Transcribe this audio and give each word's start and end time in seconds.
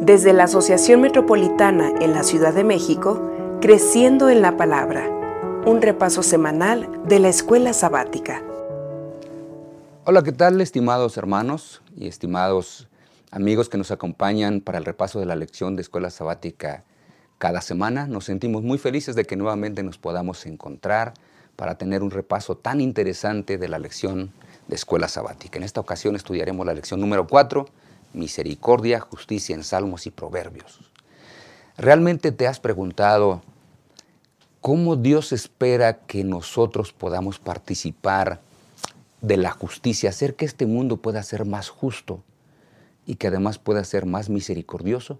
Desde 0.00 0.32
la 0.32 0.44
Asociación 0.44 1.02
Metropolitana 1.02 1.92
en 2.00 2.14
la 2.14 2.22
Ciudad 2.22 2.54
de 2.54 2.64
México, 2.64 3.20
Creciendo 3.60 4.30
en 4.30 4.40
la 4.40 4.56
Palabra, 4.56 5.06
un 5.66 5.82
repaso 5.82 6.22
semanal 6.22 6.88
de 7.06 7.18
la 7.18 7.28
Escuela 7.28 7.74
Sabática. 7.74 8.42
Hola, 10.06 10.22
¿qué 10.22 10.32
tal 10.32 10.62
estimados 10.62 11.18
hermanos 11.18 11.82
y 11.94 12.08
estimados 12.08 12.88
amigos 13.30 13.68
que 13.68 13.76
nos 13.76 13.90
acompañan 13.90 14.62
para 14.62 14.78
el 14.78 14.86
repaso 14.86 15.20
de 15.20 15.26
la 15.26 15.36
lección 15.36 15.76
de 15.76 15.82
Escuela 15.82 16.08
Sabática 16.08 16.84
cada 17.36 17.60
semana? 17.60 18.06
Nos 18.06 18.24
sentimos 18.24 18.62
muy 18.62 18.78
felices 18.78 19.14
de 19.14 19.26
que 19.26 19.36
nuevamente 19.36 19.82
nos 19.82 19.98
podamos 19.98 20.46
encontrar 20.46 21.12
para 21.56 21.76
tener 21.76 22.02
un 22.02 22.10
repaso 22.10 22.56
tan 22.56 22.80
interesante 22.80 23.58
de 23.58 23.68
la 23.68 23.78
lección 23.78 24.32
de 24.66 24.76
Escuela 24.76 25.08
Sabática. 25.08 25.58
En 25.58 25.64
esta 25.64 25.78
ocasión 25.78 26.16
estudiaremos 26.16 26.64
la 26.64 26.72
lección 26.72 27.00
número 27.00 27.26
4, 27.26 27.66
misericordia, 28.12 29.00
justicia 29.00 29.54
en 29.54 29.64
salmos 29.64 30.06
y 30.06 30.10
proverbios. 30.10 30.80
¿Realmente 31.76 32.32
te 32.32 32.46
has 32.46 32.60
preguntado 32.60 33.42
cómo 34.60 34.96
Dios 34.96 35.32
espera 35.32 35.98
que 35.98 36.24
nosotros 36.24 36.92
podamos 36.92 37.38
participar 37.38 38.40
de 39.20 39.36
la 39.36 39.50
justicia, 39.50 40.10
hacer 40.10 40.34
que 40.34 40.44
este 40.44 40.66
mundo 40.66 40.96
pueda 40.98 41.22
ser 41.22 41.44
más 41.44 41.68
justo 41.68 42.22
y 43.06 43.16
que 43.16 43.28
además 43.28 43.58
pueda 43.58 43.84
ser 43.84 44.06
más 44.06 44.28
misericordioso? 44.28 45.16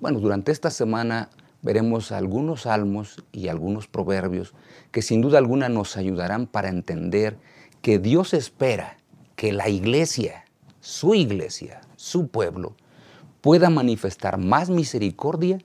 Bueno, 0.00 0.20
durante 0.20 0.52
esta 0.52 0.70
semana 0.70 1.30
veremos 1.62 2.12
algunos 2.12 2.62
salmos 2.62 3.24
y 3.32 3.48
algunos 3.48 3.88
proverbios 3.88 4.54
que 4.92 5.02
sin 5.02 5.20
duda 5.20 5.38
alguna 5.38 5.68
nos 5.68 5.96
ayudarán 5.96 6.46
para 6.46 6.68
entender 6.68 7.36
que 7.82 7.98
Dios 7.98 8.34
espera 8.34 8.98
que 9.36 9.52
la 9.52 9.68
iglesia, 9.68 10.44
su 10.80 11.14
iglesia, 11.14 11.80
su 11.98 12.28
pueblo, 12.28 12.74
pueda 13.40 13.70
manifestar 13.70 14.38
más 14.38 14.70
misericordia, 14.70 15.58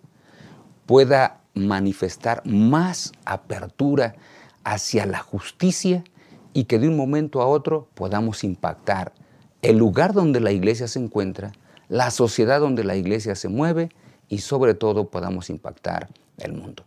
pueda 0.87 1.41
manifestar 1.53 2.41
más 2.43 3.11
apertura 3.23 4.15
hacia 4.63 5.05
la 5.05 5.19
justicia 5.19 6.03
y 6.53 6.65
que 6.65 6.79
de 6.79 6.87
un 6.87 6.97
momento 6.97 7.41
a 7.41 7.47
otro 7.47 7.87
podamos 7.93 8.43
impactar 8.43 9.13
el 9.61 9.77
lugar 9.77 10.13
donde 10.13 10.39
la 10.39 10.51
iglesia 10.51 10.87
se 10.87 10.99
encuentra, 10.99 11.51
la 11.87 12.09
sociedad 12.09 12.59
donde 12.59 12.83
la 12.83 12.95
iglesia 12.95 13.35
se 13.35 13.47
mueve 13.47 13.89
y 14.27 14.39
sobre 14.39 14.73
todo 14.73 15.09
podamos 15.09 15.51
impactar 15.51 16.09
el 16.37 16.53
mundo. 16.53 16.83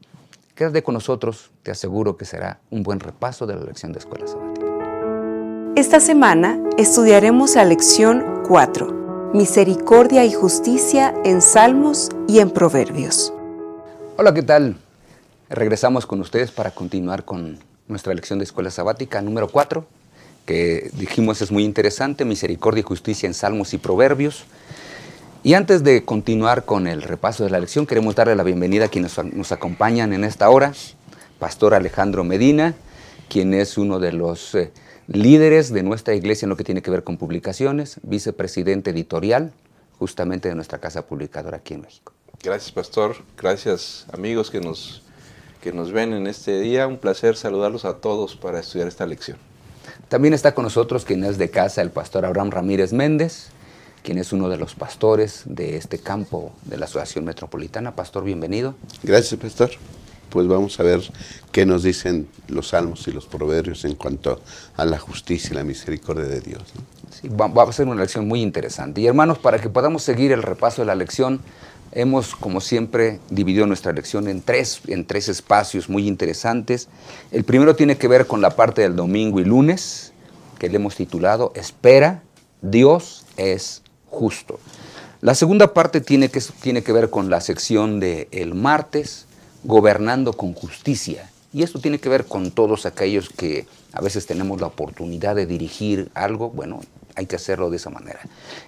Quédate 0.57 0.83
con 0.83 0.95
nosotros, 0.95 1.53
te 1.63 1.71
aseguro 1.71 2.17
que 2.17 2.25
será 2.25 2.59
un 2.71 2.83
buen 2.83 2.99
repaso 2.99 3.47
de 3.47 3.55
la 3.55 3.63
lección 3.63 3.93
de 3.93 4.01
Escuela 4.01 4.27
Sabática. 4.27 4.67
Esta 5.77 6.01
semana 6.01 6.61
estudiaremos 6.79 7.55
la 7.55 7.65
lección 7.65 8.43
4 8.49 9.06
misericordia 9.37 10.25
y 10.25 10.33
justicia 10.33 11.15
en 11.23 11.43
Salmos 11.43 12.09
y 12.27 12.39
en 12.39 12.51
Proverbios. 12.51 13.35
Hola, 14.17 14.33
¿qué 14.33 14.43
tal? 14.43 14.79
Regresamos 15.51 16.07
con 16.07 16.23
ustedes 16.23 16.51
para 16.51 16.71
continuar 16.71 17.27
con 17.27 17.59
nuestra 17.87 18.15
lección 18.15 18.39
de 18.39 18.47
escuela 18.47 18.71
sabática 18.71 19.21
número 19.21 19.49
4, 19.49 19.85
que 20.47 20.91
dijimos 20.95 21.43
es 21.43 21.53
muy 21.53 21.65
interesante, 21.65 22.25
misericordia 22.25 22.81
y 22.81 22.85
justicia 22.85 23.27
en 23.27 23.35
Salmos 23.35 23.75
y 23.75 23.79
Proverbios. 23.79 24.45
Y 25.43 25.53
antes 25.53 25.85
de 25.85 26.03
continuar 26.03 26.65
con 26.65 26.87
el 26.87 27.03
repaso 27.03 27.45
de 27.45 27.51
la 27.51 27.61
lección, 27.61 27.87
queremos 27.87 28.15
darle 28.15 28.37
la 28.37 28.43
bienvenida 28.43 28.87
a 28.87 28.89
quienes 28.89 29.23
nos 29.23 29.53
acompañan 29.53 30.15
en 30.15 30.25
esta 30.25 30.49
hora, 30.49 30.73
Pastor 31.39 31.75
Alejandro 31.75 32.25
Medina, 32.25 32.75
quien 33.29 33.53
es 33.53 33.77
uno 33.77 33.99
de 33.99 34.13
los... 34.13 34.55
Eh, 34.55 34.73
líderes 35.07 35.73
de 35.73 35.83
nuestra 35.83 36.15
iglesia 36.15 36.47
en 36.47 36.51
lo 36.51 36.57
que 36.57 36.65
tiene 36.65 36.83
que 36.83 36.91
ver 36.91 37.05
con 37.05 37.17
publicaciones, 37.17 38.01
vicepresidente 38.03 38.91
editorial 38.91 39.53
justamente 39.99 40.49
de 40.49 40.55
nuestra 40.55 40.79
casa 40.79 41.07
publicadora 41.07 41.59
aquí 41.59 41.75
en 41.75 41.83
México. 41.83 42.13
Gracias, 42.43 42.73
pastor. 42.73 43.17
Gracias, 43.37 44.07
amigos 44.13 44.51
que 44.51 44.61
nos, 44.61 45.03
que 45.63 45.73
nos 45.73 45.91
ven 45.93 46.13
en 46.13 46.27
este 46.27 46.61
día. 46.61 46.87
Un 46.87 46.99
placer 46.99 47.37
saludarlos 47.37 47.85
a 47.85 47.99
todos 47.99 48.37
para 48.37 48.61
estudiar 48.61 48.89
esta 48.89 49.07
lección. 49.07 49.39
También 50.09 50.35
está 50.35 50.55
con 50.55 50.65
nosotros 50.65 51.05
quien 51.05 51.25
es 51.25 51.39
de 51.39 51.51
casa, 51.51 51.83
el 51.83 51.91
pastor 51.91 52.25
Abraham 52.25 52.51
Ramírez 52.51 52.93
Méndez, 52.93 53.49
quien 54.03 54.19
es 54.19 54.33
uno 54.33 54.49
de 54.49 54.59
los 54.59 54.75
pastores 54.75 55.43
de 55.47 55.77
este 55.77 55.99
campo 55.99 56.53
de 56.65 56.77
la 56.77 56.85
Asociación 56.85 57.25
Metropolitana. 57.25 57.97
Pastor, 57.97 58.23
bienvenido. 58.23 58.75
Gracias, 59.03 59.41
pastor 59.41 59.71
pues 60.37 60.49
vamos 60.49 60.79
a 60.81 60.83
ver 60.83 61.01
qué 61.51 61.65
nos 61.65 61.83
dicen 61.83 62.29
los 62.49 62.69
salmos 62.69 63.09
y 63.09 63.11
los 63.11 63.25
proverbios 63.25 63.87
en 63.87 63.95
cuanto 63.95 64.43
a 64.77 64.85
la 64.85 64.99
justicia 64.99 65.53
y 65.53 65.55
la 65.55 65.65
misericordia 65.65 66.27
de 66.27 66.43
Dios. 66.43 66.63
Sí, 67.11 67.29
va, 67.29 67.63
a 67.63 67.73
ser 67.73 67.89
una 67.89 68.03
lección 68.03 68.29
muy 68.29 68.43
interesante. 68.43 69.01
Y 69.01 69.07
hermanos, 69.07 69.39
para 69.39 69.59
que 69.59 69.71
podamos 69.71 70.03
seguir 70.03 70.33
el 70.33 70.43
repaso 70.43 70.83
de 70.83 70.87
la 70.89 70.95
lección, 70.95 71.41
hemos, 71.93 72.37
como 72.37 72.61
siempre, 72.61 73.19
dividido 73.31 73.67
nuestra 73.67 73.93
lección 73.93 74.29
en 74.29 74.43
tres, 74.43 74.83
en 74.89 75.07
tres 75.07 75.31
espacios 75.31 75.89
muy 75.89 76.07
interesantes. 76.07 76.89
El 77.33 77.45
primero 77.45 77.75
tiene 77.75 77.97
que 77.97 78.07
ver 78.07 78.27
con 78.27 78.43
la 78.43 78.51
parte 78.51 78.83
del 78.83 78.95
domingo 78.95 79.41
y 79.41 79.47
lunes, 79.47 80.13
que 80.59 80.69
le 80.69 80.77
hemos 80.77 80.97
titulado 80.97 81.51
Espera, 81.55 82.23
Dios 82.61 83.25
es 83.39 83.81
justo. 84.11 84.61
La 85.23 85.35
segunda 85.35 85.73
parte 85.73 86.03
tiene 86.03 86.29
que, 86.29 86.43
tiene 86.61 86.83
que 86.83 86.93
ver 86.93 87.09
con 87.09 87.31
la 87.31 87.41
sección 87.41 88.01
del 88.01 88.29
el 88.33 88.55
martes, 88.55 89.27
gobernando 89.67 90.33
con 90.33 90.55
justicia. 90.55 91.29
Y 91.53 91.63
esto 91.63 91.81
tiene 91.81 91.99
que 91.99 92.09
ver 92.09 92.27
con 92.27 92.51
todos 92.51 92.87
aquellos 92.87 93.29
que 93.31 93.67
a 93.93 94.01
veces 94.01 94.27
tenemos 94.27 94.61
la 94.61 94.69
oportunidad 94.69 95.35
de 95.35 95.47
dirigir 95.47 96.11
algo, 96.15 96.51
bueno, 96.51 96.81
hay 97.17 97.27
que 97.27 97.37
hacerlo 97.37 97.71
de 97.71 97.79
esa 97.79 97.91
manera. 97.91 98.21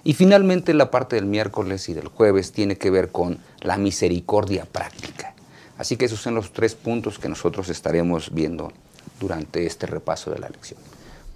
Y 0.03 0.13
finalmente 0.13 0.73
la 0.73 0.91
parte 0.91 1.15
del 1.15 1.25
miércoles 1.25 1.87
y 1.87 1.93
del 1.93 2.07
jueves 2.07 2.51
tiene 2.51 2.77
que 2.77 2.89
ver 2.89 3.11
con 3.11 3.39
la 3.61 3.77
misericordia 3.77 4.65
práctica. 4.65 5.33
Así 5.77 5.95
que 5.95 6.05
esos 6.05 6.19
son 6.19 6.35
los 6.35 6.51
tres 6.51 6.75
puntos 6.75 7.19
que 7.19 7.29
nosotros 7.29 7.69
estaremos 7.69 8.33
viendo 8.33 8.73
durante 9.19 9.65
este 9.65 9.85
repaso 9.87 10.31
de 10.31 10.39
la 10.39 10.49
lección. 10.49 10.79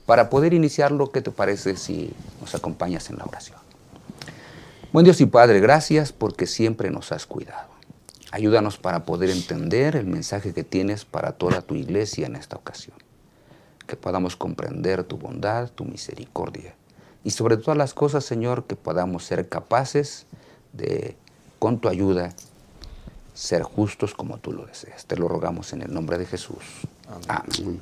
Para 0.06 0.30
poder 0.30 0.54
iniciarlo, 0.54 1.12
¿qué 1.12 1.22
te 1.22 1.32
parece 1.32 1.78
si 1.78 2.12
nos 2.42 2.54
acompañas 2.56 3.10
en 3.10 3.18
la 3.18 3.26
oración? 3.26 3.60
Buen 4.92 5.06
Dios 5.06 5.22
y 5.22 5.26
Padre, 5.26 5.62
gracias 5.62 6.12
porque 6.12 6.48
siempre 6.48 6.92
nos 6.92 7.12
has 7.12 7.26
cuidado. 7.26 7.73
Ayúdanos 8.34 8.80
para 8.80 9.06
poder 9.06 9.30
entender 9.30 9.96
el 9.96 10.08
mensaje 10.08 10.56
que 10.56 10.64
tienes 10.64 11.06
para 11.06 11.34
toda 11.34 11.62
tu 11.62 11.76
iglesia 11.76 12.26
en 12.26 12.36
esta 12.36 12.56
ocasión. 12.56 12.98
Que 13.86 13.96
podamos 13.96 14.36
comprender 14.36 15.04
tu 15.04 15.18
bondad, 15.18 15.70
tu 15.70 15.86
misericordia. 15.86 16.74
Y 17.24 17.30
sobre 17.30 17.58
todas 17.58 17.78
las 17.78 17.94
cosas, 17.94 18.26
Señor, 18.26 18.64
que 18.64 18.76
podamos 18.76 19.24
ser 19.24 19.48
capaces 19.50 20.26
de, 20.72 21.16
con 21.60 21.78
tu 21.78 21.90
ayuda, 21.90 22.34
ser 23.36 23.62
justos 23.62 24.16
como 24.16 24.40
tú 24.40 24.52
lo 24.52 24.66
deseas. 24.66 25.06
Te 25.06 25.16
lo 25.16 25.28
rogamos 25.28 25.72
en 25.72 25.84
el 25.84 25.94
nombre 25.94 26.18
de 26.18 26.26
Jesús. 26.26 26.88
Amén. 27.28 27.80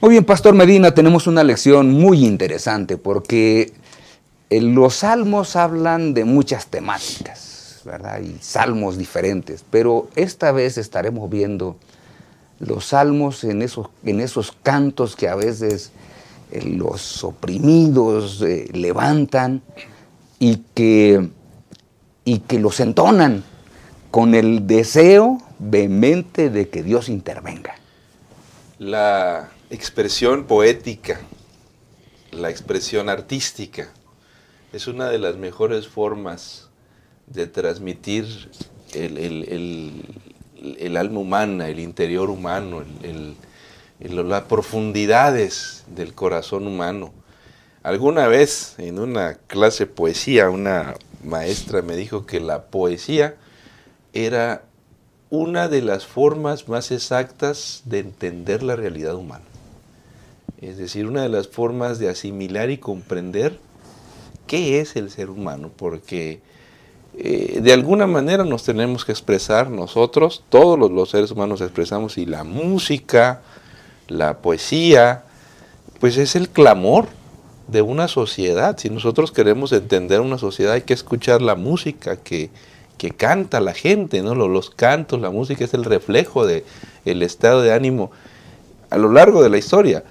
Muy 0.00 0.12
bien, 0.12 0.24
Pastor 0.24 0.54
Medina, 0.54 0.94
tenemos 0.94 1.26
una 1.26 1.44
lección 1.44 1.90
muy 1.90 2.24
interesante 2.24 2.96
porque 2.96 3.74
los 4.48 4.94
salmos 4.94 5.56
hablan 5.56 6.14
de 6.14 6.24
muchas 6.24 6.68
temáticas 6.68 7.49
Y 8.22 8.36
salmos 8.40 8.96
diferentes. 8.98 9.64
Pero 9.70 10.08
esta 10.14 10.52
vez 10.52 10.78
estaremos 10.78 11.28
viendo 11.28 11.76
los 12.60 12.86
salmos 12.86 13.42
en 13.44 13.62
esos, 13.62 13.88
en 14.04 14.20
esos 14.20 14.52
cantos 14.62 15.16
que 15.16 15.28
a 15.28 15.34
veces 15.34 15.92
eh, 16.50 16.62
los 16.62 17.24
oprimidos 17.24 18.42
eh, 18.42 18.68
levantan 18.72 19.62
y 20.38 20.58
que, 20.74 21.30
y 22.24 22.38
que 22.40 22.58
los 22.58 22.80
entonan 22.80 23.42
con 24.10 24.34
el 24.34 24.66
deseo 24.66 25.40
vehemente 25.58 26.50
de 26.50 26.68
que 26.68 26.82
Dios 26.82 27.08
intervenga. 27.08 27.74
La 28.78 29.50
expresión 29.70 30.44
poética, 30.44 31.20
la 32.32 32.50
expresión 32.50 33.08
artística, 33.08 33.90
es 34.72 34.86
una 34.86 35.08
de 35.08 35.18
las 35.18 35.36
mejores 35.36 35.88
formas 35.88 36.69
de 37.30 37.46
transmitir 37.46 38.50
el, 38.92 40.06
alma 40.96 41.20
humana, 41.20 41.68
el 41.68 41.78
interior 41.78 42.28
humano, 42.28 42.82
las 44.00 44.42
profundidades 44.42 45.84
del 45.94 46.14
corazón 46.14 46.66
humano. 46.66 47.12
Alguna 47.82 48.26
vez 48.28 48.74
en 48.78 48.98
una 48.98 49.34
clase 49.46 49.86
de 49.86 49.92
poesía, 49.92 50.50
una 50.50 50.94
maestra 51.24 51.80
me 51.82 51.96
dijo 51.96 52.26
que 52.26 52.40
la 52.40 52.64
poesía 52.64 53.36
era 54.12 54.64
una 55.30 55.68
de 55.68 55.80
las 55.80 56.04
formas 56.06 56.68
más 56.68 56.90
exactas 56.90 57.82
de 57.84 58.00
entender 58.00 58.62
la 58.62 58.76
realidad 58.76 59.14
humana. 59.14 59.44
Es 60.60 60.76
decir, 60.76 61.06
una 61.06 61.22
de 61.22 61.28
las 61.30 61.48
formas 61.48 61.98
de 61.98 62.10
asimilar 62.10 62.70
y 62.70 62.78
comprender 62.78 63.58
qué 64.46 64.80
es 64.80 64.96
el 64.96 65.10
ser 65.10 65.30
humano, 65.30 65.70
porque 65.74 66.42
eh, 67.22 67.60
de 67.60 67.72
alguna 67.74 68.06
manera 68.06 68.44
nos 68.44 68.64
tenemos 68.64 69.04
que 69.04 69.12
expresar 69.12 69.68
nosotros, 69.68 70.42
todos 70.48 70.90
los, 70.90 71.10
seres 71.10 71.30
humanos 71.30 71.60
expresamos, 71.60 72.16
y 72.16 72.24
la 72.24 72.44
música, 72.44 73.42
la 74.08 74.38
poesía, 74.38 75.24
pues 76.00 76.16
es 76.16 76.34
el 76.34 76.48
clamor 76.48 77.08
de 77.68 77.82
una 77.82 78.08
sociedad. 78.08 78.78
Si 78.78 78.88
nosotros 78.88 79.32
queremos 79.32 79.70
entender 79.72 80.22
una 80.22 80.38
sociedad 80.38 80.72
hay 80.72 80.82
que 80.82 80.94
escuchar 80.94 81.42
la 81.42 81.56
música 81.56 82.16
que, 82.16 82.48
que 82.96 83.10
canta 83.10 83.60
la 83.60 83.74
gente, 83.74 84.22
¿no? 84.22 84.34
Los, 84.34 84.70
cantos, 84.70 85.20
la 85.20 85.30
música 85.30 85.64
es 85.64 85.74
el 85.74 85.84
reflejo 85.84 86.46
de 86.46 86.64
el 87.04 87.22
estado 87.22 87.60
de 87.60 87.74
ánimo 87.74 88.10
a 88.88 88.96
lo 88.96 89.12
largo 89.12 89.42
de 89.42 89.50
la 89.50 89.58
historia. 89.58 90.04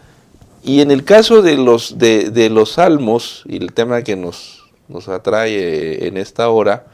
Y 0.63 0.81
en 0.81 0.91
el 0.91 1.03
caso 1.03 1.41
de 1.41 1.57
los, 1.57 1.97
de, 1.97 2.29
de 2.29 2.51
los 2.51 2.73
salmos, 2.73 3.43
y 3.47 3.57
el 3.57 3.73
tema 3.73 4.03
que 4.03 4.15
nos, 4.15 4.69
nos 4.87 5.09
atrae 5.09 6.07
en 6.07 6.17
esta 6.17 6.49
hora, 6.49 6.85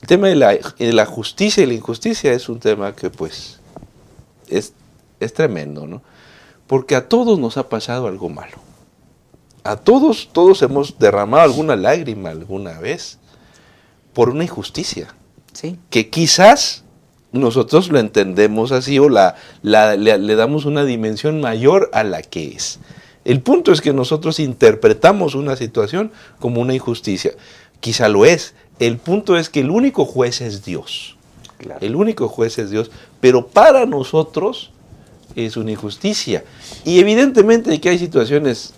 el 0.00 0.06
tema 0.08 0.28
de 0.28 0.36
la, 0.36 0.54
de 0.54 0.92
la, 0.92 1.06
justicia 1.06 1.62
y 1.62 1.66
la 1.66 1.74
injusticia 1.74 2.32
es 2.32 2.48
un 2.48 2.60
tema 2.60 2.94
que 2.94 3.10
pues 3.10 3.58
es, 4.48 4.72
es 5.20 5.34
tremendo, 5.34 5.86
¿no? 5.86 6.02
Porque 6.66 6.94
a 6.94 7.08
todos 7.08 7.38
nos 7.38 7.56
ha 7.56 7.68
pasado 7.68 8.06
algo 8.06 8.28
malo. 8.28 8.58
A 9.64 9.76
todos, 9.76 10.28
todos 10.32 10.62
hemos 10.62 10.98
derramado 10.98 11.42
alguna 11.42 11.76
lágrima 11.76 12.30
alguna 12.30 12.78
vez 12.78 13.18
por 14.12 14.30
una 14.30 14.44
injusticia. 14.44 15.14
Sí. 15.52 15.78
Que 15.90 16.10
quizás 16.10 16.84
nosotros 17.32 17.88
lo 17.88 17.98
entendemos 17.98 18.72
así 18.72 18.98
o 18.98 19.08
la, 19.08 19.36
la 19.62 19.96
le, 19.96 20.16
le, 20.18 20.34
damos 20.36 20.64
una 20.64 20.84
dimensión 20.84 21.40
mayor 21.40 21.90
a 21.92 22.04
la 22.04 22.22
que 22.22 22.48
es. 22.48 22.78
El 23.24 23.42
punto 23.42 23.72
es 23.72 23.80
que 23.80 23.92
nosotros 23.92 24.38
interpretamos 24.40 25.34
una 25.34 25.56
situación 25.56 26.12
como 26.38 26.60
una 26.60 26.74
injusticia. 26.74 27.32
Quizá 27.80 28.08
lo 28.08 28.24
es. 28.24 28.54
El 28.78 28.98
punto 28.98 29.36
es 29.36 29.48
que 29.48 29.60
el 29.60 29.70
único 29.70 30.04
juez 30.04 30.40
es 30.40 30.64
Dios. 30.64 31.16
Claro. 31.58 31.80
El 31.80 31.96
único 31.96 32.28
juez 32.28 32.58
es 32.58 32.70
Dios. 32.70 32.90
Pero 33.20 33.48
para 33.48 33.86
nosotros 33.86 34.70
es 35.34 35.56
una 35.56 35.72
injusticia. 35.72 36.44
Y 36.84 37.00
evidentemente 37.00 37.80
que 37.80 37.88
hay 37.88 37.98
situaciones 37.98 38.74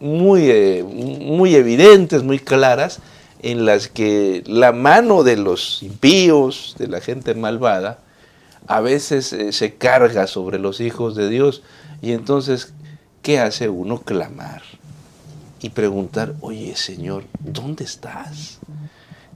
muy, 0.00 0.50
eh, 0.50 0.84
muy 0.84 1.54
evidentes, 1.54 2.22
muy 2.22 2.38
claras, 2.38 3.00
en 3.42 3.64
las 3.64 3.88
que 3.88 4.42
la 4.46 4.72
mano 4.72 5.22
de 5.22 5.36
los 5.36 5.82
impíos, 5.82 6.74
de 6.78 6.88
la 6.88 7.00
gente 7.00 7.34
malvada, 7.34 7.98
a 8.66 8.80
veces 8.80 9.32
eh, 9.32 9.52
se 9.52 9.74
carga 9.74 10.26
sobre 10.26 10.58
los 10.58 10.80
hijos 10.80 11.14
de 11.14 11.28
Dios. 11.28 11.62
Y 12.00 12.12
entonces, 12.12 12.72
¿qué 13.22 13.38
hace 13.38 13.68
uno? 13.68 14.00
Clamar 14.00 14.62
y 15.62 15.70
preguntar, 15.70 16.34
oye 16.40 16.74
Señor, 16.76 17.24
¿dónde 17.38 17.84
estás? 17.84 18.58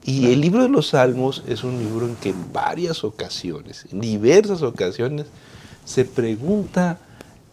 Y 0.07 0.33
el 0.33 0.41
libro 0.41 0.63
de 0.63 0.69
los 0.69 0.89
Salmos 0.89 1.43
es 1.49 1.65
un 1.65 1.79
libro 1.79 2.07
en 2.07 2.15
que 2.15 2.31
en 2.31 2.53
varias 2.53 3.03
ocasiones, 3.03 3.87
en 3.91 4.01
diversas 4.01 4.63
ocasiones, 4.63 5.27
se 5.85 6.05
pregunta 6.05 7.01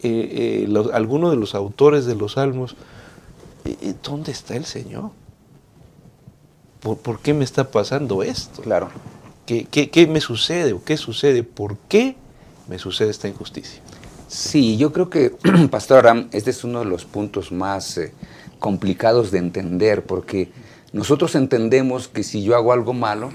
eh, 0.02 0.62
eh, 0.62 0.66
los, 0.68 0.92
alguno 0.92 1.30
de 1.30 1.36
los 1.36 1.56
autores 1.56 2.06
de 2.06 2.14
los 2.14 2.34
Salmos, 2.34 2.76
eh, 3.64 3.94
¿dónde 4.02 4.30
está 4.30 4.54
el 4.54 4.64
Señor? 4.64 5.10
¿Por, 6.80 6.98
¿Por, 6.98 7.18
qué 7.20 7.34
me 7.34 7.44
está 7.44 7.70
pasando 7.70 8.22
esto? 8.22 8.62
Claro. 8.62 8.88
¿Qué, 9.46 9.66
qué, 9.68 9.90
qué 9.90 10.06
me 10.06 10.20
sucede 10.20 10.74
o 10.74 10.84
qué 10.84 10.96
sucede? 10.96 11.42
¿Por 11.42 11.76
qué 11.88 12.14
me 12.68 12.78
sucede 12.78 13.10
esta 13.10 13.26
injusticia? 13.26 13.80
Sí, 14.28 14.76
yo 14.76 14.92
creo 14.92 15.10
que, 15.10 15.34
Pastor 15.70 15.98
Aram, 15.98 16.28
este 16.32 16.50
es 16.50 16.64
uno 16.64 16.80
de 16.80 16.86
los 16.86 17.04
puntos 17.04 17.52
más 17.52 17.98
eh, 17.98 18.12
complicados 18.58 19.30
de 19.30 19.38
entender, 19.38 20.04
porque 20.04 20.50
nosotros 20.94 21.34
entendemos 21.34 22.06
que 22.06 22.22
si 22.22 22.44
yo 22.44 22.54
hago 22.54 22.72
algo 22.72 22.92
malo, 22.92 23.32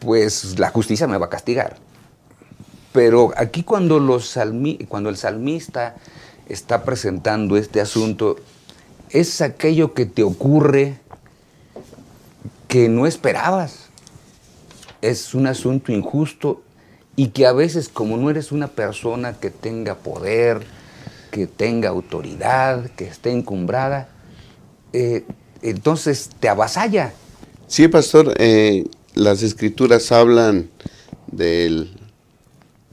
pues 0.00 0.58
la 0.58 0.68
justicia 0.70 1.06
me 1.06 1.16
va 1.16 1.26
a 1.26 1.30
castigar. 1.30 1.76
Pero 2.92 3.32
aquí 3.36 3.62
cuando, 3.62 4.00
los 4.00 4.30
salmi 4.30 4.78
cuando 4.88 5.10
el 5.10 5.16
salmista 5.16 5.94
está 6.48 6.82
presentando 6.82 7.56
este 7.56 7.80
asunto, 7.80 8.34
es 9.10 9.40
aquello 9.40 9.94
que 9.94 10.06
te 10.06 10.24
ocurre 10.24 10.98
que 12.66 12.88
no 12.88 13.06
esperabas. 13.06 13.86
Es 15.00 15.36
un 15.36 15.46
asunto 15.46 15.92
injusto 15.92 16.62
y 17.14 17.28
que 17.28 17.46
a 17.46 17.52
veces 17.52 17.88
como 17.88 18.16
no 18.16 18.28
eres 18.28 18.50
una 18.50 18.66
persona 18.66 19.34
que 19.34 19.50
tenga 19.50 19.94
poder, 19.94 20.66
que 21.30 21.46
tenga 21.46 21.90
autoridad, 21.90 22.90
que 22.96 23.06
esté 23.06 23.30
encumbrada, 23.30 24.08
eh, 24.92 25.24
entonces 25.62 26.30
te 26.40 26.48
avasalla. 26.48 27.12
Sí, 27.66 27.88
pastor, 27.88 28.34
eh, 28.38 28.86
las 29.14 29.42
escrituras 29.42 30.10
hablan 30.12 30.70
de 31.26 31.88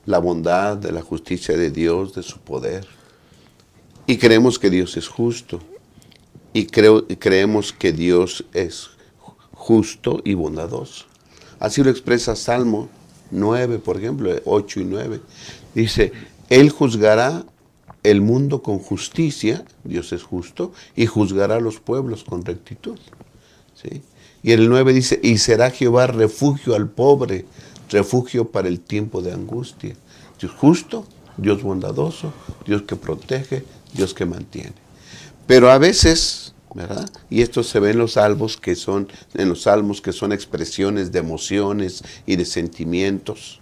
la 0.05 0.19
bondad, 0.19 0.77
de 0.77 0.91
la 0.91 1.01
justicia 1.01 1.57
de 1.57 1.71
Dios, 1.71 2.13
de 2.13 2.23
su 2.23 2.39
poder. 2.39 2.87
Y 4.07 4.17
creemos 4.17 4.59
que 4.59 4.69
Dios 4.69 4.97
es 4.97 5.07
justo. 5.07 5.59
Y 6.53 6.67
creo, 6.67 7.05
creemos 7.19 7.73
que 7.73 7.91
Dios 7.91 8.45
es 8.53 8.89
justo 9.53 10.21
y 10.23 10.35
bondadoso. 10.35 11.05
Así 11.59 11.83
lo 11.83 11.89
expresa 11.89 12.35
Salmo 12.35 12.89
9, 13.31 13.79
por 13.79 13.97
ejemplo, 13.97 14.31
8 14.45 14.79
y 14.81 14.85
9. 14.85 15.21
Dice, 15.73 16.11
Él 16.49 16.69
juzgará 16.69 17.45
el 18.05 18.21
mundo 18.21 18.61
con 18.61 18.79
justicia, 18.79 19.65
Dios 19.83 20.13
es 20.13 20.23
justo, 20.23 20.73
y 20.95 21.05
juzgará 21.05 21.55
a 21.55 21.59
los 21.59 21.79
pueblos 21.79 22.23
con 22.23 22.45
rectitud. 22.45 22.99
¿Sí? 23.73 24.01
Y 24.43 24.51
el 24.51 24.69
9 24.69 24.93
dice, 24.93 25.19
y 25.23 25.39
será 25.39 25.71
Jehová 25.71 26.07
refugio 26.07 26.75
al 26.75 26.89
pobre, 26.89 27.45
refugio 27.89 28.51
para 28.51 28.67
el 28.67 28.79
tiempo 28.79 29.21
de 29.21 29.33
angustia. 29.33 29.95
Dios 30.39 30.51
justo, 30.53 31.05
Dios 31.37 31.63
bondadoso, 31.63 32.31
Dios 32.65 32.83
que 32.83 32.95
protege, 32.95 33.65
Dios 33.93 34.13
que 34.13 34.25
mantiene. 34.25 34.73
Pero 35.47 35.71
a 35.71 35.77
veces, 35.77 36.53
¿verdad? 36.73 37.09
Y 37.29 37.41
esto 37.41 37.63
se 37.63 37.79
ve 37.79 37.91
en 37.91 37.97
los 37.97 38.13
salmos 38.13 38.57
que 38.57 38.75
son, 38.75 39.07
en 39.33 39.49
los 39.49 39.63
salmos 39.63 40.01
que 40.01 40.11
son 40.11 40.31
expresiones 40.31 41.11
de 41.11 41.19
emociones 41.19 42.03
y 42.25 42.35
de 42.35 42.45
sentimientos. 42.45 43.61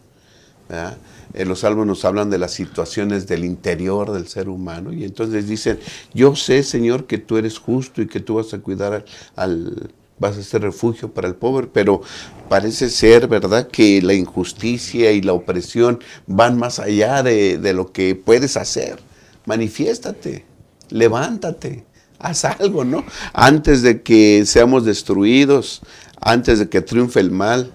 En 1.34 1.48
los 1.48 1.60
salmos 1.60 1.88
nos 1.88 2.06
hablan 2.06 2.30
de 2.30 2.38
las 2.38 2.52
situaciones 2.52 3.28
del 3.28 3.44
interior 3.44 4.12
del 4.12 4.28
ser 4.28 4.50
humano 4.50 4.94
y 4.94 5.04
entonces 5.04 5.48
dicen, 5.48 5.80
yo 6.14 6.36
sé 6.36 6.64
Señor 6.64 7.06
que 7.08 7.18
tú 7.18 7.38
eres 7.38 7.58
justo 7.58 8.02
y 8.02 8.08
que 8.08 8.20
tú 8.20 8.36
vas 8.36 8.54
a 8.54 8.60
cuidar 8.60 9.06
al, 9.36 9.92
vas 10.20 10.38
a 10.38 10.44
ser 10.44 10.62
refugio 10.62 11.12
para 11.12 11.28
el 11.28 11.36
pobre, 11.36 11.68
pero 11.68 12.02
parece 12.50 12.90
ser, 12.90 13.28
¿verdad?, 13.28 13.68
que 13.68 14.02
la 14.02 14.14
injusticia 14.14 15.12
y 15.12 15.22
la 15.22 15.34
opresión 15.34 16.00
van 16.28 16.58
más 16.58 16.80
allá 16.80 17.24
de 17.24 17.74
lo 17.74 17.92
que 17.92 18.16
puedes 18.16 18.56
hacer. 18.56 19.00
Manifiéstate, 19.46 20.46
levántate, 20.90 21.84
haz 22.20 22.46
algo, 22.46 22.86
¿no? 22.86 23.04
Antes 23.34 23.81
de 23.81 24.02
que 24.02 24.46
seamos 24.46 24.86
destruidos, 24.86 25.81
antes 26.22 26.60
de 26.60 26.70
que 26.70 26.81
triunfe 26.81 27.20
el 27.20 27.31
mal, 27.31 27.74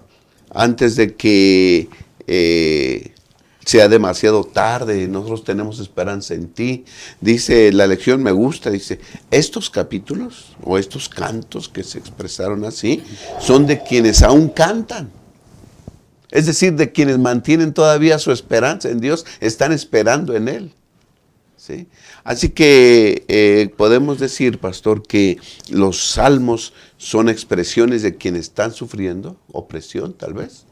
antes 0.50 0.96
de 0.96 1.14
que 1.14 1.88
eh, 2.28 3.14
sea 3.68 3.88
demasiado 3.88 4.44
tarde, 4.44 5.08
nosotros 5.08 5.44
tenemos 5.44 5.78
esperanza 5.78 6.32
en 6.32 6.48
ti. 6.48 6.86
Dice, 7.20 7.70
la 7.70 7.86
lección 7.86 8.22
me 8.22 8.32
gusta, 8.32 8.70
dice, 8.70 8.98
estos 9.30 9.68
capítulos 9.68 10.56
o 10.62 10.78
estos 10.78 11.10
cantos 11.10 11.68
que 11.68 11.84
se 11.84 11.98
expresaron 11.98 12.64
así 12.64 13.02
son 13.40 13.66
de 13.66 13.82
quienes 13.82 14.22
aún 14.22 14.48
cantan. 14.48 15.10
Es 16.30 16.46
decir, 16.46 16.74
de 16.74 16.92
quienes 16.92 17.18
mantienen 17.18 17.74
todavía 17.74 18.18
su 18.18 18.32
esperanza 18.32 18.88
en 18.88 19.00
Dios, 19.00 19.26
están 19.40 19.72
esperando 19.72 20.34
en 20.34 20.48
Él. 20.48 20.72
¿Sí? 21.58 21.88
Así 22.24 22.48
que 22.50 23.24
eh, 23.28 23.70
podemos 23.76 24.18
decir, 24.18 24.60
pastor, 24.60 25.02
que 25.02 25.38
los 25.68 26.12
salmos 26.12 26.72
son 26.96 27.28
expresiones 27.28 28.00
de 28.00 28.16
quienes 28.16 28.42
están 28.42 28.72
sufriendo, 28.72 29.36
opresión 29.52 30.14
tal 30.14 30.32
vez, 30.32 30.64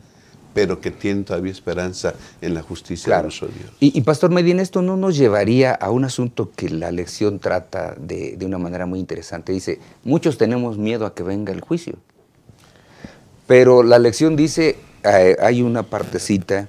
pero 0.57 0.81
que 0.81 0.91
tienen 0.91 1.27
todavía 1.27 1.53
esperanza 1.53 2.15
en 2.41 2.55
la 2.55 2.63
justicia 2.63 3.05
Claro. 3.05 3.25
de 3.25 3.27
nuestro 3.27 3.49
Dios. 3.49 3.71
Y, 3.79 3.97
y, 3.99 4.01
Pastor 4.01 4.31
Medina, 4.31 4.63
esto 4.63 4.81
no 4.81 4.97
nos 4.97 5.15
llevaría 5.15 5.73
a 5.73 5.91
un 5.91 6.05
asunto 6.05 6.51
que 6.57 6.71
la 6.71 6.91
lección 6.91 7.41
trata 7.41 7.95
de, 7.99 8.39
de 8.39 8.47
una 8.47 8.57
manera 8.57 8.87
muy 8.87 8.99
interesante. 8.99 9.53
Dice, 9.53 9.81
muchos 10.03 10.39
tenemos 10.39 10.79
miedo 10.79 11.05
a 11.05 11.15
que 11.15 11.23
venga 11.23 11.53
el 11.53 11.61
juicio. 11.61 11.99
Pero 13.47 13.83
la 13.83 13.99
lección 13.99 14.35
dice, 14.35 14.79
eh, 15.05 15.37
hay 15.43 15.61
una 15.61 15.83
partecita, 15.83 16.69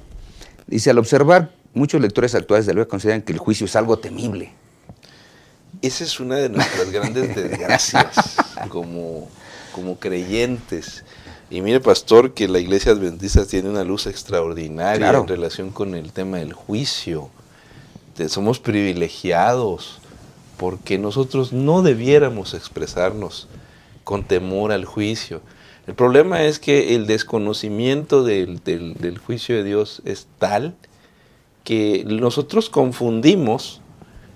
dice, 0.67 0.89
al 0.89 0.97
observar, 0.97 1.51
muchos 1.73 2.01
lectores 2.01 2.35
actuales 2.35 2.65
de 2.65 2.73
luego 2.73 2.89
consideran 2.89 3.21
que 3.21 3.31
el 3.31 3.39
juicio 3.39 3.67
es 3.67 3.75
algo 3.77 3.99
temible. 3.99 4.51
Esa 5.81 6.03
es 6.03 6.19
una 6.19 6.35
de 6.35 6.49
nuestras 6.49 6.91
grandes 6.91 7.33
desgracias 7.33 8.35
como, 8.67 9.29
como 9.71 9.97
creyentes. 9.97 11.05
Y 11.49 11.61
mire, 11.61 11.79
pastor, 11.79 12.33
que 12.33 12.47
la 12.47 12.59
iglesia 12.59 12.91
adventista 12.91 13.45
tiene 13.45 13.69
una 13.69 13.83
luz 13.83 14.05
extraordinaria 14.05 14.97
Claro. 14.97 15.21
en 15.21 15.27
relación 15.27 15.69
con 15.71 15.95
el 15.95 16.11
tema 16.11 16.37
del 16.37 16.53
juicio. 16.53 17.29
Somos 18.27 18.59
privilegiados 18.59 19.99
porque 20.57 20.97
nosotros 20.97 21.53
no 21.53 21.83
debiéramos 21.83 22.53
expresarnos 22.53 23.47
con 24.03 24.23
temor 24.23 24.71
al 24.71 24.85
juicio. 24.85 25.41
El 25.85 25.93
problema 25.93 26.43
es 26.43 26.59
que 26.59 26.95
el 26.95 27.05
desconocimiento 27.07 28.23
del, 28.23 28.61
del- 28.63 28.95
del 28.95 29.17
juicio 29.19 29.55
de 29.55 29.63
Dios 29.63 30.01
es 30.03 30.27
tal 30.39 30.75
que 31.63 32.03
nosotros 32.07 32.69
confundimos 32.69 33.81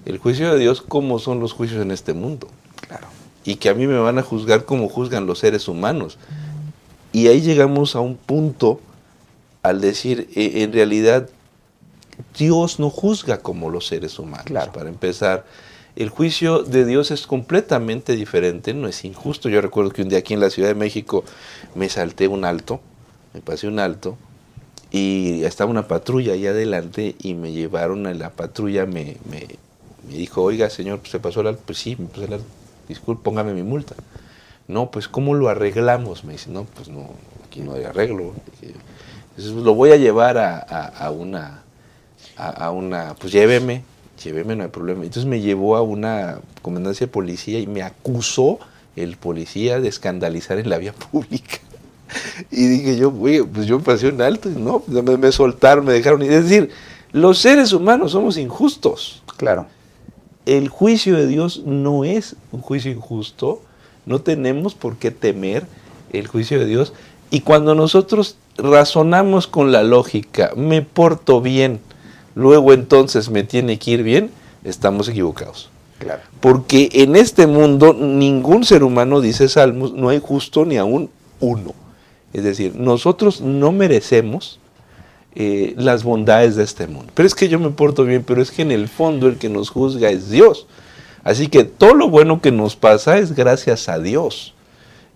el 0.06 0.18
juicio 0.18 0.53
de 0.53 0.60
Dios 0.60 0.82
como 0.82 1.20
son 1.20 1.39
los 1.39 1.51
juicios 1.53 1.82
en 1.82 1.91
este 1.91 2.13
mundo. 2.13 2.48
Claro. 2.88 3.08
Y 3.44 3.56
que 3.56 3.70
a 3.70 3.74
mí 3.74 3.88
me 3.88 3.98
van 4.00 4.18
a 4.20 4.24
juzgar 4.24 4.63
como 4.65 4.88
juzgan 4.89 5.25
los 5.25 5.39
seres 5.39 5.68
humanos. 5.68 6.18
Y 7.12 7.27
ahí 7.27 7.41
llegamos 7.41 7.96
a 7.96 8.00
un 8.00 8.15
punto 8.15 8.80
al 9.63 9.82
decir, 9.82 10.30
eh, 10.36 10.63
en 10.63 10.74
realidad, 10.74 11.30
Dios 12.38 12.80
no 12.80 12.89
juzga 12.89 13.39
como 13.39 13.70
los 13.70 13.88
seres 13.88 14.18
humanos. 14.18 14.46
Claro. 14.46 14.72
Para 14.72 14.89
empezar, 14.89 15.46
el 15.96 16.10
juicio 16.10 16.63
de 16.63 16.86
Dios 16.86 17.12
es 17.12 17.27
completamente 17.27 18.15
diferente, 18.15 18.74
no 18.74 18.88
es 18.88 19.03
injusto. 19.03 19.50
Yo 19.50 19.62
recuerdo 19.62 19.91
que 19.91 20.01
un 20.01 20.10
día 20.10 20.20
aquí 20.20 20.34
en 20.34 20.39
la 20.39 20.50
Ciudad 20.50 20.70
de 20.70 20.75
México 20.75 21.24
me 21.75 21.89
salté 21.89 22.27
un 22.27 22.46
alto, 22.46 22.80
me 23.34 23.41
pasé 23.41 23.68
un 23.68 23.80
alto, 23.80 24.18
y 24.91 25.44
estaba 25.44 25.72
una 25.72 25.88
patrulla 25.88 26.34
ahí 26.34 26.48
adelante 26.48 27.15
y 27.22 27.34
me 27.34 27.51
llevaron 27.51 28.08
a 28.08 28.13
la 28.13 28.30
patrulla, 28.30 28.86
me, 28.86 29.18
me, 29.30 29.48
me 30.08 30.18
dijo, 30.18 30.44
oiga 30.44 30.70
señor, 30.70 31.00
¿se 31.10 31.20
pasó 31.20 31.41
el 31.41 31.48
alto? 31.48 31.62
Pues 31.65 31.77
sí, 31.77 31.96
me 31.98 32.08
pasé 32.08 32.25
el 32.25 32.34
alto, 32.34 32.46
disculpe, 32.88 33.24
póngame 33.24 33.53
mi 33.53 33.63
multa. 33.63 33.96
No, 34.68 34.91
pues 34.91 35.08
¿cómo 35.08 35.34
lo 35.34 35.50
arreglamos? 35.50 36.24
Me 36.24 36.34
dice, 36.34 36.50
no, 36.50 36.63
pues 36.63 36.88
no, 36.88 37.10
aquí 37.46 37.62
no 37.62 37.74
hay 37.74 37.84
arreglo. 37.84 38.34
Entonces 38.62 39.53
lo 39.53 39.75
voy 39.75 39.91
a 39.91 39.98
llevar 39.98 40.38
a, 40.38 40.58
a, 40.58 40.88
a 40.88 41.12
una, 41.12 41.63
a, 42.38 42.50
a 42.50 42.72
una, 42.72 43.15
pues 43.15 43.34
lléveme, 43.34 43.84
lléveme, 44.24 44.56
no 44.56 44.63
hay 44.63 44.70
problema. 44.70 45.03
Entonces 45.03 45.25
me 45.25 45.41
llevó 45.41 45.75
a 45.75 45.82
una 45.82 46.39
comandancia 46.62 47.08
de 47.08 47.12
policía 47.12 47.60
y 47.60 47.68
me 47.68 47.82
acusó 47.82 48.60
el 48.96 49.18
policía 49.18 49.80
de 49.80 49.88
escandalizar 49.88 50.58
en 50.58 50.70
la 50.70 50.77
vía 50.77 50.94
pública. 50.94 51.60
Y 52.51 52.68
dije 52.68 52.98
yo, 52.98 53.10
güey, 53.10 53.41
pues 53.41 53.68
yo 53.68 53.80
pasé 53.80 54.10
un 54.10 54.22
alto 54.22 54.50
y 54.50 54.53
no, 54.53 54.84
me, 54.88 55.15
me 55.15 55.32
soltaron, 55.32 55.86
me 55.86 55.94
dejaron. 55.94 56.22
Es 56.24 56.44
decir, 56.44 56.70
los 57.13 57.39
seres 57.39 57.72
humanos 57.72 58.12
somos 58.12 58.38
injustos. 58.38 59.24
Claro. 59.38 59.65
El 60.46 60.68
juicio 60.68 61.15
de 61.15 61.27
Dios 61.27 61.63
no 61.65 62.03
es 62.03 62.36
un 62.51 62.62
juicio 62.62 62.91
injusto, 62.91 63.62
no 64.12 64.22
tenemos 64.22 64.75
por 64.75 64.98
qué 64.98 65.10
temer 65.10 65.65
el 66.13 66.27
juicio 66.27 66.60
de 66.60 66.65
Dios. 66.65 66.94
Y 67.32 67.41
cuando 67.41 67.74
nosotros 67.74 68.36
razonamos 68.58 69.48
con 69.48 69.72
la 69.72 69.84
lógica, 69.84 70.51
me 70.56 70.82
porto 70.82 71.41
bien, 71.41 71.80
luego 72.36 72.74
entonces 72.74 73.30
me 73.30 73.44
tiene 73.44 73.80
que 73.80 73.91
ir 73.91 74.03
bien, 74.03 74.30
estamos 74.63 75.08
equivocados. 75.08 75.70
Claro. 75.98 76.22
Porque 76.39 76.89
en 76.91 77.15
este 77.15 77.48
mundo 77.48 77.94
ningún 77.94 78.65
ser 78.65 78.84
humano, 78.84 79.22
dice 79.22 79.48
Salmos, 79.48 79.94
no 79.94 80.10
hay 80.10 80.20
justo 80.20 80.65
ni 80.65 80.77
aún 80.77 81.10
uno. 81.39 81.74
Es 82.34 82.44
decir, 82.44 82.75
nosotros 82.75 83.41
no 83.41 83.72
merecemos 83.72 84.60
eh, 85.36 85.74
las 85.77 86.03
bondades 86.03 86.56
de 86.56 86.63
este 86.63 86.88
mundo. 86.88 87.12
Pero 87.13 87.27
es 87.27 87.36
que 87.36 87.48
yo 87.48 87.60
me 87.60 87.70
porto 87.70 88.03
bien, 88.03 88.24
pero 88.25 88.41
es 88.41 88.51
que 88.51 88.63
en 88.63 88.72
el 88.72 88.89
fondo 88.89 89.27
el 89.27 89.38
que 89.38 89.50
nos 89.50 89.70
juzga 89.70 90.10
es 90.10 90.30
Dios. 90.30 90.68
Así 91.24 91.48
que 91.48 91.63
todo 91.63 91.94
lo 91.94 92.10
bueno 92.10 92.42
que 92.42 92.51
nos 92.51 92.75
pasa 92.75 93.18
es 93.18 93.36
gracias 93.36 93.90
a 93.90 94.00
Dios. 94.00 94.54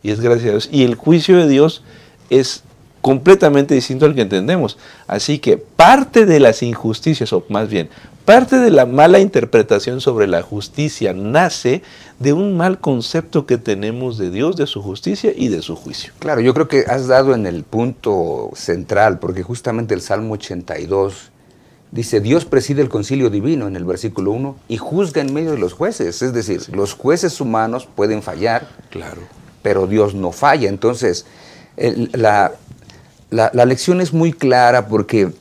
Y 0.04 0.12
es 0.12 0.20
gracias 0.20 0.48
a 0.48 0.52
Dios. 0.52 0.70
Y 0.72 0.84
el 0.84 0.96
juicio 0.96 1.38
de 1.38 1.48
Dios 1.48 1.84
es 2.30 2.64
completamente 3.02 3.76
distinto 3.76 4.06
al 4.06 4.16
que 4.16 4.22
entendemos. 4.22 4.78
Así 5.08 5.40
que 5.40 5.58
parte 5.58 6.26
de 6.26 6.40
las 6.40 6.64
injusticias, 6.64 7.34
o 7.34 7.44
más 7.50 7.70
bien, 7.70 7.90
parte 8.26 8.58
de 8.58 8.72
la 8.72 8.88
mala 8.88 9.20
interpretación 9.20 10.02
sobre 10.02 10.26
la 10.28 10.42
justicia 10.42 11.14
nace 11.14 11.84
de 12.20 12.34
un 12.34 12.58
mal 12.58 12.80
concepto 12.80 13.46
que 13.46 13.58
tenemos 13.58 14.18
de 14.18 14.32
Dios, 14.32 14.56
de 14.56 14.66
su 14.66 14.82
justicia 14.82 15.32
y 15.36 15.50
de 15.50 15.62
su 15.62 15.76
juicio. 15.76 16.14
Claro, 16.20 16.42
yo 16.42 16.54
creo 16.54 16.68
que 16.68 16.86
has 16.88 17.08
dado 17.08 17.36
en 17.36 17.46
el 17.46 17.64
punto 17.64 18.50
central, 18.56 19.20
porque 19.20 19.44
justamente 19.44 19.94
el 19.94 20.02
Salmo 20.02 20.34
82 20.34 21.32
dice, 21.92 22.20
Dios 22.22 22.46
preside 22.46 22.82
el 22.82 22.89
concilio 22.89 23.30
divino 23.30 23.68
en 23.68 23.75
el 23.75 23.86
versículo 23.86 24.32
1 24.32 24.56
y 24.68 24.77
juzga 24.77 25.22
en 25.22 25.34
medio 25.34 25.51
de 25.51 25.58
los 25.58 25.74
jueces. 25.74 26.22
Es 26.22 26.34
decir, 26.34 26.62
los 26.75 26.94
jueces 26.94 27.39
humanos 27.42 27.88
pueden 27.96 28.22
fallar, 28.22 28.68
Claro. 28.89 29.22
pero 29.62 29.88
Dios 29.88 30.13
no 30.13 30.32
falla. 30.32 30.68
Entonces, 30.70 31.25
el- 31.77 32.10
la, 32.13 32.51
la- 33.30 33.51
la 33.54 33.65
lección 33.65 34.01
es 34.01 34.13
muy 34.13 34.34
clara 34.34 34.88
porque 34.88 35.32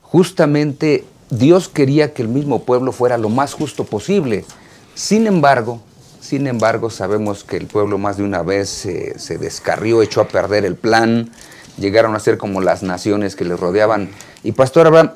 justamente 0.00 1.04
Dios 1.30 1.68
quería 1.68 2.12
que 2.12 2.22
el 2.22 2.28
mismo 2.28 2.62
pueblo 2.64 2.92
fuera 2.92 3.16
lo 3.18 3.28
más 3.28 3.54
justo 3.54 3.84
posible. 3.84 4.44
Sin 4.94 5.26
embargo, 5.26 5.80
sin 6.20 6.46
embargo, 6.46 6.90
sabemos 6.90 7.44
que 7.44 7.56
el 7.56 7.66
pueblo 7.66 7.98
más 7.98 8.16
de 8.18 8.22
una 8.22 8.42
vez 8.42 8.68
se, 8.68 9.18
se 9.18 9.38
descarrió, 9.38 10.02
echó 10.02 10.20
a 10.20 10.28
perder 10.28 10.64
el 10.64 10.76
plan, 10.76 11.30
llegaron 11.78 12.14
a 12.14 12.20
ser 12.20 12.36
como 12.38 12.60
las 12.60 12.82
naciones 12.82 13.34
que 13.34 13.44
les 13.44 13.58
rodeaban. 13.58 14.10
Y 14.44 14.52
Pastor 14.52 14.86
Abraham, 14.86 15.12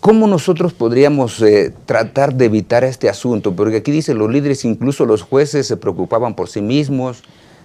¿cómo 0.00 0.26
nosotros 0.26 0.72
podríamos 0.72 1.40
eh, 1.42 1.72
tratar 1.86 2.34
de 2.34 2.46
evitar 2.46 2.84
este 2.84 3.08
asunto? 3.08 3.54
Porque 3.54 3.78
aquí 3.78 3.90
dice, 3.90 4.14
los 4.14 4.30
líderes, 4.30 4.64
incluso 4.64 5.06
los 5.06 5.22
jueces, 5.22 5.66
se 5.66 5.76
preocupaban 5.76 6.34
por 6.34 6.48
sí 6.48 6.60
mismos, 6.60 7.22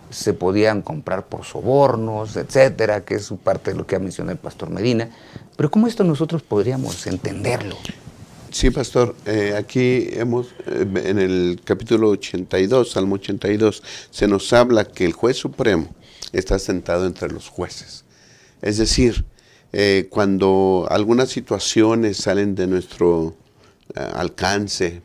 se 0.10 0.34
podían 0.34 0.82
comprar 0.82 1.28
por 1.28 1.46
sobornos, 1.46 2.36
etcétera, 2.36 3.06
que 3.06 3.16
es 3.16 3.32
parte 3.44 3.72
de 3.72 3.78
lo 3.78 3.86
que 3.86 3.96
ha 3.96 4.00
mencionado 4.00 4.34
el 4.34 4.40
Pastor 4.40 4.70
Medina. 4.70 5.10
Pero 5.56 5.70
¿cómo 5.70 5.88
esto 5.88 6.04
nosotros 6.04 6.42
podríamos 6.42 7.06
entenderlo? 7.08 7.76
Sí, 8.52 8.72
pastor, 8.72 9.16
eh, 9.28 9.54
aquí 9.56 10.10
hemos, 10.12 10.48
eh, 10.66 10.88
en 11.06 11.20
el 11.20 11.62
capítulo 11.64 12.10
82, 12.10 12.92
Salmo 12.92 13.16
82, 13.16 13.84
se 14.10 14.28
nos 14.28 14.52
habla 14.54 14.86
que 14.86 15.06
el 15.06 15.14
juez 15.14 15.38
supremo 15.38 15.88
está 16.34 16.58
sentado 16.58 17.06
entre 17.06 17.30
los 17.30 17.48
jueces. 17.48 18.06
Es 18.64 18.78
decir, 18.80 19.24
eh, 19.72 20.08
cuando 20.10 20.88
algunas 20.90 21.30
situaciones 21.30 22.18
salen 22.18 22.56
de 22.56 22.68
nuestro 22.68 23.36
eh, 23.96 24.00
alcance 24.14 25.02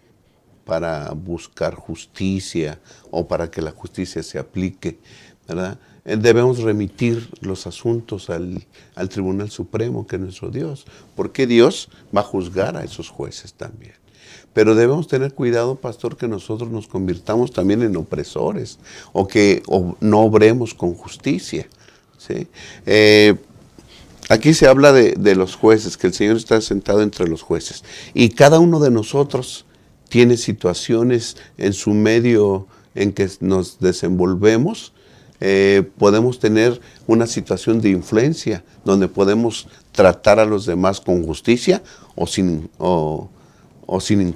para 0.64 1.10
buscar 1.10 1.74
justicia 1.74 2.80
o 3.10 3.28
para 3.28 3.50
que 3.50 3.60
la 3.60 3.72
justicia 3.72 4.22
se 4.22 4.38
aplique, 4.38 4.98
¿verdad? 5.46 5.78
Eh, 6.06 6.16
Debemos 6.16 6.60
remitir 6.60 7.28
los 7.40 7.66
asuntos 7.66 8.30
al, 8.30 8.66
al 8.94 9.08
Tribunal 9.10 9.50
Supremo, 9.50 10.06
que 10.06 10.16
es 10.16 10.22
nuestro 10.22 10.50
Dios, 10.50 10.86
porque 11.14 11.46
Dios 11.46 11.90
va 12.16 12.20
a 12.22 12.24
juzgar 12.24 12.76
a 12.76 12.84
esos 12.84 13.10
jueces 13.10 13.52
también. 13.52 13.92
Pero 14.54 14.74
debemos 14.74 15.08
tener 15.08 15.34
cuidado, 15.34 15.74
pastor, 15.74 16.16
que 16.16 16.28
nosotros 16.28 16.70
nos 16.70 16.86
convirtamos 16.86 17.52
también 17.52 17.82
en 17.82 17.96
opresores 17.96 18.78
o 19.12 19.26
que 19.26 19.62
no 20.00 20.20
obremos 20.20 20.72
con 20.72 20.94
justicia. 20.94 21.66
¿sí? 22.16 22.46
Aquí 24.30 24.54
se 24.54 24.66
habla 24.66 24.92
de, 24.92 25.34
los 25.34 25.54
jueces, 25.54 25.96
que 25.96 26.06
el 26.06 26.14
Señor 26.14 26.36
está 26.36 26.60
sentado 26.60 27.02
entre 27.02 27.28
los 27.28 27.42
jueces. 27.42 27.84
Y 28.14 28.30
cada 28.30 28.58
uno 28.58 28.80
de 28.80 28.90
nosotros 28.90 29.66
tiene 30.08 30.36
situaciones 30.36 31.36
en 31.58 31.72
su 31.72 31.90
medio 31.90 32.66
en 32.94 33.12
que 33.12 33.28
nos 33.40 33.80
desenvolvemos. 33.80 34.92
Eh, 35.40 35.82
podemos 35.98 36.38
tener 36.38 36.80
una 37.06 37.26
situación 37.26 37.80
de 37.82 37.90
influencia 37.90 38.64
donde 38.84 39.08
podemos 39.08 39.66
tratar 39.92 40.38
a 40.38 40.46
los 40.46 40.64
demás 40.64 41.00
con 41.00 41.22
justicia 41.24 41.82
o 42.14 42.26
sin, 42.26 42.70
o, 42.78 43.28
sin, 44.00 44.34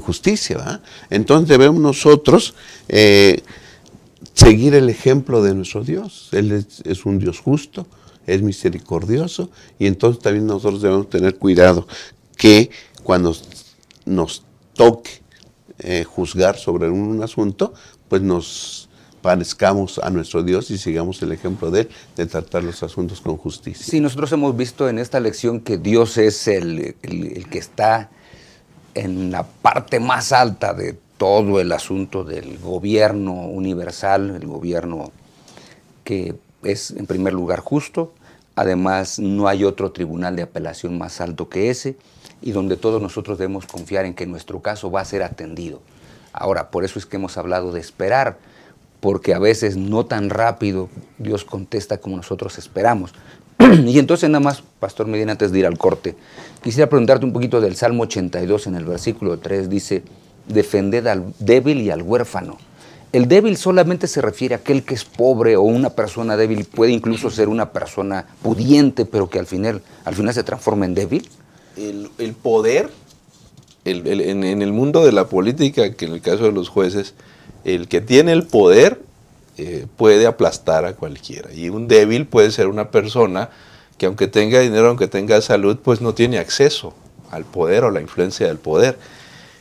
justicia. 0.00 0.82
Entonces 1.08 1.48
debemos 1.48 1.80
nosotros 1.80 2.54
eh, 2.88 3.42
seguir 4.34 4.74
el 4.74 4.90
ejemplo 4.90 5.42
de 5.42 5.54
nuestro 5.54 5.82
Dios. 5.82 6.28
Él 6.32 6.66
es 6.84 7.06
un 7.06 7.18
Dios 7.18 7.38
justo, 7.38 7.86
es 8.28 8.42
misericordioso 8.42 9.50
y 9.78 9.86
entonces 9.86 10.22
también 10.22 10.46
nosotros 10.46 10.82
debemos 10.82 11.08
tener 11.10 11.36
cuidado 11.36 11.86
que 12.36 12.70
cuando 13.02 13.34
nos 14.04 14.44
toque 14.74 15.10
eh, 15.80 16.04
juzgar 16.04 16.56
sobre 16.56 16.88
un 16.90 17.22
asunto, 17.22 17.72
pues 18.08 18.22
nos 18.22 18.88
parezcamos 19.22 19.98
a 19.98 20.10
nuestro 20.10 20.42
Dios 20.42 20.70
y 20.70 20.78
sigamos 20.78 21.20
el 21.22 21.32
ejemplo 21.32 21.70
de 21.70 21.82
Él, 21.82 21.88
de 22.16 22.26
tratar 22.26 22.62
los 22.62 22.82
asuntos 22.82 23.20
con 23.20 23.36
justicia. 23.36 23.84
Sí, 23.84 24.00
nosotros 24.00 24.30
hemos 24.32 24.56
visto 24.56 24.88
en 24.88 24.98
esta 24.98 25.18
lección 25.20 25.60
que 25.60 25.76
Dios 25.78 26.16
es 26.18 26.46
el, 26.48 26.96
el- 27.02 27.32
el 27.36 27.48
que 27.48 27.58
está 27.58 28.10
en 28.94 29.30
la 29.30 29.44
parte 29.44 30.00
más 30.00 30.32
alta 30.32 30.72
de 30.74 30.96
todo 31.18 31.60
el 31.60 31.72
asunto 31.72 32.24
del 32.24 32.58
gobierno 32.58 33.32
universal, 33.32 34.30
el 34.40 34.46
gobierno 34.46 35.10
que 36.04 36.34
es 36.62 36.92
en 36.92 37.06
primer 37.06 37.32
lugar 37.32 37.60
justo, 37.60 38.14
además 38.58 39.20
no 39.20 39.46
hay 39.46 39.62
otro 39.62 39.92
tribunal 39.92 40.34
de 40.34 40.42
apelación 40.42 40.98
más 40.98 41.20
alto 41.20 41.48
que 41.48 41.70
ese 41.70 41.96
y 42.42 42.50
donde 42.50 42.76
todos 42.76 43.00
nosotros 43.00 43.38
debemos 43.38 43.66
confiar 43.66 44.04
en 44.04 44.14
que 44.14 44.26
nuestro 44.26 44.60
caso 44.62 44.90
va 44.90 45.00
a 45.00 45.04
ser 45.04 45.22
atendido. 45.22 45.80
Ahora, 46.32 46.72
por 46.72 46.84
eso 46.84 46.98
es 46.98 47.06
que 47.06 47.18
hemos 47.18 47.36
hablado 47.38 47.70
de 47.70 47.78
esperar, 47.78 48.38
porque 48.98 49.32
a 49.32 49.38
veces 49.38 49.76
no 49.76 50.06
tan 50.06 50.28
rápido 50.28 50.88
Dios 51.18 51.44
contesta 51.44 51.98
como 51.98 52.16
nosotros 52.16 52.58
esperamos. 52.58 53.14
y 53.86 53.96
entonces 54.00 54.28
nada 54.28 54.42
más, 54.42 54.64
Pastor 54.80 55.06
Medina, 55.06 55.32
antes 55.32 55.52
de 55.52 55.60
ir 55.60 55.66
al 55.66 55.78
corte, 55.78 56.16
quisiera 56.60 56.90
preguntarte 56.90 57.24
un 57.24 57.32
poquito 57.32 57.60
del 57.60 57.76
Salmo 57.76 58.02
82 58.02 58.66
en 58.66 58.74
el 58.74 58.84
versículo 58.84 59.38
3, 59.38 59.70
dice, 59.70 60.02
defended 60.48 61.06
al 61.06 61.32
débil 61.38 61.80
y 61.80 61.90
al 61.90 62.02
huérfano. 62.02 62.58
El 63.12 63.26
débil 63.26 63.56
solamente 63.56 64.06
se 64.06 64.20
refiere 64.20 64.54
a 64.54 64.58
aquel 64.58 64.84
que 64.84 64.94
es 64.94 65.04
pobre 65.04 65.56
o 65.56 65.62
una 65.62 65.90
persona 65.90 66.36
débil, 66.36 66.64
puede 66.64 66.92
incluso 66.92 67.30
ser 67.30 67.48
una 67.48 67.72
persona 67.72 68.26
pudiente, 68.42 69.06
pero 69.06 69.30
que 69.30 69.38
al 69.38 69.46
final, 69.46 69.82
al 70.04 70.14
final 70.14 70.34
se 70.34 70.42
transforma 70.42 70.84
en 70.84 70.94
débil. 70.94 71.28
el, 71.76 72.34
poder 72.34 72.90
en 73.84 74.62
el 74.62 74.72
mundo 74.72 75.04
de 75.04 75.12
la 75.12 75.28
política, 75.28 75.94
que 75.94 76.04
en 76.04 76.12
el 76.12 76.20
caso 76.20 76.44
de 76.44 76.52
los 76.52 76.68
jueces, 76.68 77.14
el 77.64 77.88
que 77.88 78.00
tiene 78.00 78.32
el 78.32 78.46
poder 78.46 79.00
eh, 79.56 79.86
puede 79.96 80.26
aplastar 80.26 80.84
a 80.84 80.94
cualquiera. 80.94 81.52
Y 81.52 81.68
un 81.68 81.88
débil 81.88 82.26
puede 82.26 82.52
ser 82.52 82.68
una 82.68 82.90
persona 82.90 83.50
que 83.96 84.06
aunque 84.06 84.28
tenga 84.28 84.60
dinero, 84.60 84.88
aunque 84.88 85.08
tenga 85.08 85.40
salud, 85.40 85.78
pues 85.82 86.00
no 86.00 86.14
tiene 86.14 86.38
acceso 86.38 86.94
al 87.32 87.44
poder 87.44 87.82
o 87.82 87.90
la 87.90 88.00
influencia 88.00 88.46
del 88.46 88.58
poder. 88.58 88.98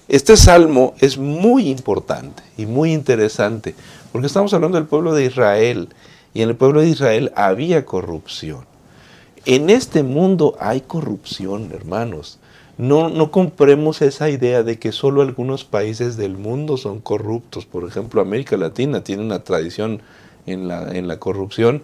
Este 0.07 0.37
salmo 0.37 0.93
es 0.99 1.17
muy 1.17 1.69
importante 1.69 2.41
y 2.57 2.65
muy 2.65 2.93
interesante, 2.93 3.75
porque 4.13 4.27
estamos 4.27 4.53
hablando 4.53 4.77
del 4.77 4.87
pueblo 4.87 5.13
de 5.13 5.25
Israel, 5.25 5.89
y 6.33 6.43
en 6.43 6.49
el 6.49 6.55
pueblo 6.55 6.79
de 6.79 6.87
Israel 6.87 7.33
había 7.35 7.83
corrupción. 7.83 8.65
En 9.45 9.69
este 9.69 10.03
mundo 10.03 10.55
hay 10.61 10.79
corrupción, 10.79 11.71
hermanos. 11.73 12.39
No, 12.77 13.09
no 13.09 13.31
compremos 13.31 14.01
esa 14.01 14.29
idea 14.29 14.63
de 14.63 14.79
que 14.79 14.93
solo 14.93 15.21
algunos 15.21 15.65
países 15.65 16.15
del 16.15 16.37
mundo 16.37 16.77
son 16.77 17.01
corruptos. 17.01 17.65
Por 17.65 17.85
ejemplo, 17.85 18.21
América 18.21 18.55
Latina 18.55 19.03
tiene 19.03 19.23
una 19.23 19.43
tradición 19.43 20.01
en 20.45 20.69
la, 20.69 20.95
en 20.95 21.09
la 21.09 21.17
corrupción 21.17 21.83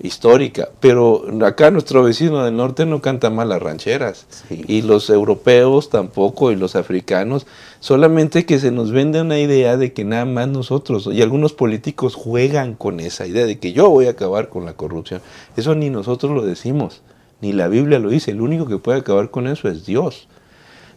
histórica, 0.00 0.68
pero 0.80 1.24
acá 1.44 1.70
nuestro 1.70 2.02
vecino 2.02 2.44
del 2.44 2.56
norte 2.56 2.84
no 2.84 3.00
canta 3.00 3.30
mal 3.30 3.48
las 3.48 3.62
rancheras. 3.62 4.26
Y 4.50 4.82
los 4.82 5.08
europeos 5.08 5.88
tampoco 5.90 6.50
y 6.50 6.56
los 6.56 6.76
africanos, 6.76 7.46
solamente 7.80 8.44
que 8.44 8.58
se 8.58 8.70
nos 8.70 8.90
vende 8.90 9.20
una 9.20 9.38
idea 9.38 9.76
de 9.76 9.92
que 9.92 10.04
nada 10.04 10.24
más 10.24 10.48
nosotros 10.48 11.08
y 11.12 11.22
algunos 11.22 11.52
políticos 11.52 12.14
juegan 12.14 12.74
con 12.74 13.00
esa 13.00 13.26
idea 13.26 13.46
de 13.46 13.58
que 13.58 13.72
yo 13.72 13.88
voy 13.88 14.06
a 14.06 14.10
acabar 14.10 14.48
con 14.48 14.64
la 14.64 14.74
corrupción. 14.74 15.20
Eso 15.56 15.74
ni 15.74 15.90
nosotros 15.90 16.32
lo 16.32 16.42
decimos, 16.42 17.02
ni 17.40 17.52
la 17.52 17.68
Biblia 17.68 17.98
lo 17.98 18.10
dice, 18.10 18.32
el 18.32 18.40
único 18.40 18.66
que 18.66 18.78
puede 18.78 18.98
acabar 18.98 19.30
con 19.30 19.46
eso 19.46 19.68
es 19.68 19.86
Dios. 19.86 20.28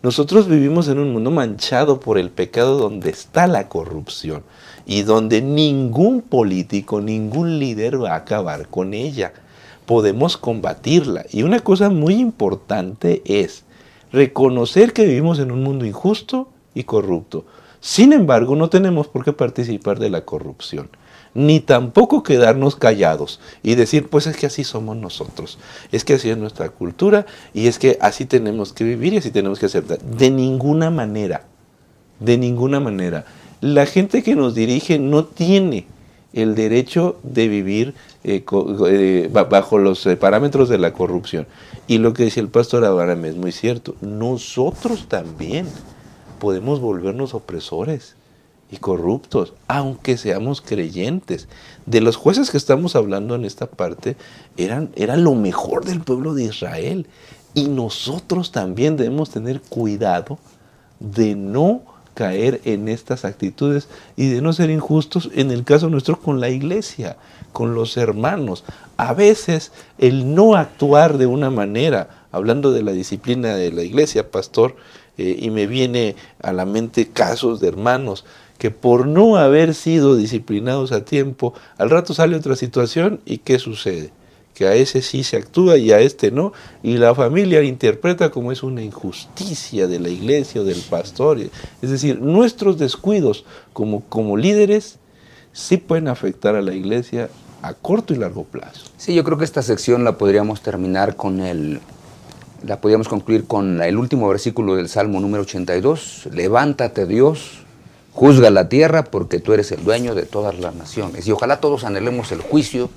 Nosotros 0.04 0.48
vivimos 0.48 0.88
en 0.90 1.00
un 1.00 1.12
mundo 1.12 1.32
manchado 1.32 2.00
por 2.00 2.20
el 2.20 2.30
pecado 2.30 2.78
donde 2.78 3.10
está 3.10 3.48
la 3.48 3.68
corrupción 3.68 4.44
y 4.86 5.02
donde 5.02 5.42
ningún 5.42 6.22
político, 6.22 7.02
ningún 7.02 7.58
líder 7.58 8.02
va 8.02 8.12
a 8.12 8.18
acabar 8.18 8.68
con 8.68 8.94
ella. 8.94 9.34
Podemos 9.88 10.38
combatirla. 10.38 11.26
Y 11.32 11.44
una 11.44 11.62
cosa 11.62 11.90
muy 11.90 12.16
importante 12.16 13.24
es 13.26 13.64
reconocer 14.12 14.94
que 14.94 15.06
vivimos 15.06 15.40
en 15.40 15.52
un 15.52 15.64
mundo 15.64 15.86
injusto 15.86 16.50
y 16.76 16.84
corrupto. 16.84 17.46
Sin 17.80 18.14
embargo, 18.14 18.56
no 18.56 18.70
tenemos 18.70 19.08
por 19.08 19.26
qué 19.26 19.34
participar 19.34 19.98
de 19.98 20.12
la 20.12 20.26
corrupción 20.26 20.90
ni 21.38 21.60
tampoco 21.60 22.24
quedarnos 22.24 22.76
callados 22.76 23.40
y 23.62 23.76
decir, 23.76 24.10
pues 24.10 24.26
es 24.26 24.36
que 24.36 24.48
así 24.48 24.64
somos 24.64 24.98
nosotros, 24.98 25.60
es 25.92 26.04
que 26.04 26.16
así 26.16 26.32
es 26.32 26.38
nuestra 26.38 26.70
cultura 26.70 27.28
y 27.54 27.68
es 27.68 27.78
que 27.78 28.00
así 28.02 28.26
tenemos 28.26 28.74
que 28.74 28.84
vivir 28.84 29.14
y 29.14 29.18
así 29.18 29.30
tenemos 29.30 29.60
que 29.60 29.68
hacer. 29.68 29.84
De 29.86 30.32
ninguna 30.32 30.90
manera, 30.90 31.46
de 32.20 32.40
ninguna 32.40 32.80
manera. 32.80 33.26
La 33.62 33.86
gente 33.86 34.24
que 34.24 34.36
nos 34.36 34.56
dirige 34.56 34.98
no 34.98 35.26
tiene 35.26 35.86
el 36.34 36.56
derecho 36.56 37.20
de 37.22 37.48
vivir 37.48 37.94
eh, 38.24 38.44
eh, 38.88 39.30
bajo 39.32 39.78
los 39.78 40.08
eh, 40.08 40.18
parámetros 40.18 40.70
de 40.70 40.80
la 40.80 40.92
corrupción. 40.92 41.46
Y 41.86 42.00
lo 42.00 42.14
que 42.14 42.24
decía 42.24 42.42
el 42.42 42.50
pastor 42.50 42.84
Abraham 42.84 43.26
es 43.26 43.36
muy 43.36 43.52
cierto. 43.52 43.96
Nosotros 44.02 45.08
también 45.08 45.68
podemos 46.40 46.80
volvernos 46.80 47.36
opresores 47.36 48.17
y 48.72 48.78
corruptos, 48.78 49.54
aunque 49.68 50.18
seamos 50.18 50.62
creyentes. 50.62 51.48
De 51.86 52.02
los 52.02 52.16
jueces 52.18 52.52
que 52.52 52.58
estamos 52.58 52.96
hablando 52.96 53.36
en 53.36 53.46
esta 53.46 53.68
parte, 53.68 54.18
eran, 54.58 54.90
era 54.96 55.16
lo 55.16 55.36
mejor 55.36 55.86
del 55.86 56.02
pueblo 56.02 56.34
de 56.34 56.46
Israel. 56.46 57.08
Y 57.54 57.68
nosotros 57.70 58.52
también 58.52 58.98
debemos 58.98 59.30
tener 59.30 59.62
cuidado 59.62 60.38
de 61.00 61.36
no 61.36 61.82
caer 62.14 62.62
en 62.66 62.88
estas 62.88 63.26
actitudes 63.26 63.88
y 64.16 64.30
de 64.30 64.42
no 64.42 64.52
ser 64.52 64.72
injustos, 64.72 65.30
en 65.36 65.52
el 65.52 65.64
caso 65.64 65.88
nuestro, 65.90 66.20
con 66.20 66.40
la 66.40 66.50
iglesia, 66.50 67.16
con 67.54 67.76
los 67.76 67.96
hermanos. 67.96 68.66
A 68.98 69.14
veces 69.14 69.72
el 70.00 70.34
no 70.34 70.56
actuar 70.56 71.20
de 71.20 71.28
una 71.28 71.52
manera, 71.52 72.26
hablando 72.32 72.72
de 72.72 72.82
la 72.82 72.92
disciplina 72.92 73.56
de 73.56 73.72
la 73.72 73.84
iglesia, 73.84 74.32
pastor, 74.32 74.76
eh, 75.20 75.38
y 75.40 75.52
me 75.52 75.68
viene 75.68 76.16
a 76.42 76.54
la 76.54 76.66
mente 76.66 77.08
casos 77.08 77.60
de 77.60 77.68
hermanos 77.68 78.26
que 78.58 78.72
por 78.72 79.08
no 79.08 79.38
haber 79.38 79.74
sido 79.74 80.16
disciplinados 80.16 80.92
a 80.92 81.06
tiempo, 81.06 81.54
al 81.78 81.90
rato 81.90 82.14
sale 82.14 82.36
otra 82.36 82.56
situación 82.56 83.20
y 83.26 83.40
¿qué 83.40 83.60
sucede? 83.60 84.12
Que 84.54 84.68
a 84.68 84.74
ese 84.74 85.02
sí 85.04 85.24
se 85.24 85.38
actúa 85.38 85.78
y 85.78 85.92
a 85.92 86.00
este 86.00 86.32
no, 86.32 86.54
y 86.82 86.98
la 86.98 87.14
familia 87.14 87.62
interpreta 87.62 88.32
como 88.32 88.52
es 88.52 88.64
una 88.64 88.82
injusticia 88.82 89.88
de 89.88 90.00
la 90.00 90.10
iglesia 90.10 90.62
o 90.62 90.64
del 90.64 90.82
pastor. 90.82 91.40
Es 91.82 91.90
decir, 91.92 92.20
nuestros 92.20 92.80
descuidos 92.80 93.46
como, 93.74 94.02
como 94.06 94.36
líderes 94.36 94.98
sí 95.54 95.78
pueden 95.78 96.08
afectar 96.08 96.56
a 96.56 96.62
la 96.62 96.74
iglesia 96.74 97.30
a 97.62 97.74
corto 97.74 98.14
y 98.14 98.18
largo 98.18 98.44
plazo. 98.44 98.86
Sí, 98.98 99.14
yo 99.14 99.24
creo 99.24 99.38
que 99.38 99.44
esta 99.44 99.62
sección 99.62 100.04
la 100.04 100.18
podríamos 100.18 100.62
terminar 100.62 101.16
con 101.16 101.40
el, 101.40 101.80
la 102.66 102.82
podríamos 102.82 103.08
concluir 103.08 103.46
con 103.46 103.82
el 103.82 103.98
último 103.98 104.28
versículo 104.28 104.76
del 104.76 104.90
Salmo 104.90 105.20
número 105.20 105.44
82, 105.44 106.30
levántate 106.32 107.06
Dios, 107.06 107.67
Juzga 108.18 108.50
la 108.50 108.68
tierra 108.68 109.04
porque 109.04 109.40
tú 109.40 109.54
eres 109.54 109.72
el 109.72 109.84
dueño 109.84 110.16
de 110.16 110.24
todas 110.24 110.58
las 110.58 110.74
naciones. 110.74 111.28
Y 111.28 111.32
ojalá 111.32 111.60
todos 111.60 111.84
anhelemos 111.84 112.32
el 112.32 112.42
juicio, 112.42 112.90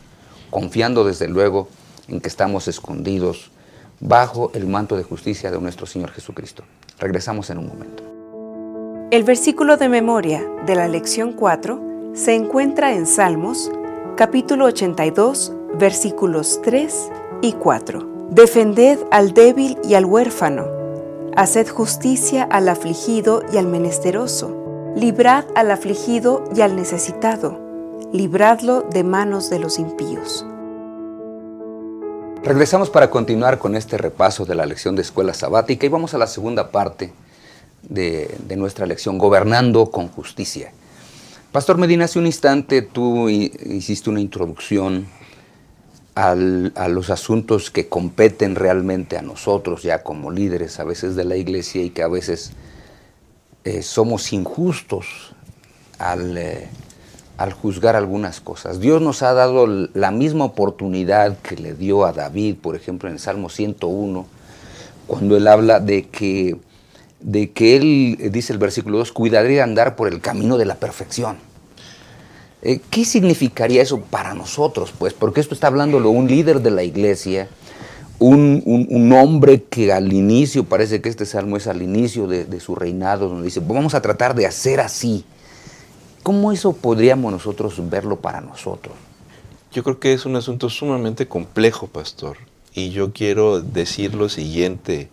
confiando 0.49 1.05
desde 1.05 1.29
luego 1.29 1.69
en 2.09 2.23
que 2.23 2.29
estamos 2.29 2.69
escondidos 2.69 3.51
bajo 4.01 4.51
el 4.55 4.67
manto 4.67 4.97
de 4.97 5.03
justicia 5.03 5.51
de 5.51 5.61
nuestro 5.61 5.85
Señor 5.85 6.11
Jesucristo. 6.13 6.65
Regresamos 6.99 7.51
en 7.51 7.59
un 7.59 7.69
momento. 7.69 8.03
El 9.11 9.25
versículo 9.25 9.77
de 9.77 9.91
memoria 9.91 10.43
de 10.65 10.75
la 10.75 10.89
lección 10.89 11.35
4 11.35 12.15
se 12.15 12.35
encuentra 12.35 12.95
en 12.95 13.05
Salmos, 13.05 13.71
capítulo 14.17 14.65
82, 14.65 15.53
versículos 15.79 16.63
3 16.63 17.11
y 17.43 17.53
4. 17.53 18.29
Defended 18.31 18.99
al 19.11 19.35
débil 19.35 19.77
y 19.85 19.93
al 19.93 20.07
huérfano, 20.07 20.65
haced 21.37 21.69
justicia 21.69 22.45
al 22.45 22.71
afligido 22.71 23.43
y 23.53 23.59
al 23.59 23.67
menesteroso 23.67 24.60
Librad 24.97 25.45
al 25.55 25.71
afligido 25.71 26.45
y 26.55 26.63
al 26.63 26.75
necesitado, 26.75 27.61
libradlo 28.13 28.83
de 28.83 29.05
manos 29.05 29.49
de 29.49 29.61
los 29.61 29.79
impíos. 29.79 30.45
Regresamos 32.43 32.91
para 32.91 33.09
continuar 33.09 33.59
con 33.61 33.77
este 33.77 33.97
repaso 33.97 34.45
de 34.45 34.57
la 34.57 34.67
lección 34.67 34.97
de 34.97 35.03
escuela 35.03 35.33
sabática 35.33 35.87
y 35.87 35.89
vamos 35.89 36.13
a 36.15 36.19
la 36.19 36.27
segunda 36.27 36.73
parte 36.73 37.13
de, 37.83 38.37
nuestra 38.57 38.85
lección, 38.85 39.17
gobernando 39.17 39.93
con 39.93 40.09
justicia. 40.09 40.73
Pastor 41.53 41.79
Medina, 41.79 42.07
hace 42.07 42.19
un 42.19 42.27
instante 42.27 42.83
tú 42.83 43.29
hiciste 43.29 44.11
una 44.11 44.21
introducción 44.21 45.07
a 46.17 46.35
los 46.35 47.11
asuntos 47.11 47.71
que 47.71 47.89
competen 47.89 48.57
realmente 48.57 49.17
a 49.17 49.23
nosotros 49.23 49.85
ya 49.85 50.03
como 50.03 50.33
líderes 50.33 50.81
a 50.81 50.85
veces 50.85 51.15
de 51.15 51.25
la 51.25 51.37
iglesia 51.37 51.81
y 51.81 51.91
que 51.91 52.03
a 52.03 52.09
veces 52.09 52.53
eh, 53.63 53.83
somos 53.83 54.33
injustos 54.33 55.35
eh, 56.01 56.69
al, 57.37 57.53
juzgar 57.53 57.95
algunas 57.95 58.41
cosas. 58.41 58.81
Dios 58.81 59.03
nos 59.03 59.23
ha 59.23 59.35
dado 59.35 59.67
la 59.67 60.11
misma 60.11 60.47
oportunidad 60.47 61.37
que 61.39 61.57
le 61.57 61.75
dio 61.75 62.07
a 62.07 62.13
David, 62.13 62.57
por 62.63 62.75
ejemplo, 62.75 63.09
en 63.09 63.17
el 63.17 63.21
Salmo 63.21 63.51
101, 63.51 64.27
cuando 65.07 65.37
él 65.37 65.47
habla 65.47 65.79
de 65.79 66.09
que, 66.09 66.57
de 67.21 67.51
que 67.51 67.77
él, 67.77 68.17
eh, 68.19 68.31
dice 68.31 68.55
el 68.55 68.59
versículo 68.59 68.97
2, 68.97 69.13
cuidaría 69.13 69.57
de 69.57 69.63
andar 69.63 69.95
por 69.95 70.09
el 70.09 70.23
camino 70.23 70.57
de 70.57 70.65
la 70.65 70.77
perfección. 70.77 71.37
¿Qué 72.63 73.07
significaría 73.07 73.81
eso 73.81 74.03
para 74.03 74.35
nosotros? 74.35 74.93
Pues 74.99 75.15
porque 75.15 75.41
esto 75.41 75.55
está 75.55 75.69
hablándolo 75.69 76.11
un 76.11 76.29
líder 76.29 76.61
de 76.61 76.71
la 76.71 76.83
iglesia, 76.83 77.49
un, 78.21 79.13
hombre 79.13 79.65
que 79.65 79.93
al 79.93 80.13
inicio, 80.13 80.65
parece 80.65 81.01
que 81.01 81.09
este 81.09 81.25
salmo 81.27 81.57
es 81.57 81.67
al 81.67 81.83
inicio 81.83 82.27
de, 82.27 82.61
su 82.61 82.75
reinado, 82.75 83.29
donde 83.29 83.47
dice, 83.47 83.61
vamos 83.61 83.95
a 83.95 84.03
tratar 84.03 84.35
de 84.35 84.47
hacer 84.47 84.81
así. 84.81 85.25
¿Cómo 86.23 86.53
eso 86.53 86.75
podríamos 86.75 87.33
nosotros 87.33 87.81
verlo 87.89 88.21
para 88.21 88.41
nosotros? 88.41 88.95
Yo 89.73 89.83
creo 89.83 89.99
que 89.99 90.13
es 90.13 90.27
un 90.27 90.37
asunto 90.37 90.69
sumamente 90.69 91.27
complejo, 91.27 91.87
pastor. 91.87 92.37
Y 92.75 92.91
yo 92.91 93.13
quiero 93.13 93.61
decir 93.61 94.15
lo 94.15 94.29
siguiente, 94.29 95.09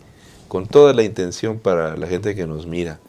con 0.48 0.68
toda 0.68 0.94
la 0.94 1.04
intención 1.04 1.60
para 1.60 1.96
la 1.96 2.08
gente 2.08 2.36
que 2.36 2.46
nos 2.46 2.68
mira. 2.68 3.00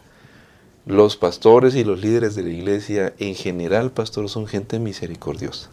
Los 0.87 1.17
pastores 1.17 1.75
y 1.75 1.85
los 1.85 2.01
líderes 2.01 2.35
de 2.35 2.45
la 2.45 2.51
iglesia, 2.51 3.13
en 3.19 3.35
general, 3.35 3.91
pastor, 3.91 4.29
son 4.29 4.47
gente 4.47 4.79
misericordiosa. 4.79 5.71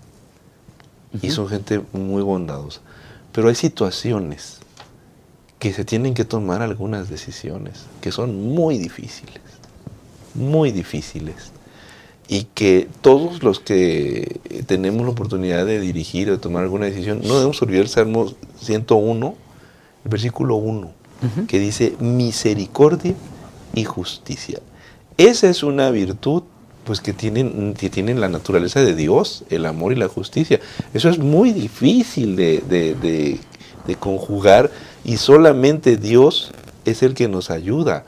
Y 1.22 1.30
son 1.30 1.48
gente 1.48 1.82
muy 1.94 2.24
bondadosa. 2.24 2.82
Pero 3.36 3.50
hay 3.50 3.56
situaciones 3.56 4.60
que 5.60 5.74
se 5.74 5.84
tienen 5.84 6.14
que 6.14 6.24
tomar 6.24 6.62
algunas 6.62 7.10
decisiones 7.10 7.84
que 8.00 8.14
son 8.14 8.54
muy 8.54 8.78
difíciles, 8.78 9.42
muy 10.34 10.72
difíciles. 10.72 11.52
Y 12.30 12.46
que 12.56 12.88
todos 13.02 13.44
los 13.44 13.60
que 13.60 14.40
tenemos 14.66 15.04
la 15.06 15.12
oportunidad 15.12 15.66
de 15.66 15.82
dirigir 15.82 16.30
o 16.30 16.32
de 16.32 16.38
tomar 16.38 16.64
alguna 16.64 16.86
decisión, 16.86 17.22
no 17.24 17.36
debemos 17.36 17.62
olvidar 17.62 17.84
el 17.84 17.90
Salmo 17.90 18.34
101, 18.62 19.36
el 20.06 20.10
versículo 20.10 20.56
1, 20.56 20.92
que 21.48 21.60
dice 21.60 21.96
misericordia 22.00 23.16
y 23.74 23.84
justicia. 23.84 24.60
Esa 25.18 25.50
es 25.50 25.62
una 25.62 25.92
virtud 25.92 26.44
pues 26.86 27.02
que 27.02 27.14
tienen, 27.14 27.74
que 27.74 27.90
tienen 27.90 28.22
la 28.22 28.30
naturaleza 28.30 28.82
de 28.82 28.96
Dios, 28.96 29.44
el 29.50 29.66
amor 29.66 29.92
y 29.92 29.96
la 29.96 30.08
justicia. 30.08 30.60
Eso 30.94 31.10
es 31.10 31.20
muy 31.20 31.52
difícil 31.52 32.36
de, 32.36 32.62
de 33.88 33.96
conjugar 33.96 34.72
y 35.04 35.18
solamente 35.18 35.98
Dios 35.98 36.52
es 36.86 37.04
el 37.04 37.14
que 37.14 37.28
nos 37.28 37.50
ayuda 37.50 38.06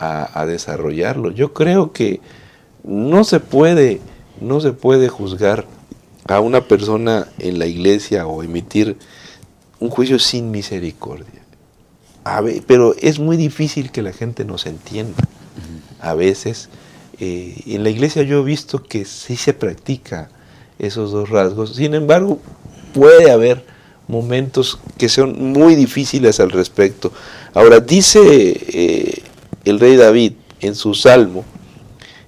a, 0.00 0.46
desarrollarlo. 0.46 1.30
Yo 1.30 1.52
creo 1.52 1.92
que 1.92 2.20
no 2.82 3.22
se 3.24 3.38
puede, 3.38 4.00
no 4.40 4.60
se 4.60 4.72
puede 4.72 5.08
juzgar 5.08 5.66
a 6.26 6.40
una 6.40 6.62
persona 6.62 7.28
en 7.38 7.58
la 7.58 7.66
iglesia 7.66 8.26
o 8.26 8.42
emitir 8.42 8.96
un 9.78 9.90
juicio 9.90 10.18
sin 10.18 10.50
misericordia. 10.50 11.42
pero 12.66 12.94
es 13.00 13.18
muy 13.18 13.36
difícil 13.36 13.90
que 13.90 14.02
la 14.02 14.12
gente 14.12 14.44
nos 14.44 14.66
entienda. 14.66 15.22
A 16.00 16.14
veces, 16.14 16.70
eh, 17.20 17.54
en 17.66 17.84
la 17.84 17.90
iglesia 17.90 18.22
yo 18.22 18.40
he 18.40 18.44
visto 18.44 18.82
que 18.82 19.04
sí 19.04 19.36
se 19.36 19.52
practica 19.52 20.30
esos 20.78 21.12
dos 21.12 21.28
rasgos. 21.28 21.76
Sin 21.76 21.94
embargo, 21.94 22.40
puede 22.94 23.30
haber 23.30 23.64
momentos 24.08 24.78
que 24.98 25.08
son 25.08 25.52
muy 25.52 25.74
difíciles 25.74 26.40
al 26.40 26.50
respecto. 26.50 27.12
Ahora, 27.52 27.80
dice 27.80 28.20
eh, 28.22 29.22
el 29.64 29.78
rey 29.78 29.96
David 29.96 30.32
en 30.60 30.74
su 30.74 30.94
salmo, 30.94 31.44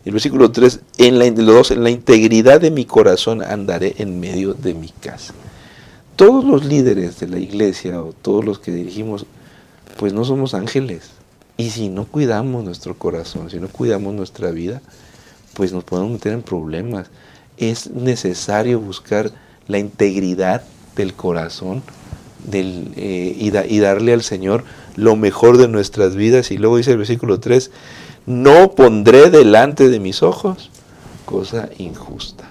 el 0.04 0.12
versículo 0.12 0.50
3, 0.50 0.80
en 0.98 1.18
la, 1.18 1.26
en 1.26 1.84
la 1.84 1.90
integridad 1.90 2.60
de 2.60 2.70
mi 2.70 2.84
corazón 2.84 3.42
andaré 3.42 3.94
en 3.98 4.20
medio 4.20 4.52
de 4.52 4.74
mi 4.74 4.88
casa. 4.88 5.32
Todos 6.16 6.44
los 6.44 6.64
líderes 6.64 7.18
de 7.18 7.28
la 7.28 7.38
iglesia 7.38 8.02
o 8.02 8.12
todos 8.12 8.44
los 8.44 8.58
que 8.58 8.72
dirigimos, 8.72 9.24
pues 9.96 10.12
no 10.12 10.24
somos 10.24 10.54
ángeles. 10.54 11.21
Y 11.56 11.70
si 11.70 11.88
no 11.88 12.06
cuidamos 12.06 12.64
nuestro 12.64 12.98
corazón, 12.98 13.50
si 13.50 13.60
no 13.60 13.68
cuidamos 13.68 14.14
nuestra 14.14 14.50
vida, 14.50 14.80
pues 15.54 15.72
nos 15.72 15.84
podemos 15.84 16.12
meter 16.12 16.32
en 16.32 16.42
problemas. 16.42 17.08
Es 17.56 17.90
necesario 17.90 18.80
buscar 18.80 19.30
la 19.68 19.78
integridad 19.78 20.62
del 20.96 21.14
corazón 21.14 21.82
eh, 22.52 23.36
y, 23.38 23.56
y 23.74 23.78
darle 23.78 24.12
al 24.12 24.22
Señor 24.22 24.64
lo 24.96 25.16
mejor 25.16 25.58
de 25.58 25.68
nuestras 25.68 26.16
vidas. 26.16 26.50
Y 26.50 26.58
luego 26.58 26.78
dice 26.78 26.92
el 26.92 26.98
versículo 26.98 27.38
3, 27.38 27.70
no 28.26 28.72
pondré 28.72 29.30
delante 29.30 29.88
de 29.88 30.00
mis 30.00 30.22
ojos 30.22 30.70
cosa 31.24 31.70
injusta, 31.78 32.48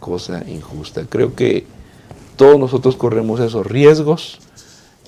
cosa 0.00 0.42
injusta. 0.48 1.04
Creo 1.08 1.34
que 1.34 1.66
todos 2.36 2.58
nosotros 2.58 2.96
corremos 2.96 3.40
esos 3.40 3.66
riesgos. 3.66 4.38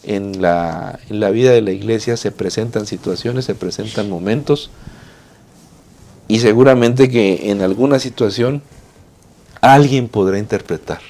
En 0.06 0.40
la, 0.40 1.00
en 1.10 1.20
la 1.20 1.30
vida 1.30 1.50
de 1.50 1.62
la 1.62 1.72
iglesia 1.72 2.16
se 2.16 2.30
presentan 2.30 2.86
situaciones, 2.86 3.44
se 3.44 3.54
presentan 3.54 4.08
momentos. 4.08 4.70
Y 6.28 6.38
seguramente 6.38 7.08
que 7.08 7.50
en 7.50 7.60
alguna 7.60 7.98
situación 7.98 8.62
alguien 9.60 10.08
podrá 10.08 10.38
interpretar 10.38 11.00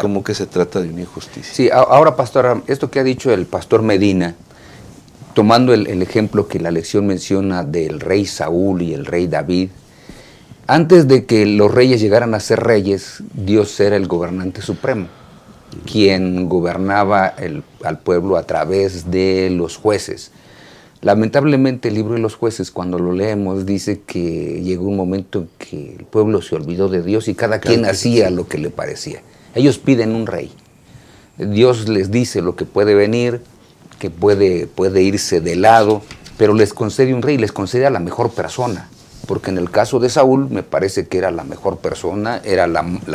como 0.00 0.24
que 0.24 0.34
se 0.34 0.46
trata 0.46 0.80
de 0.80 0.88
una 0.88 1.02
injusticia. 1.02 1.54
Sí, 1.54 1.70
ahora 1.72 2.16
pastor, 2.16 2.62
esto 2.66 2.90
que 2.90 3.00
ha 3.00 3.04
dicho 3.04 3.32
el 3.32 3.46
pastor 3.46 3.82
Medina, 3.82 4.34
tomando 5.34 5.72
el, 5.72 6.02
ejemplo 6.02 6.48
que 6.48 6.58
la 6.58 6.70
lección 6.70 7.06
menciona 7.06 7.62
del 7.62 8.00
rey 8.00 8.26
Saúl 8.26 8.82
y 8.82 8.94
el 8.94 9.06
rey 9.06 9.26
David, 9.26 9.70
antes 10.66 11.06
de 11.06 11.26
que 11.26 11.46
los 11.46 11.72
reyes 11.72 12.00
llegaran 12.00 12.34
a 12.34 12.40
ser 12.40 12.60
reyes, 12.60 13.22
Dios 13.32 13.78
era 13.78 13.96
el 13.96 14.08
gobernante 14.08 14.62
supremo, 14.62 15.06
quien 15.84 16.48
gobernaba 16.48 17.34
al 17.84 17.98
pueblo 17.98 18.36
a 18.36 18.44
través 18.44 19.10
de 19.10 19.50
los 19.50 19.76
jueces. 19.76 20.30
Lamentablemente 21.02 21.88
el 21.88 21.94
libro 21.94 22.14
de 22.14 22.20
los 22.20 22.34
jueces, 22.34 22.70
cuando 22.70 22.98
lo 22.98 23.12
leemos, 23.12 23.66
dice 23.66 24.00
que 24.06 24.60
llegó 24.64 24.86
un 24.86 24.96
momento 24.96 25.40
en 25.40 25.48
que 25.58 25.96
el 25.96 26.04
pueblo 26.04 26.42
se 26.42 26.56
olvidó 26.56 26.88
de 26.88 27.02
Dios 27.02 27.28
y 27.28 27.34
cada 27.34 27.60
quien 27.60 27.84
hacía 27.84 28.30
lo 28.30 28.48
que 28.48 28.58
le 28.58 28.70
parecía. 28.70 29.22
Ellos 29.54 29.78
piden 29.78 30.14
un 30.14 30.26
rey. 30.26 30.50
Dios 31.38 31.88
les 31.88 32.10
dice 32.10 32.40
lo 32.40 32.56
que 32.56 32.64
puede 32.64 32.94
venir, 32.94 33.42
que 33.98 34.10
puede, 34.10 34.66
puede 34.66 35.02
irse 35.02 35.40
de 35.40 35.54
lado, 35.54 36.02
pero 36.38 36.54
les 36.54 36.72
concede 36.72 37.14
un 37.14 37.22
rey, 37.22 37.38
les 37.38 37.52
concede 37.52 37.86
a 37.86 37.90
la 37.90 38.00
mejor 38.00 38.30
persona. 38.30 38.88
Porque 39.26 39.50
en 39.50 39.58
el 39.58 39.70
caso 39.70 39.98
de 39.98 40.08
Saúl 40.08 40.48
me 40.50 40.62
parece 40.62 41.08
que 41.08 41.18
era 41.18 41.30
la 41.30 41.44
mejor 41.44 41.78
persona, 41.78 42.40
era 42.44 42.68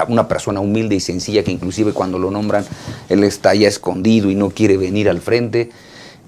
una 0.07 0.27
persona 0.27 0.59
humilde 0.59 0.95
y 0.95 0.99
sencilla 0.99 1.43
que 1.43 1.51
inclusive 1.51 1.93
cuando 1.93 2.19
lo 2.19 2.31
nombran 2.31 2.65
él 3.09 3.23
está 3.23 3.55
ya 3.55 3.67
escondido 3.67 4.29
y 4.29 4.35
no 4.35 4.49
quiere 4.49 4.77
venir 4.77 5.09
al 5.09 5.21
frente. 5.21 5.69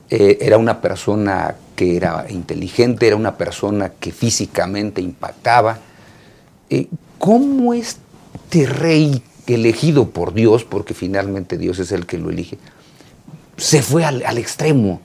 Eh, 0.09 0.37
era 0.41 0.57
una 0.57 0.79
persona 0.81 1.55
que 1.75 1.97
era 1.97 2.25
inteligente, 2.29 3.07
era 3.07 3.15
una 3.15 3.37
persona 3.37 3.89
que 3.99 4.11
físicamente 4.11 5.01
impactaba. 5.01 5.79
Eh, 6.69 6.87
¿Cómo 7.17 7.73
este 7.73 8.65
rey 8.65 9.23
elegido 9.47 10.09
por 10.09 10.33
Dios, 10.33 10.63
porque 10.63 10.93
finalmente 10.93 11.57
Dios 11.57 11.79
es 11.79 11.91
el 11.91 12.05
que 12.05 12.17
lo 12.17 12.29
elige, 12.29 12.57
se 13.57 13.81
fue 13.81 14.03
al, 14.05 14.37
extremo 14.37 15.01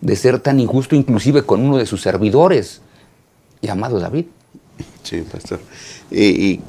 de 0.00 0.16
ser 0.16 0.38
tan 0.40 0.60
injusto, 0.60 0.94
inclusive 0.94 1.42
con 1.44 1.60
uno 1.60 1.78
de 1.78 1.86
sus 1.86 2.02
servidores, 2.02 2.80
llamado 3.60 3.98
David. 3.98 4.26
Sí, 5.02 5.22
pastor. 5.22 5.60
Y, 6.10 6.60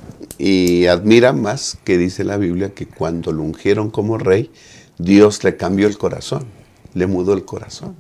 admira 0.88 1.34
más 1.34 1.78
que 1.84 1.98
dice 1.98 2.24
la 2.24 2.38
Biblia 2.38 2.74
que 2.74 2.88
cuando 2.88 3.32
lo 3.32 3.44
ungieron 3.44 3.90
como 3.90 4.18
rey, 4.18 4.52
Dios 4.98 5.44
le 5.44 5.58
cambió 5.58 5.88
el 5.88 5.98
corazón, 5.98 6.46
le 6.94 7.08
mudó 7.08 7.34
el 7.34 7.46
corazón. 7.46 7.96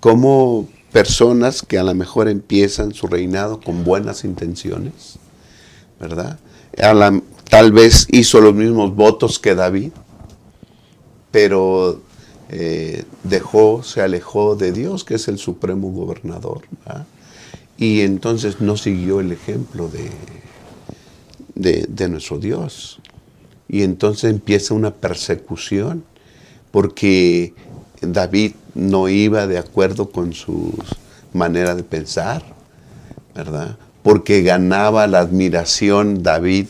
Como 0.00 0.68
personas 0.92 1.62
que 1.62 1.78
a 1.78 1.84
lo 1.84 1.94
mejor 1.94 2.28
empiezan 2.28 2.92
su 2.92 3.06
reinado 3.06 3.60
con 3.60 3.84
buenas 3.84 4.24
intenciones, 4.24 5.18
¿verdad? 6.00 6.38
tal 7.48 7.70
vez 7.70 8.06
hizo 8.10 8.40
los 8.40 8.54
mismos 8.54 8.94
votos 8.94 9.38
que 9.38 9.54
David, 9.54 9.92
pero 11.30 12.00
eh, 12.48 13.04
dejó, 13.24 13.82
se 13.82 14.02
alejó 14.02 14.56
de 14.56 14.72
Dios, 14.72 15.04
que 15.04 15.14
es 15.14 15.28
el 15.28 15.38
supremo 15.38 15.90
gobernador, 15.90 16.62
y 17.82 18.02
entonces 18.02 18.60
no 18.60 18.76
siguió 18.76 19.18
el 19.18 19.32
ejemplo 19.32 19.88
de, 19.88 21.84
de, 21.88 22.08
nuestro 22.08 22.38
Dios. 22.38 23.00
Y 23.68 23.82
entonces 23.82 24.30
empieza 24.30 24.74
una 24.74 24.94
persecución, 24.94 26.04
porque 26.70 27.54
David 28.00 28.52
no 28.76 29.08
iba 29.08 29.48
de 29.48 29.58
acuerdo 29.58 30.10
con 30.10 30.32
su 30.32 30.72
manera 31.32 31.74
de 31.74 31.82
pensar, 31.82 32.44
¿verdad? 33.34 33.76
Porque 34.04 34.42
ganaba 34.42 35.08
la 35.08 35.18
admiración 35.18 36.22
David 36.22 36.68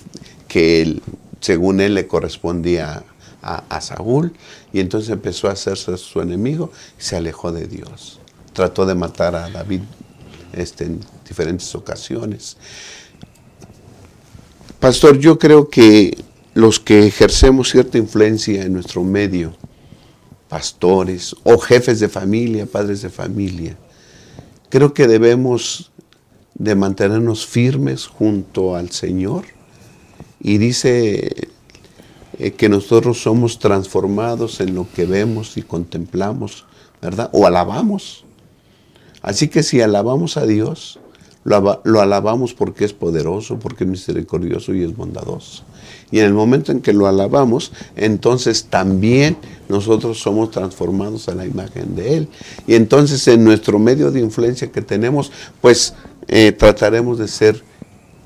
que 0.49 0.99
según 1.41 1.83
él 1.83 1.93
le 1.93 2.07
correspondía 2.07 3.05
a, 3.43 3.81
Saúl 3.83 4.33
y 4.73 4.81
entonces 4.81 5.11
empezó 5.11 5.49
a 5.49 5.53
hacerse 5.53 5.99
su 5.99 6.23
enemigo 6.23 6.73
y 6.99 7.03
se 7.03 7.17
alejó 7.17 7.53
de 7.53 7.67
Dios. 7.67 8.19
Trató 8.55 8.87
de 8.87 8.95
matar 8.95 9.35
a 9.35 9.51
David 9.51 9.83
este, 10.53 10.85
en 10.85 11.01
diferentes 11.29 11.75
ocasiones. 11.75 12.57
Pastor, 14.81 15.19
yo 15.19 15.39
creo 15.39 15.69
que 15.69 16.17
los 16.55 16.81
que 16.81 17.07
ejercemos 17.07 17.71
cierta 17.71 17.99
influencia 17.99 18.63
en 18.63 18.73
nuestro 18.73 19.05
medio, 19.05 19.55
pastores 20.49 21.35
o 21.45 21.59
jefes 21.59 22.01
de 22.01 22.09
familia, 22.09 22.67
padres 22.67 23.03
de 23.03 23.11
familia, 23.11 23.77
creo 24.69 24.93
que 24.93 25.07
debemos 25.07 25.93
de 26.55 26.75
mantenernos 26.75 27.47
firmes 27.47 28.07
junto 28.07 28.77
al 28.77 28.91
Señor. 28.91 29.45
Y 30.41 30.59
dice 30.59 31.49
eh, 32.39 32.51
que 32.53 32.69
nosotros 32.69 33.23
somos 33.23 33.59
transformados 33.59 34.61
en 34.61 34.75
lo 34.75 34.87
que 34.93 35.05
vemos 35.05 35.57
y 35.57 35.63
contemplamos, 35.63 36.67
¿verdad? 37.01 37.31
O 37.33 37.47
alabamos. 37.47 38.25
Así 39.23 39.49
que 39.49 39.63
si 39.63 39.81
alabamos 39.81 40.37
a 40.37 40.47
Dios, 40.47 40.99
lo, 41.45 42.01
alabamos 42.01 42.55
porque 42.55 42.85
es 42.85 42.93
poderoso, 42.93 43.59
porque 43.59 43.85
es 43.85 43.91
misericordioso 43.91 44.75
y 44.75 44.83
es 44.83 44.97
bondadoso. 44.97 45.65
Y 46.11 46.19
en 46.19 46.27
el 46.27 46.35
momento 46.35 46.73
en 46.73 46.81
que 46.81 46.93
lo 46.93 47.07
alabamos, 47.07 47.73
entonces 47.97 48.65
también 48.65 49.37
nosotros 49.69 50.21
somos 50.21 50.51
transformados 50.51 51.29
a 51.29 51.35
la 51.35 51.47
imagen 51.47 51.97
de 51.97 52.17
Él. 52.17 52.29
Y 52.67 52.75
entonces 52.75 53.27
en 53.29 53.45
nuestro 53.45 53.79
medio 53.79 54.11
de 54.11 54.21
influencia 54.21 54.71
que 54.71 54.83
tenemos, 54.83 55.33
pues 55.61 55.95
eh, 56.29 56.53
trataremos 56.53 57.19
de 57.19 57.29
ser 57.29 57.63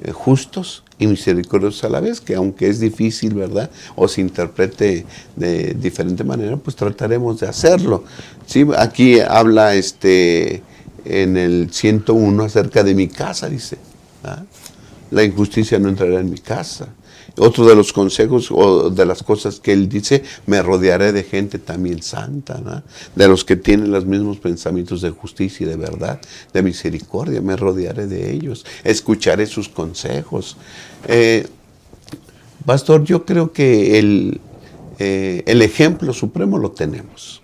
eh, 0.03 0.13
justos, 0.13 0.83
y 0.99 1.07
misericordiosos 1.07 1.85
a 1.85 1.89
la 1.89 2.01
vez, 2.01 2.21
que 2.21 2.35
aunque 2.35 2.69
es 2.69 2.81
difícil, 2.81 3.35
¿verdad? 3.35 3.71
O 3.97 4.09
se 4.09 4.21
interprete 4.21 5.05
de 5.35 5.75
diferente 5.75 6.25
manera, 6.25 6.57
pues 6.57 6.75
trataremos 6.77 7.41
de 7.41 7.49
hacerlo. 7.49 8.05
Aquí 8.79 9.21
habla 9.21 9.75
este 9.75 10.63
en 11.09 11.37
el 11.37 11.71
101 11.73 12.43
acerca 12.43 12.83
de 12.83 12.95
mi 12.95 13.09
casa, 13.09 13.49
dice. 13.49 13.79
La 15.11 15.23
injusticia 15.23 15.79
no 15.79 15.89
entrará 15.89 16.21
en 16.21 16.31
mi 16.31 16.39
casa. 16.39 16.89
otro 17.39 17.67
de 17.67 17.75
los 17.75 17.93
consejos 17.93 18.49
o 18.51 18.89
de 18.89 19.05
las 19.05 19.23
cosas 19.23 19.61
que 19.61 19.73
él 19.73 19.89
dice, 19.89 20.23
me 20.47 20.63
rodearé 20.63 21.13
de 21.13 21.23
gente 21.23 21.59
también 21.59 22.03
santa, 22.03 22.83
de 23.15 23.29
los 23.29 23.45
que 23.45 23.57
tienen 23.57 23.91
los 23.91 24.07
mismos 24.07 24.39
pensamientos 24.39 25.03
de 25.03 25.11
justicia 25.11 25.67
y 25.67 25.69
de 25.69 25.77
verdad, 25.77 26.19
de 26.53 26.63
misericordia, 26.63 27.43
me 27.43 27.57
rodearé 27.57 28.07
de 28.07 28.33
ellos, 28.33 28.65
escucharé 28.85 29.47
sus 29.47 29.69
consejos. 29.69 30.57
Eh, 31.07 31.47
pastor, 32.65 33.05
yo 33.05 33.27
creo 33.27 33.53
que 33.53 33.99
el, 33.99 34.41
eh, 34.99 35.43
el 35.47 35.61
ejemplo 35.61 36.15
supremo 36.15 36.57
lo 36.59 36.71
tenemos. 36.71 37.43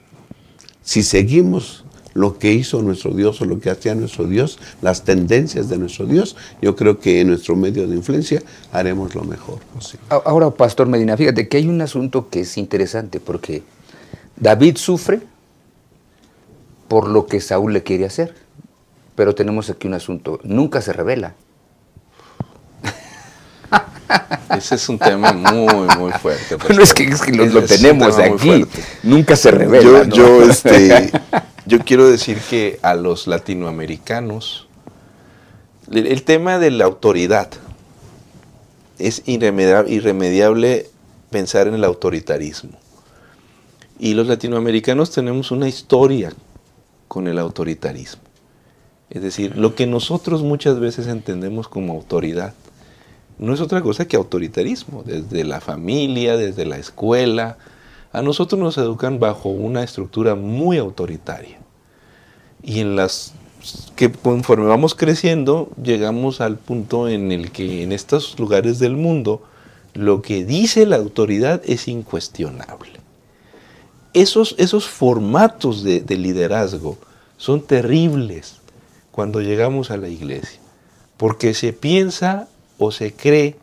Si 0.83 1.03
seguimos 1.03 1.82
lo 2.15 2.39
que 2.39 2.53
hizo 2.53 2.83
nuestro 2.83 3.13
Dios 3.13 3.41
o 3.41 3.45
lo 3.45 3.61
que 3.61 3.71
hacía 3.71 3.95
nuestro 3.95 4.27
Dios, 4.27 4.59
las 4.81 5.05
tendencias 5.05 5.69
de 5.69 5.79
nuestro 5.79 6.07
Dios, 6.07 6.37
yo 6.61 6.77
creo 6.77 6.99
que 6.99 7.21
en 7.21 7.29
nuestro 7.29 7.57
medio 7.57 7.87
de 7.87 7.97
influencia 7.97 8.43
haremos 8.73 9.15
lo 9.15 9.25
mejor 9.25 9.61
posible. 9.75 10.07
Ahora, 10.09 10.51
Pastor 10.51 10.87
Medina, 10.87 11.17
fíjate 11.17 11.49
que 11.49 11.57
hay 11.57 11.69
un 11.69 11.81
asunto 11.81 12.29
que 12.29 12.41
es 12.41 12.59
interesante 12.59 13.21
porque 13.21 13.63
David 14.37 14.77
sufre 14.77 15.21
por 16.89 17.09
lo 17.09 17.27
que 17.27 17.41
Saúl 17.41 17.73
le 17.73 17.83
quiere 17.83 18.05
hacer, 18.05 18.35
pero 19.15 19.35
tenemos 19.35 19.71
aquí 19.71 19.87
un 19.87 19.95
asunto, 19.95 20.41
nunca 20.43 20.83
se 20.83 20.93
revela. 20.93 21.35
Ese 24.57 24.75
es 24.75 24.89
un 24.89 24.99
tema 24.99 25.33
muy, 25.33 25.87
muy 25.97 26.13
fuerte. 26.13 26.57
Bueno, 26.67 26.83
es 26.83 26.93
que, 26.93 27.05
es 27.05 27.23
que 27.23 27.33
lo, 27.33 27.47
lo 27.47 27.63
tenemos 27.63 28.19
aquí. 28.19 28.67
Nunca 29.03 29.37
se 29.37 29.51
revela. 29.51 29.83
Yo, 29.83 30.05
¿no? 30.05 30.15
yo, 30.15 30.43
este, 30.51 31.11
yo 31.67 31.79
quiero 31.81 32.09
decir 32.09 32.39
que 32.51 32.79
a 32.83 32.95
los 32.95 33.27
latinoamericanos, 33.27 34.67
el, 35.91 36.23
tema 36.23 36.59
de 36.59 36.71
la 36.71 36.85
autoridad, 36.85 37.51
es 38.99 39.23
irremediable 39.27 40.91
pensar 41.31 41.69
en 41.69 41.75
el 41.75 41.85
autoritarismo. 41.85 42.79
Y 43.99 44.15
los 44.15 44.27
latinoamericanos 44.27 45.11
tenemos 45.11 45.51
una 45.51 45.69
historia 45.69 46.33
con 47.09 47.29
el 47.29 47.39
autoritarismo. 47.39 48.23
Es 49.11 49.23
decir, 49.23 49.57
lo 49.57 49.75
que 49.75 49.87
nosotros 49.87 50.43
muchas 50.43 50.81
veces 50.81 51.07
entendemos 51.07 51.69
como 51.69 51.93
autoridad 51.93 52.55
no 53.39 53.53
es 53.53 53.61
otra 53.61 53.83
cosa 53.83 54.07
que 54.07 54.17
autoritarismo, 54.17 55.03
desde 55.05 55.45
la 55.45 55.61
familia, 55.61 56.37
desde 56.37 56.65
la 56.65 56.79
escuela. 56.79 57.59
A 58.13 58.21
nosotros 58.21 58.61
nos 58.61 58.77
educan 58.77 59.19
bajo 59.19 59.49
una 59.49 59.83
estructura 59.83 60.35
muy 60.35 60.77
autoritaria. 60.77 61.59
Y 62.63 62.81
en 62.81 62.95
las 62.95 63.33
que 63.97 64.13
conforme 64.13 64.67
vamos 64.67 64.95
creciendo, 64.95 65.71
llegamos 65.83 66.41
al 66.41 66.59
punto 66.59 67.09
en 67.09 67.33
el 67.33 67.53
que 67.53 67.83
en 67.83 67.93
estos 67.93 68.39
lugares 68.39 68.79
del 68.79 68.97
mundo 68.97 69.43
lo 69.95 70.21
que 70.21 70.45
dice 70.45 70.85
la 70.85 70.97
autoridad 70.97 71.63
es 71.65 71.89
incuestionable. 71.89 73.01
Esos, 74.13 74.55
esos 74.59 74.87
formatos 74.89 75.83
de, 75.83 76.01
de 76.01 76.17
liderazgo 76.17 76.99
son 77.39 77.63
terribles 77.63 78.57
cuando 79.11 79.41
llegamos 79.41 79.91
a 79.91 79.97
la 79.97 80.09
iglesia, 80.09 80.61
porque 81.17 81.55
se 81.55 81.73
piensa 81.73 82.49
o 82.79 82.91
se 82.91 83.15
cree 83.15 83.57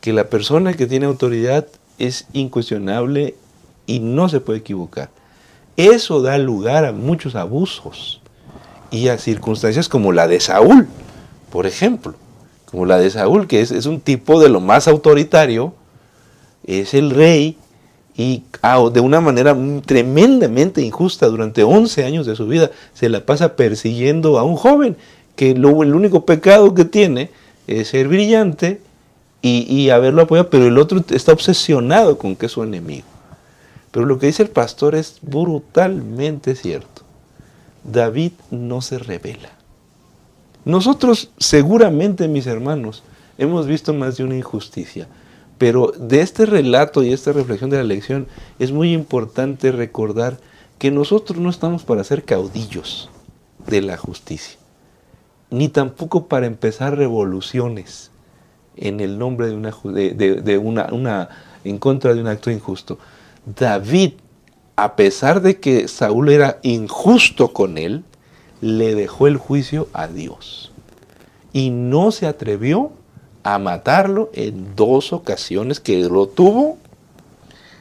que 0.00 0.12
la 0.12 0.28
persona 0.28 0.74
que 0.74 0.86
tiene 0.86 1.06
autoridad 1.06 1.66
es 1.98 2.26
incuestionable 2.32 3.34
y 3.86 4.00
no 4.00 4.28
se 4.28 4.40
puede 4.40 4.60
equivocar. 4.60 5.10
Eso 5.76 6.20
da 6.22 6.38
lugar 6.38 6.84
a 6.84 6.92
muchos 6.92 7.34
abusos 7.34 8.20
y 8.90 9.08
a 9.08 9.18
circunstancias 9.18 9.88
como 9.88 10.12
la 10.12 10.28
de 10.28 10.40
Saúl, 10.40 10.86
por 11.50 11.66
ejemplo. 11.66 12.14
Como 12.66 12.86
la 12.86 12.98
de 12.98 13.10
Saúl, 13.10 13.46
que 13.46 13.60
es, 13.60 13.70
es 13.70 13.86
un 13.86 14.00
tipo 14.00 14.40
de 14.40 14.48
lo 14.48 14.60
más 14.60 14.88
autoritario, 14.88 15.74
es 16.64 16.94
el 16.94 17.10
rey 17.10 17.56
y 18.16 18.44
ah, 18.60 18.88
de 18.92 19.00
una 19.00 19.20
manera 19.20 19.56
tremendamente 19.86 20.82
injusta 20.82 21.28
durante 21.28 21.64
11 21.64 22.04
años 22.04 22.26
de 22.26 22.36
su 22.36 22.46
vida 22.46 22.70
se 22.92 23.08
la 23.08 23.24
pasa 23.24 23.56
persiguiendo 23.56 24.38
a 24.38 24.42
un 24.42 24.56
joven 24.56 24.96
que 25.34 25.54
lo, 25.54 25.82
el 25.82 25.94
único 25.94 26.26
pecado 26.26 26.74
que 26.74 26.84
tiene 26.84 27.30
es 27.66 27.88
ser 27.88 28.08
brillante 28.08 28.80
y, 29.40 29.66
y, 29.68 29.90
haberlo 29.90 30.22
apoyado, 30.22 30.50
pero 30.50 30.66
el 30.66 30.78
otro 30.78 31.02
está 31.10 31.32
obsesionado 31.32 32.16
con 32.16 32.36
que 32.36 32.46
es 32.46 32.52
su 32.52 32.62
enemigo. 32.62 33.06
Pero 33.92 34.06
lo 34.06 34.18
que 34.18 34.26
dice 34.26 34.42
el 34.42 34.50
pastor 34.50 34.96
es 34.96 35.18
brutalmente 35.22 36.56
cierto. 36.56 37.02
David 37.84 38.32
no 38.50 38.80
se 38.80 38.98
revela. 38.98 39.50
Nosotros 40.64 41.30
seguramente, 41.38 42.26
mis 42.26 42.48
hermanos, 42.48 43.04
hemos 43.38 43.66
visto 43.66 43.94
más 43.94 44.16
de 44.16 44.24
una 44.24 44.36
injusticia, 44.36 45.06
pero 45.58 45.92
de 45.96 46.20
este 46.20 46.46
relato 46.46 47.04
y 47.04 47.12
esta 47.12 47.30
reflexión 47.32 47.70
de 47.70 47.76
la 47.76 47.84
lección 47.84 48.26
es 48.58 48.72
muy 48.72 48.92
importante 48.92 49.70
recordar 49.70 50.38
que 50.78 50.90
nosotros 50.90 51.38
no 51.38 51.50
estamos 51.50 51.84
para 51.84 52.02
ser 52.02 52.24
caudillos 52.24 53.08
de 53.68 53.82
la 53.82 53.96
justicia 53.96 54.58
ni 55.52 55.68
tampoco 55.68 56.28
para 56.28 56.46
empezar 56.46 56.96
revoluciones 56.96 58.10
en 58.74 59.00
el 59.00 59.18
nombre 59.18 59.48
de 59.48 59.54
una, 59.54 59.70
de, 59.84 60.58
una, 60.58 61.28
en 61.62 61.78
contra 61.78 62.14
de 62.14 62.22
un 62.22 62.26
acto 62.26 62.50
injusto. 62.50 62.98
David, 63.44 64.12
a 64.76 64.96
pesar 64.96 65.42
de 65.42 65.58
que 65.58 65.88
Saúl 65.88 66.30
era 66.30 66.58
injusto 66.62 67.52
con 67.52 67.78
él, 67.78 68.04
le 68.60 68.94
dejó 68.94 69.26
el 69.26 69.36
juicio 69.36 69.88
a 69.92 70.06
Dios. 70.06 70.72
Y 71.52 71.70
no 71.70 72.12
se 72.12 72.26
atrevió 72.26 72.92
a 73.42 73.58
matarlo 73.58 74.30
en 74.34 74.76
dos 74.76 75.12
ocasiones 75.12 75.80
que 75.80 76.00
lo 76.04 76.28
tuvo, 76.28 76.78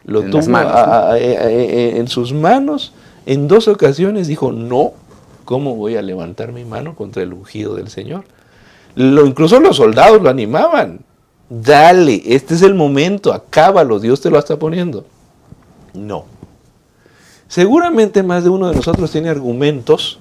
lo 0.03 0.23
en 0.23 0.31
tuvo 0.31 0.47
manos, 0.47 0.73
a, 0.73 1.09
a, 1.09 1.11
a, 1.11 1.19
en 1.19 2.07
sus 2.07 2.33
manos. 2.33 2.93
En 3.25 3.47
dos 3.47 3.67
ocasiones 3.67 4.27
dijo, 4.27 4.51
no, 4.51 4.93
¿cómo 5.45 5.75
voy 5.75 5.95
a 5.95 6.01
levantar 6.01 6.51
mi 6.51 6.65
mano 6.65 6.95
contra 6.95 7.21
el 7.21 7.33
ungido 7.33 7.75
del 7.75 7.89
Señor? 7.89 8.25
Lo, 8.95 9.25
incluso 9.25 9.59
los 9.59 9.77
soldados 9.77 10.21
lo 10.21 10.29
animaban. 10.29 11.01
Dale, 11.49 12.23
este 12.25 12.55
es 12.55 12.61
el 12.61 12.73
momento, 12.73 13.31
acábalo, 13.33 13.99
Dios 13.99 14.21
te 14.21 14.29
lo 14.29 14.39
está 14.39 14.57
poniendo. 14.57 15.05
No. 15.93 16.25
Seguramente 17.47 18.23
más 18.23 18.43
de 18.43 18.49
uno 18.49 18.69
de 18.69 18.75
nosotros 18.75 19.11
tiene 19.11 19.29
argumentos 19.29 20.19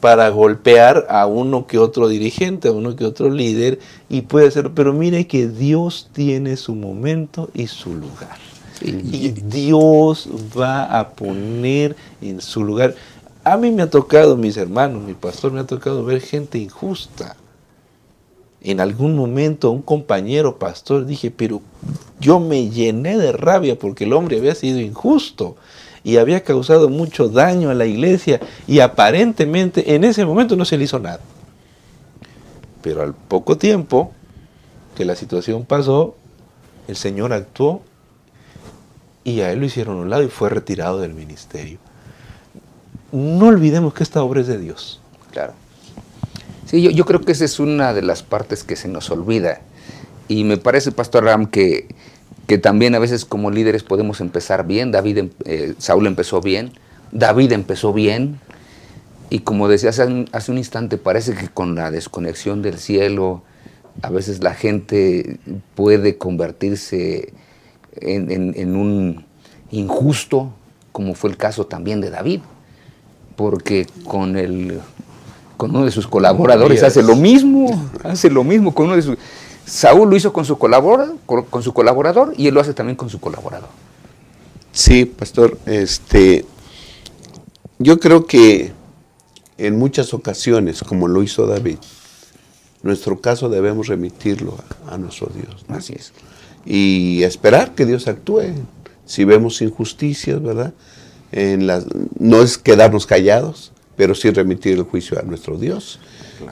para 0.00 0.28
golpear 0.28 1.06
a 1.10 1.26
uno 1.26 1.66
que 1.66 1.78
otro 1.78 2.08
dirigente, 2.08 2.68
a 2.68 2.72
uno 2.72 2.96
que 2.96 3.04
otro 3.04 3.30
líder, 3.30 3.78
y 4.08 4.22
puede 4.22 4.48
hacerlo, 4.48 4.72
pero 4.74 4.92
mire 4.92 5.26
que 5.26 5.48
Dios 5.48 6.08
tiene 6.12 6.56
su 6.56 6.74
momento 6.74 7.50
y 7.54 7.66
su 7.66 7.94
lugar. 7.94 8.38
Y 8.82 9.30
Dios 9.30 10.28
va 10.56 10.98
a 10.98 11.10
poner 11.10 11.96
en 12.20 12.40
su 12.40 12.62
lugar. 12.62 12.94
A 13.42 13.56
mí 13.56 13.70
me 13.70 13.82
ha 13.82 13.90
tocado, 13.90 14.36
mis 14.36 14.56
hermanos, 14.56 15.02
mi 15.02 15.14
pastor, 15.14 15.52
me 15.52 15.60
ha 15.60 15.66
tocado 15.66 16.04
ver 16.04 16.20
gente 16.20 16.58
injusta. 16.58 17.36
En 18.60 18.80
algún 18.80 19.16
momento 19.16 19.70
un 19.70 19.82
compañero 19.82 20.58
pastor 20.58 21.06
dije, 21.06 21.30
pero 21.30 21.62
yo 22.20 22.40
me 22.40 22.70
llené 22.70 23.18
de 23.18 23.32
rabia 23.32 23.78
porque 23.78 24.04
el 24.04 24.12
hombre 24.12 24.38
había 24.38 24.54
sido 24.54 24.80
injusto 24.80 25.56
y 26.04 26.18
había 26.18 26.44
causado 26.44 26.88
mucho 26.88 27.28
daño 27.28 27.70
a 27.70 27.74
la 27.74 27.86
iglesia 27.86 28.40
y 28.66 28.80
aparentemente 28.80 29.94
en 29.94 30.04
ese 30.04 30.24
momento 30.24 30.56
no 30.56 30.64
se 30.64 30.78
le 30.78 30.84
hizo 30.84 30.98
nada. 30.98 31.20
Pero 32.82 33.02
al 33.02 33.14
poco 33.14 33.58
tiempo 33.58 34.12
que 34.96 35.04
la 35.04 35.16
situación 35.16 35.64
pasó, 35.64 36.14
el 36.88 36.96
Señor 36.96 37.32
actuó 37.32 37.82
y 39.24 39.40
a 39.40 39.50
él 39.50 39.60
lo 39.60 39.66
hicieron 39.66 39.98
a 39.98 40.00
un 40.02 40.10
lado 40.10 40.22
y 40.22 40.28
fue 40.28 40.48
retirado 40.48 41.00
del 41.00 41.14
ministerio 41.14 41.78
no 43.12 43.46
olvidemos 43.46 43.94
que 43.94 44.02
esta 44.02 44.22
obra 44.22 44.40
es 44.40 44.46
de 44.46 44.58
Dios. 44.58 45.00
Claro. 45.32 45.54
Sí, 46.66 46.82
yo, 46.82 46.90
yo, 46.90 47.04
creo 47.04 47.20
que 47.20 47.32
esa 47.32 47.44
es 47.44 47.60
una 47.60 47.94
de 47.94 48.02
las 48.02 48.22
partes 48.22 48.64
que 48.64 48.76
se 48.76 48.88
nos 48.88 49.10
olvida. 49.10 49.60
Y 50.28 50.44
me 50.44 50.56
parece, 50.56 50.90
Pastor 50.92 51.24
Ram, 51.24 51.46
que, 51.46 51.86
que 52.46 52.58
también 52.58 52.94
a 52.94 52.98
veces 52.98 53.24
como 53.24 53.50
líderes 53.50 53.82
podemos 53.82 54.20
empezar 54.20 54.66
bien. 54.66 54.92
David, 54.92 55.24
eh, 55.44 55.74
Saúl 55.78 56.06
empezó 56.06 56.40
bien, 56.40 56.72
David 57.12 57.52
empezó 57.52 57.92
bien. 57.92 58.38
Y 59.28 59.40
como 59.40 59.68
decía 59.68 59.90
hace 59.90 60.06
un, 60.06 60.28
hace 60.32 60.52
un 60.52 60.58
instante, 60.58 60.98
parece 60.98 61.34
que 61.34 61.48
con 61.48 61.74
la 61.74 61.90
desconexión 61.90 62.62
del 62.62 62.78
cielo, 62.78 63.42
a 64.02 64.10
veces 64.10 64.42
la 64.42 64.54
gente 64.54 65.38
puede 65.74 66.16
convertirse 66.16 67.32
en, 67.96 68.30
en, 68.30 68.54
en 68.56 68.76
un 68.76 69.24
injusto, 69.70 70.52
como 70.92 71.14
fue 71.14 71.30
el 71.30 71.36
caso 71.36 71.66
también 71.66 72.00
de 72.00 72.10
David 72.10 72.40
porque 73.36 73.86
con 74.04 74.36
el 74.36 74.80
con 75.56 75.70
uno 75.70 75.84
de 75.86 75.90
sus 75.90 76.06
colaboradores 76.06 76.82
hace 76.82 77.02
lo 77.02 77.16
mismo, 77.16 77.88
hace 78.02 78.28
lo 78.28 78.44
mismo 78.44 78.74
con 78.74 78.86
uno 78.86 78.96
de 78.96 79.02
sus 79.02 79.16
Saúl 79.66 80.08
lo 80.08 80.16
hizo 80.16 80.32
con 80.32 80.44
su 80.44 80.58
colaborador, 80.58 81.16
con, 81.26 81.62
su 81.62 81.74
colaborador 81.74 82.32
y 82.36 82.46
él 82.46 82.54
lo 82.54 82.60
hace 82.60 82.72
también 82.72 82.96
con 82.96 83.10
su 83.10 83.20
colaborador. 83.20 83.68
Sí, 84.72 85.04
pastor, 85.04 85.58
este 85.66 86.46
yo 87.78 87.98
creo 87.98 88.26
que 88.26 88.72
en 89.58 89.76
muchas 89.76 90.14
ocasiones, 90.14 90.82
como 90.82 91.08
lo 91.08 91.22
hizo 91.22 91.46
David, 91.46 91.78
nuestro 92.82 93.20
caso 93.20 93.48
debemos 93.48 93.88
remitirlo 93.88 94.56
a, 94.86 94.94
a 94.94 94.98
nuestro 94.98 95.30
Dios. 95.34 95.64
¿no? 95.68 95.74
Así 95.76 95.94
es. 95.94 96.12
y 96.64 97.22
esperar 97.24 97.74
que 97.74 97.86
Dios 97.86 98.06
actúe. 98.08 98.52
Si 99.04 99.24
vemos 99.24 99.62
injusticias, 99.62 100.42
¿verdad? 100.42 100.74
En 101.32 101.66
las, 101.66 101.86
no 102.18 102.42
es 102.42 102.58
quedarnos 102.58 103.06
callados, 103.06 103.72
pero 103.96 104.14
sí 104.14 104.30
remitir 104.30 104.74
el 104.78 104.82
juicio 104.82 105.18
a 105.18 105.22
nuestro 105.22 105.58
Dios. 105.58 106.00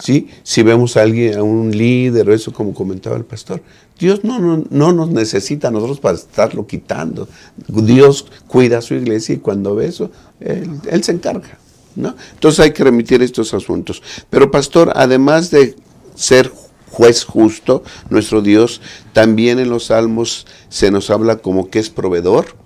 ¿Sí? 0.00 0.28
Si 0.42 0.62
vemos 0.62 0.96
a 0.96 1.02
alguien, 1.02 1.38
a 1.38 1.42
un 1.42 1.70
líder 1.70 2.30
eso 2.30 2.52
como 2.52 2.74
comentaba 2.74 3.16
el 3.16 3.24
pastor, 3.24 3.62
Dios 3.98 4.24
no, 4.24 4.38
no, 4.38 4.64
no, 4.70 4.92
nos 4.92 5.10
necesita 5.10 5.68
a 5.68 5.70
nosotros 5.70 6.00
para 6.00 6.16
estarlo 6.16 6.66
quitando. 6.66 7.28
Dios 7.68 8.26
cuida 8.46 8.78
a 8.78 8.82
su 8.82 8.94
iglesia 8.94 9.34
y 9.34 9.38
cuando 9.38 9.74
ve 9.74 9.86
eso, 9.86 10.10
Él, 10.40 10.80
él 10.90 11.04
se 11.04 11.12
encarga. 11.12 11.58
¿no? 11.96 12.14
Entonces 12.32 12.60
hay 12.60 12.72
que 12.72 12.84
remitir 12.84 13.22
estos 13.22 13.54
asuntos. 13.54 14.02
Pero 14.30 14.50
pastor, 14.50 14.92
además 14.96 15.50
de 15.50 15.76
ser 16.14 16.50
juez 16.90 17.24
justo, 17.24 17.82
nuestro 18.08 18.40
Dios, 18.40 18.80
también 19.12 19.58
en 19.58 19.68
los 19.68 19.86
salmos 19.86 20.46
se 20.68 20.90
nos 20.90 21.10
habla 21.10 21.38
como 21.38 21.70
que 21.70 21.78
es 21.78 21.90
proveedor, 21.90 22.56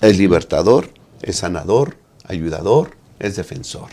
es 0.00 0.16
libertador, 0.16 0.90
es 1.22 1.36
sanador, 1.36 1.96
ayudador, 2.24 2.92
es 3.18 3.36
defensor. 3.36 3.88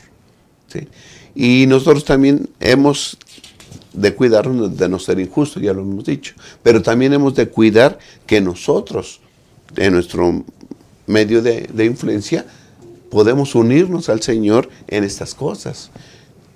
¿sí? 0.67 0.87
Y 1.35 1.65
nosotros 1.67 2.05
también 2.05 2.49
hemos 2.59 3.17
de 3.93 4.13
cuidarnos 4.15 4.77
de 4.77 4.89
no 4.89 4.99
ser 4.99 5.19
injustos, 5.19 5.61
ya 5.61 5.73
lo 5.73 5.81
hemos 5.81 6.05
dicho, 6.05 6.33
pero 6.63 6.81
también 6.81 7.13
hemos 7.13 7.35
de 7.35 7.49
cuidar 7.49 7.99
que 8.25 8.41
nosotros, 8.41 9.19
en 9.75 9.93
nuestro 9.93 10.43
medio 11.07 11.41
de, 11.41 11.85
influencia, 11.85 12.45
podemos 13.09 13.55
unirnos 13.55 14.09
al 14.09 14.21
Señor 14.21 14.69
en 14.87 15.03
estas 15.03 15.33
cosas. 15.33 15.91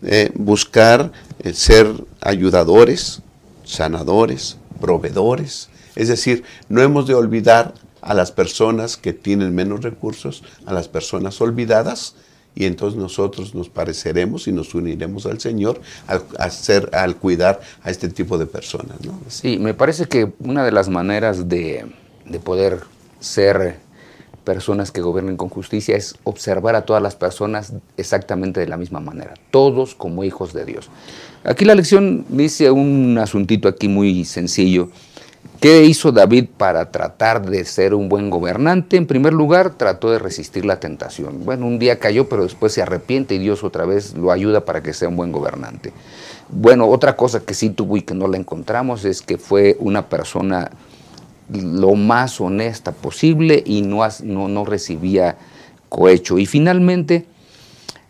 Eh, 0.02 0.32
buscar 0.36 1.12
eh, 1.44 1.54
ser 1.54 1.88
ayudadores, 2.22 3.22
sanadores, 3.66 4.58
proveedores. 4.80 5.70
Es 5.96 6.08
decir, 6.08 6.44
no 6.70 6.82
hemos 6.82 7.06
de 7.06 7.14
olvidar 7.14 7.74
a 8.02 8.14
las 8.14 8.32
personas 8.32 8.96
que 8.96 9.12
tienen 9.12 9.54
menos 9.54 9.82
recursos, 9.82 10.44
a 10.66 10.74
las 10.74 10.88
personas 10.88 11.42
olvidadas, 11.42 12.16
y 12.56 12.66
entonces 12.66 13.00
nosotros 13.00 13.56
nos 13.56 13.70
pareceremos 13.70 14.48
y 14.48 14.52
nos 14.52 14.74
uniremos 14.76 15.26
al 15.26 15.40
Señor 15.40 15.80
al, 16.08 16.24
hacer, 16.38 16.90
al 16.94 17.16
cuidar 17.16 17.62
a 17.84 17.90
este 17.90 18.10
tipo 18.10 18.38
de 18.38 18.46
personas. 18.46 18.98
Sí, 19.28 19.58
me 19.58 19.74
parece 19.74 20.06
que 20.06 20.32
una 20.40 20.66
de 20.66 20.72
las 20.72 20.90
maneras 20.90 21.48
de, 21.48 21.86
de 22.26 22.40
poder 22.40 22.82
ser 23.20 23.78
personas 24.44 24.92
que 24.92 25.02
gobiernen 25.02 25.38
con 25.38 25.50
justicia 25.50 25.96
es 25.96 26.16
observar 26.24 26.76
a 26.76 26.82
todas 26.82 27.04
las 27.04 27.16
personas 27.16 27.74
exactamente 27.98 28.60
de 28.60 28.68
la 28.68 28.78
misma 28.78 29.00
manera, 29.00 29.36
todos 29.52 29.94
como 29.96 30.24
hijos 30.24 30.54
de 30.54 30.66
Dios. 30.66 30.90
Aquí 31.44 31.66
la 31.66 31.76
lección 31.76 32.26
dice 32.30 32.72
un 32.72 33.18
asuntito 33.18 33.68
aquí 33.68 33.88
muy 33.88 34.26
sencillo. 34.26 34.90
¿Qué 35.60 35.84
hizo 35.84 36.14
David 36.14 36.46
para 36.56 36.90
tratar 36.90 37.46
de 37.46 37.66
ser 37.66 37.94
un 37.94 38.08
buen 38.08 38.30
gobernante? 38.30 38.96
En 38.96 39.06
primer 39.06 39.34
lugar, 39.34 39.72
trató 39.72 40.10
de 40.10 40.18
resistir 40.18 40.64
la 40.64 40.80
tentación. 40.80 41.44
Bueno, 41.44 41.68
un 41.68 41.80
día 41.80 42.00
cayó, 42.00 42.30
pero 42.30 42.44
después 42.44 42.72
se 42.72 42.82
arrepiente 42.82 43.36
y 43.36 43.40
Dios 43.40 43.66
otra 43.66 43.86
vez 43.86 44.16
lo 44.16 44.32
ayuda 44.32 44.64
para 44.64 44.82
que 44.82 44.94
sea 44.94 45.10
un 45.10 45.18
buen 45.18 45.34
gobernante. 45.34 45.92
Bueno, 46.48 46.88
otra 46.88 47.18
cosa 47.18 47.42
que 47.42 47.54
sí 47.54 47.72
tuvo 47.72 47.98
y 47.98 48.04
que 48.04 48.14
no 48.14 48.30
la 48.30 48.38
encontramos 48.38 49.04
es 49.04 49.22
que 49.22 49.38
fue 49.38 49.76
una 49.82 50.08
persona 50.08 50.72
lo 51.52 51.94
más 51.96 52.40
honesta 52.40 52.94
posible 52.94 53.62
y 53.66 53.82
no, 53.82 54.08
no, 54.24 54.64
recibía 54.64 55.36
cohecho. 55.90 56.38
Y 56.38 56.46
finalmente 56.46 57.26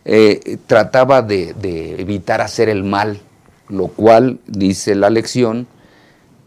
eh, 0.04 0.58
trataba 0.68 1.20
de, 1.22 1.54
de, 1.54 2.00
evitar 2.00 2.42
hacer 2.42 2.68
el 2.68 2.84
mal, 2.84 3.18
lo 3.68 3.88
cual, 3.88 4.38
dice 4.46 4.94
la 4.94 5.10
lección, 5.10 5.66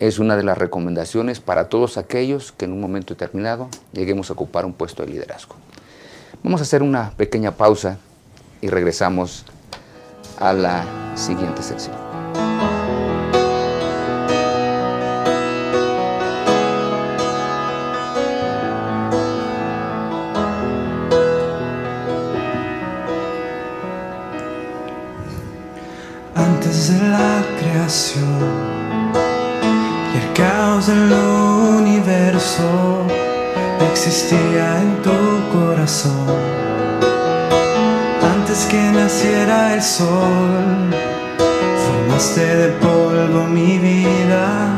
es 0.07 0.19
una 0.19 0.35
de 0.35 0.43
las 0.43 0.57
recomendaciones 0.57 1.39
para 1.39 1.69
todos 1.69 1.97
aquellos 1.97 2.51
que 2.51 2.65
en 2.65 2.73
un 2.73 2.81
momento 2.81 3.13
determinado 3.13 3.69
lleguemos 3.93 4.29
a 4.29 4.33
ocupar 4.33 4.65
un 4.65 4.73
puesto 4.73 5.01
de 5.05 5.13
liderazgo. 5.13 5.55
Vamos 6.43 6.59
a 6.59 6.63
hacer 6.63 6.83
una 6.83 7.11
pequeña 7.11 7.53
pausa 7.53 7.97
y 8.59 8.67
regresamos 8.67 9.45
a 10.39 10.51
la 10.51 10.83
siguiente 11.15 11.63
sección. 11.63 12.02
Sol, 39.83 40.95
formaste 41.85 42.55
de 42.55 42.69
polvo 42.79 43.43
mi 43.47 43.77
vida, 43.79 44.77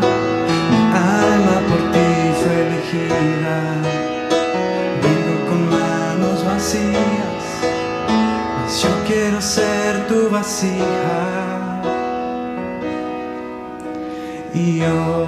mi 0.71 0.77
alma 0.97 1.61
por 1.69 1.81
ti 1.93 2.09
fue 2.39 2.55
elegida. 2.65 3.57
Vengo 5.03 5.35
con 5.47 5.69
manos 5.69 6.43
vacías, 6.43 7.43
pues 8.63 8.81
yo 8.81 8.89
quiero 9.05 9.39
ser 9.41 10.07
tu 10.07 10.29
vasija 10.31 11.81
y 14.55 14.79
yo 14.79 15.27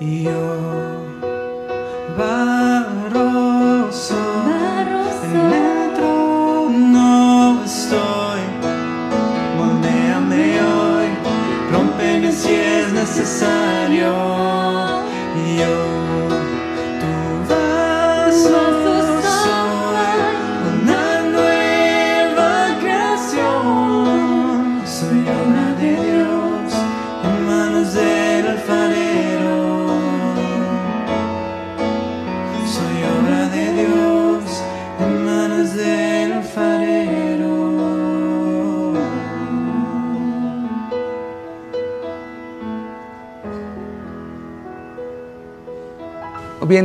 your 0.00 0.79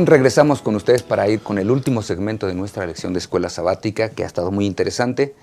Regresamos 0.04 0.60
con 0.60 0.76
ustedes 0.76 1.02
para 1.02 1.26
ir 1.28 1.40
con 1.40 1.58
el 1.58 1.70
último 1.70 2.02
segmento 2.02 2.46
de 2.46 2.54
nuestra 2.54 2.86
lección 2.86 3.14
de 3.14 3.18
escuela 3.18 3.48
sabática, 3.48 4.10
que 4.10 4.24
ha 4.24 4.26
estado 4.26 4.50
muy 4.50 4.66
interesante, 4.66 5.34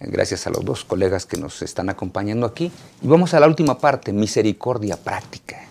gracias 0.00 0.46
a 0.46 0.50
los 0.50 0.66
dos 0.66 0.84
colegas 0.84 1.24
que 1.24 1.38
nos 1.38 1.62
están 1.62 1.88
acompañando 1.88 2.44
aquí. 2.44 2.70
Y 3.00 3.06
vamos 3.06 3.32
a 3.32 3.40
la 3.40 3.46
última 3.46 3.78
parte, 3.78 4.12
misericordia 4.12 4.98
práctica. 4.98 5.62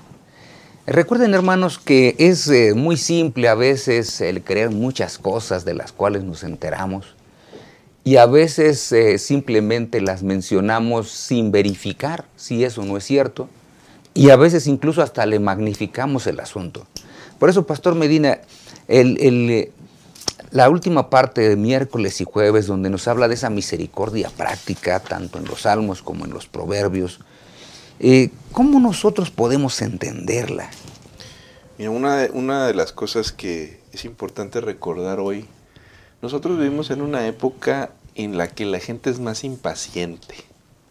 Recuerden, 0.87 1.35
hermanos, 1.35 1.77
que 1.77 2.15
es 2.17 2.47
eh, 2.47 2.73
muy 2.73 2.97
simple 2.97 3.47
a 3.47 3.53
veces 3.53 4.19
el 4.21 4.43
creer 4.43 4.71
muchas 4.71 5.19
cosas 5.19 5.63
de 5.63 5.75
las 5.75 5.91
cuales 5.91 6.23
nos 6.23 6.43
enteramos 6.43 7.15
y 8.03 8.17
a 8.17 8.25
veces 8.25 8.91
eh, 8.91 9.19
simplemente 9.19 10.01
las 10.01 10.23
mencionamos 10.23 11.11
sin 11.11 11.51
verificar 11.51 12.25
si 12.35 12.63
eso 12.63 12.83
no 12.85 12.97
es 12.97 13.03
cierto 13.03 13.49
y 14.15 14.31
a 14.31 14.35
veces 14.35 14.65
incluso 14.65 15.03
hasta 15.03 15.25
le 15.25 15.39
magnificamos 15.39 16.25
el 16.25 16.39
asunto. 16.39 16.87
Por 17.39 17.49
eso, 17.49 17.65
Pastor 17.65 17.95
Medina, 17.95 18.39
la 20.51 20.69
última 20.69 21.09
parte 21.09 21.49
de 21.49 21.55
miércoles 21.55 22.21
y 22.21 22.23
jueves, 22.23 22.67
donde 22.67 22.89
nos 22.89 23.07
habla 23.07 23.27
de 23.27 23.35
esa 23.35 23.49
misericordia 23.49 24.29
práctica, 24.29 24.99
tanto 24.99 25.37
en 25.39 25.45
los 25.45 25.61
salmos 25.61 26.01
como 26.01 26.25
en 26.25 26.31
los 26.31 26.47
proverbios, 26.47 27.19
eh, 27.99 28.29
¿cómo 28.51 28.79
nosotros 28.79 29.31
podemos 29.31 29.81
entenderla? 29.81 30.69
Mira, 31.77 31.89
una 31.89 32.17
de, 32.17 32.31
una 32.31 32.67
de 32.67 32.73
las 32.73 32.93
cosas 32.93 33.31
que 33.31 33.81
es 33.91 34.05
importante 34.05 34.61
recordar 34.61 35.19
hoy, 35.19 35.45
nosotros 36.21 36.57
vivimos 36.57 36.89
en 36.89 37.01
una 37.01 37.27
época 37.27 37.91
en 38.15 38.37
la 38.37 38.47
que 38.47 38.65
la 38.65 38.79
gente 38.79 39.09
es 39.09 39.19
más 39.19 39.43
impaciente 39.43 40.35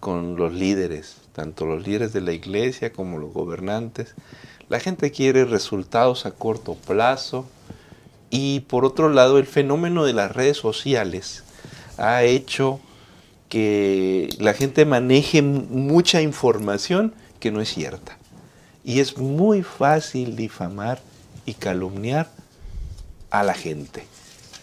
con 0.00 0.36
los 0.36 0.52
líderes, 0.52 1.16
tanto 1.32 1.64
los 1.64 1.86
líderes 1.86 2.12
de 2.12 2.20
la 2.20 2.32
iglesia 2.32 2.92
como 2.92 3.18
los 3.18 3.32
gobernantes. 3.32 4.14
La 4.74 4.80
gente 4.80 5.12
quiere 5.12 5.44
resultados 5.44 6.26
a 6.26 6.32
corto 6.32 6.74
plazo 6.74 7.46
y 8.28 8.58
por 8.58 8.84
otro 8.84 9.08
lado 9.08 9.38
el 9.38 9.46
fenómeno 9.46 10.04
de 10.04 10.14
las 10.14 10.32
redes 10.32 10.56
sociales 10.56 11.44
ha 11.96 12.24
hecho 12.24 12.80
que 13.48 14.30
la 14.40 14.52
gente 14.52 14.84
maneje 14.84 15.42
mucha 15.42 16.22
información 16.22 17.14
que 17.38 17.52
no 17.52 17.60
es 17.60 17.72
cierta. 17.72 18.18
Y 18.82 18.98
es 18.98 19.16
muy 19.16 19.62
fácil 19.62 20.34
difamar 20.34 21.00
y 21.46 21.54
calumniar 21.54 22.28
a 23.30 23.44
la 23.44 23.54
gente. 23.54 24.04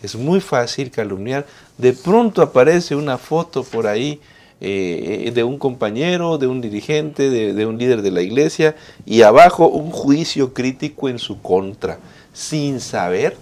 Es 0.03 0.15
muy 0.15 0.41
fácil 0.41 0.91
calumniar. 0.91 1.47
De 1.77 1.93
pronto 1.93 2.41
aparece 2.41 2.97
una 2.97 3.17
foto 3.17 3.63
por 3.63 3.87
ahí 3.87 4.19
eh, 4.61 5.31
de 5.33 5.43
un 5.43 5.57
compañero, 5.57 6.37
de 6.37 6.47
un 6.47 6.61
dirigente, 6.61 7.29
de, 7.29 7.53
de 7.53 7.65
un 7.65 7.77
líder 7.77 8.03
de 8.03 8.11
la 8.11 8.21
iglesia, 8.21 8.75
y 9.05 9.23
abajo 9.23 9.67
un 9.67 9.91
juicio 9.91 10.53
crítico 10.53 11.09
en 11.09 11.17
su 11.17 11.41
contra, 11.41 11.97
sin 12.31 12.79
saber 12.79 13.35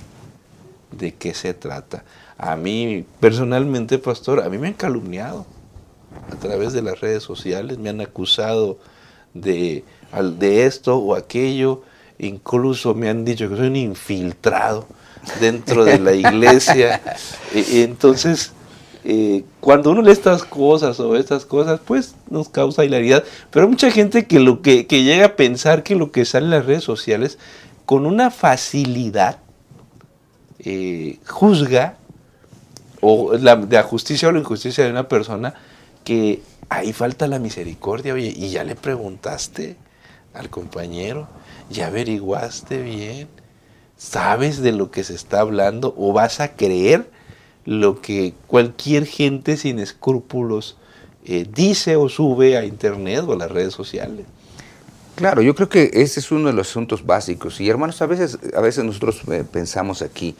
de 0.91 1.13
qué 1.13 1.34
se 1.34 1.53
trata. 1.53 2.03
A 2.38 2.55
mí, 2.55 3.05
personalmente, 3.20 3.99
pastor, 3.99 4.39
a 4.39 4.49
mí 4.49 4.57
me 4.57 4.67
han 4.67 4.74
calumniado 4.74 5.45
a 6.32 6.36
través 6.38 6.74
de 6.74 6.82
las 6.82 6.99
redes 7.01 7.22
sociales, 7.22 7.78
me 7.78 7.89
han 7.89 8.01
acusado 8.01 8.80
de, 9.34 9.84
de 10.38 10.65
esto 10.65 10.97
o 10.97 11.15
aquello, 11.15 11.84
incluso 12.17 12.95
me 12.95 13.09
han 13.09 13.26
dicho 13.26 13.49
que 13.49 13.57
soy 13.57 13.67
un 13.67 13.76
infiltrado 13.76 14.88
dentro 15.39 15.84
de 15.84 15.99
la 15.99 16.13
iglesia. 16.13 17.01
Entonces, 17.53 18.53
eh, 19.04 19.45
cuando 19.62 19.91
uno 19.91 20.02
lee 20.02 20.12
estas 20.12 20.43
cosas 20.43 21.00
o 21.00 21.16
estas 21.16 21.45
cosas, 21.45 21.80
pues 21.86 22.16
nos 22.30 22.50
causa 22.50 22.84
hilaridad. 22.84 23.24
Pero 23.50 23.66
hay 23.66 23.70
mucha 23.72 23.91
gente 23.91 24.26
que, 24.26 24.39
lo 24.39 24.62
que, 24.62 24.88
que 24.88 25.04
llega 25.04 25.28
a 25.28 25.36
pensar 25.36 25.84
que 25.84 25.95
lo 25.95 26.12
que 26.12 26.26
sale 26.26 26.45
en 26.45 26.52
las 26.52 26.66
redes 26.66 26.84
sociales, 26.84 27.38
con 27.86 28.06
una 28.06 28.30
facilidad, 28.30 29.39
eh, 30.60 31.20
juzga 31.26 31.95
o 33.02 33.34
la, 33.38 33.56
de 33.56 33.76
la 33.76 33.84
justicia 33.84 34.28
o 34.28 34.32
la 34.32 34.39
injusticia 34.39 34.84
de 34.84 34.91
una 34.91 35.08
persona 35.08 35.54
que 36.04 36.41
ahí 36.68 36.91
falta 36.91 37.28
la 37.28 37.39
misericordia, 37.39 38.14
oye, 38.14 38.34
y 38.36 38.50
ya 38.50 38.64
le 38.64 38.76
preguntaste 38.76 39.78
al 40.34 40.50
compañero, 40.50 41.28
ya 41.70 41.88
averiguaste 41.88 42.82
bien, 42.82 43.28
sabes 43.97 44.62
de 44.62 44.74
lo 44.74 44.91
que 44.91 45.04
se 45.04 45.16
está 45.16 45.39
hablando 45.39 45.93
o 45.97 46.14
vas 46.14 46.41
a 46.41 46.56
creer 46.56 47.10
lo 47.66 48.01
que 48.01 48.34
cualquier 48.47 49.05
gente 49.05 49.57
sin 49.57 49.80
escrúpulos 49.80 50.78
eh, 51.26 51.45
dice 51.53 51.95
o 51.95 52.10
sube 52.10 52.57
a 52.57 52.66
internet 52.66 53.24
o 53.28 53.34
a 53.34 53.38
las 53.38 53.51
redes 53.51 53.74
sociales. 53.74 54.26
Claro, 55.16 55.41
yo 55.41 55.53
creo 55.53 55.68
que 55.68 55.91
ese 55.93 56.22
es 56.22 56.32
uno 56.32 56.47
de 56.47 56.53
los 56.53 56.70
asuntos 56.70 57.05
básicos. 57.05 57.60
Y 57.60 57.70
hermanos, 57.70 58.01
a 58.01 58.05
veces, 58.05 58.39
a 58.55 58.62
veces 58.62 58.86
nosotros 58.86 59.22
eh, 59.30 59.43
pensamos 59.43 60.01
aquí, 60.01 60.34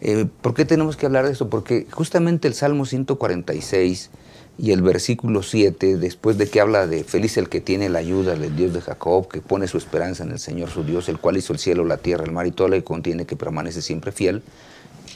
eh, 0.00 0.26
¿por 0.40 0.54
qué 0.54 0.64
tenemos 0.64 0.96
que 0.96 1.04
hablar 1.04 1.26
de 1.26 1.32
esto? 1.32 1.50
Porque 1.50 1.86
justamente 1.90 2.48
el 2.48 2.54
Salmo 2.54 2.86
146 2.86 4.10
y 4.56 4.70
el 4.70 4.80
versículo 4.80 5.42
7, 5.42 5.98
después 5.98 6.38
de 6.38 6.48
que 6.48 6.60
habla 6.60 6.86
de 6.86 7.04
feliz 7.04 7.36
el 7.36 7.48
que 7.48 7.60
tiene 7.60 7.88
la 7.90 7.98
ayuda 7.98 8.34
del 8.34 8.56
Dios 8.56 8.72
de 8.72 8.80
Jacob, 8.80 9.28
que 9.28 9.40
pone 9.40 9.68
su 9.68 9.76
esperanza 9.76 10.24
en 10.24 10.30
el 10.30 10.38
Señor 10.38 10.70
su 10.70 10.84
Dios, 10.84 11.08
el 11.08 11.18
cual 11.18 11.36
hizo 11.36 11.52
el 11.52 11.58
cielo, 11.58 11.84
la 11.84 11.98
tierra, 11.98 12.24
el 12.24 12.32
mar 12.32 12.46
y 12.46 12.50
todo 12.50 12.68
lo 12.68 12.76
que 12.76 12.84
contiene, 12.84 13.26
que 13.26 13.36
permanece 13.36 13.82
siempre 13.82 14.10
fiel. 14.10 14.42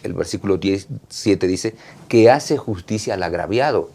El 0.03 0.14
versículo 0.14 0.57
10, 0.57 0.88
7 1.09 1.46
dice, 1.46 1.74
que 2.09 2.30
hace 2.30 2.57
justicia 2.57 3.14
al 3.14 3.22
agraviado. 3.22 3.90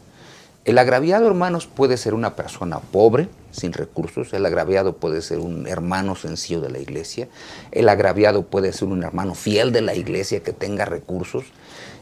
El 0.66 0.78
agraviado, 0.78 1.28
hermanos, 1.28 1.68
puede 1.68 1.98
ser 1.98 2.14
una 2.14 2.36
persona 2.36 2.80
pobre, 2.80 3.28
sin 3.52 3.74
recursos. 3.74 4.32
El 4.34 4.46
agraviado 4.46 4.96
puede 4.96 5.22
ser 5.22 5.40
un 5.40 5.68
hermano 5.68 6.16
sencillo 6.16 6.62
de 6.62 6.70
la 6.70 6.80
iglesia. 6.80 7.28
El 7.72 7.90
agraviado 7.90 8.44
puede 8.44 8.72
ser 8.72 8.88
un 8.88 9.04
hermano 9.04 9.36
fiel 9.36 9.72
de 9.74 9.82
la 9.82 9.94
iglesia 9.94 10.42
que 10.42 10.54
tenga 10.54 10.86
recursos. 10.86 11.44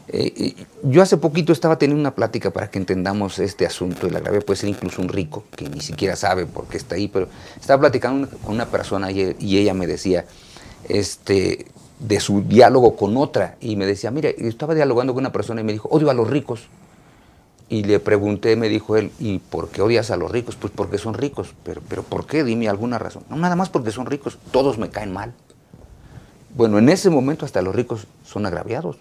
Eh, 0.08 0.54
yo 0.82 1.02
hace 1.02 1.16
poquito 1.16 1.52
estaba 1.52 1.78
teniendo 1.78 2.00
una 2.00 2.14
plática 2.14 2.50
para 2.50 2.70
que 2.70 2.78
entendamos 2.78 3.38
este 3.40 3.66
asunto. 3.66 4.06
El 4.06 4.16
agraviado 4.16 4.46
puede 4.46 4.60
ser 4.60 4.68
incluso 4.68 5.02
un 5.02 5.08
rico 5.08 5.44
que 5.56 5.68
ni 5.68 5.80
siquiera 5.80 6.14
sabe 6.14 6.46
por 6.46 6.68
qué 6.68 6.76
está 6.76 6.94
ahí, 6.94 7.08
pero 7.08 7.28
estaba 7.60 7.80
platicando 7.80 8.28
con 8.44 8.54
una 8.54 8.66
persona 8.66 9.10
y, 9.10 9.36
y 9.40 9.58
ella 9.58 9.74
me 9.74 9.88
decía, 9.88 10.24
este, 10.88 11.66
de 12.02 12.20
su 12.20 12.42
diálogo 12.42 12.96
con 12.96 13.16
otra, 13.16 13.56
y 13.60 13.76
me 13.76 13.86
decía, 13.86 14.10
mire, 14.10 14.34
estaba 14.38 14.74
dialogando 14.74 15.14
con 15.14 15.22
una 15.22 15.32
persona 15.32 15.60
y 15.60 15.64
me 15.64 15.72
dijo, 15.72 15.88
odio 15.88 16.10
a 16.10 16.14
los 16.14 16.28
ricos. 16.28 16.62
Y 17.68 17.84
le 17.84 18.00
pregunté, 18.00 18.54
me 18.56 18.68
dijo 18.68 18.96
él, 18.96 19.12
¿y 19.18 19.38
por 19.38 19.68
qué 19.68 19.80
odias 19.80 20.10
a 20.10 20.16
los 20.16 20.30
ricos? 20.30 20.56
Pues 20.56 20.72
porque 20.76 20.98
son 20.98 21.14
ricos. 21.14 21.54
Pero, 21.64 21.80
pero 21.88 22.02
¿por 22.02 22.26
qué? 22.26 22.44
Dime 22.44 22.68
alguna 22.68 22.98
razón. 22.98 23.22
No, 23.30 23.36
nada 23.36 23.56
más 23.56 23.70
porque 23.70 23.90
son 23.92 24.04
ricos. 24.04 24.36
Todos 24.50 24.76
me 24.76 24.90
caen 24.90 25.12
mal. 25.12 25.32
Bueno, 26.54 26.78
en 26.78 26.90
ese 26.90 27.08
momento 27.08 27.46
hasta 27.46 27.62
los 27.62 27.74
ricos 27.74 28.06
son 28.26 28.44
agraviados. 28.44 28.98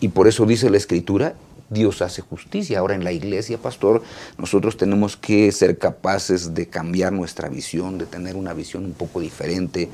Y 0.00 0.08
por 0.08 0.26
eso 0.26 0.46
dice 0.46 0.68
la 0.68 0.78
Escritura, 0.78 1.34
Dios 1.72 2.02
hace 2.02 2.22
justicia. 2.22 2.78
Ahora 2.78 2.94
en 2.94 3.04
la 3.04 3.12
iglesia, 3.12 3.58
pastor, 3.58 4.02
nosotros 4.38 4.76
tenemos 4.76 5.16
que 5.16 5.50
ser 5.52 5.78
capaces 5.78 6.54
de 6.54 6.66
cambiar 6.66 7.12
nuestra 7.12 7.48
visión, 7.48 7.98
de 7.98 8.06
tener 8.06 8.36
una 8.36 8.52
visión 8.52 8.84
un 8.84 8.92
poco 8.92 9.20
diferente, 9.20 9.88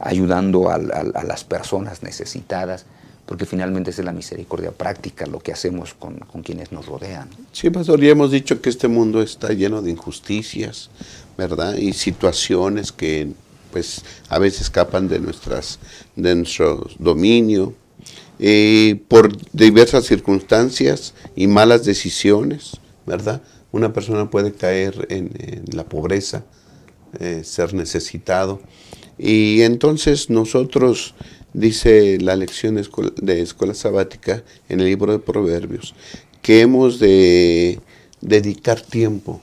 ayudando 0.00 0.70
a, 0.70 0.78
las 0.78 1.44
personas 1.44 2.02
necesitadas, 2.02 2.84
porque 3.26 3.46
finalmente 3.46 3.90
es 3.90 3.98
la 3.98 4.12
misericordia 4.12 4.72
práctica, 4.72 5.26
lo 5.26 5.38
que 5.38 5.52
hacemos 5.52 5.94
con, 5.94 6.18
con 6.18 6.42
quienes 6.42 6.72
nos 6.72 6.86
rodean. 6.86 7.28
Sí, 7.52 7.70
pastor, 7.70 8.00
ya 8.00 8.10
hemos 8.10 8.30
dicho 8.30 8.60
que 8.60 8.68
este 8.68 8.88
mundo 8.88 9.22
está 9.22 9.52
lleno 9.52 9.80
de 9.80 9.90
injusticias, 9.90 10.90
¿verdad? 11.38 11.76
Y 11.76 11.92
situaciones 11.92 12.92
que 12.92 13.32
pues 13.72 14.04
a 14.28 14.38
veces 14.38 14.62
escapan 14.62 15.08
de 15.08 15.18
nuestras 15.18 15.78
de 16.14 16.34
nuestro 16.34 16.86
dominio 16.98 17.74
eh, 18.44 19.00
por 19.06 19.30
diversas 19.52 20.04
circunstancias 20.04 21.14
y 21.36 21.46
malas 21.46 21.84
decisiones, 21.84 22.72
¿verdad? 23.06 23.40
Una 23.70 23.92
persona 23.92 24.30
puede 24.30 24.52
caer 24.52 25.06
en, 25.10 25.30
la 25.72 25.84
pobreza, 25.84 26.44
eh, 27.20 27.42
ser 27.44 27.72
necesitado. 27.72 28.60
Y 29.16 29.62
entonces 29.62 30.28
nosotros, 30.28 31.14
dice 31.52 32.18
la 32.20 32.34
lección 32.34 32.74
de 32.74 32.88
de 33.22 33.42
escuela 33.42 33.74
sabática 33.74 34.42
en 34.68 34.80
el 34.80 34.86
libro 34.86 35.12
de 35.12 35.20
Proverbios, 35.20 35.94
que 36.42 36.62
hemos 36.62 36.98
de 36.98 37.78
dedicar 38.20 38.80
tiempo 38.80 39.40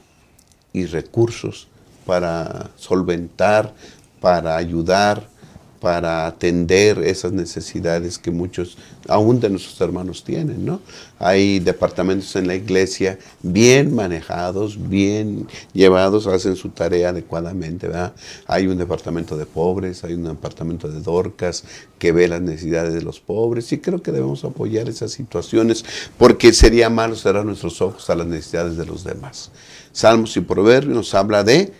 y 0.73 0.87
recursos 0.87 1.69
para 2.05 2.71
solventar, 2.75 3.73
para 4.19 4.57
ayudar, 4.57 5.29
para 5.79 6.27
atender 6.27 6.99
esas 6.99 7.31
necesidades 7.31 8.17
que 8.17 8.31
muchos, 8.31 8.77
aún 9.07 9.39
de 9.39 9.49
nuestros 9.49 9.79
hermanos 9.79 10.23
tienen, 10.23 10.65
¿no? 10.65 10.81
Hay 11.19 11.59
departamentos 11.59 12.35
en 12.35 12.47
la 12.47 12.55
iglesia 12.55 13.17
bien 13.41 13.95
manejados, 13.95 14.89
bien 14.89 15.47
llevados, 15.73 16.27
hacen 16.27 16.55
su 16.55 16.69
tarea 16.69 17.09
adecuadamente, 17.09 17.87
¿verdad? 17.87 18.13
Hay 18.47 18.67
un 18.67 18.77
departamento 18.77 19.37
de 19.37 19.45
pobres, 19.45 20.03
hay 20.03 20.13
un 20.13 20.25
departamento 20.25 20.89
de 20.89 20.99
dorcas 21.01 21.63
que 21.97 22.11
ve 22.11 22.27
las 22.27 22.41
necesidades 22.41 22.93
de 22.93 23.01
los 23.01 23.19
pobres 23.19 23.71
y 23.71 23.79
creo 23.79 24.01
que 24.01 24.11
debemos 24.11 24.43
apoyar 24.43 24.89
esas 24.89 25.11
situaciones 25.11 25.85
porque 26.17 26.53
sería 26.53 26.89
malo 26.89 27.15
cerrar 27.15 27.45
nuestros 27.45 27.81
ojos 27.81 28.09
a 28.09 28.15
las 28.15 28.27
necesidades 28.27 28.77
de 28.77 28.85
los 28.85 29.03
demás. 29.03 29.51
Salmos 29.91 30.35
y 30.37 30.41
Proverbios 30.41 30.95
nos 30.95 31.13
habla 31.13 31.43
de 31.43 31.71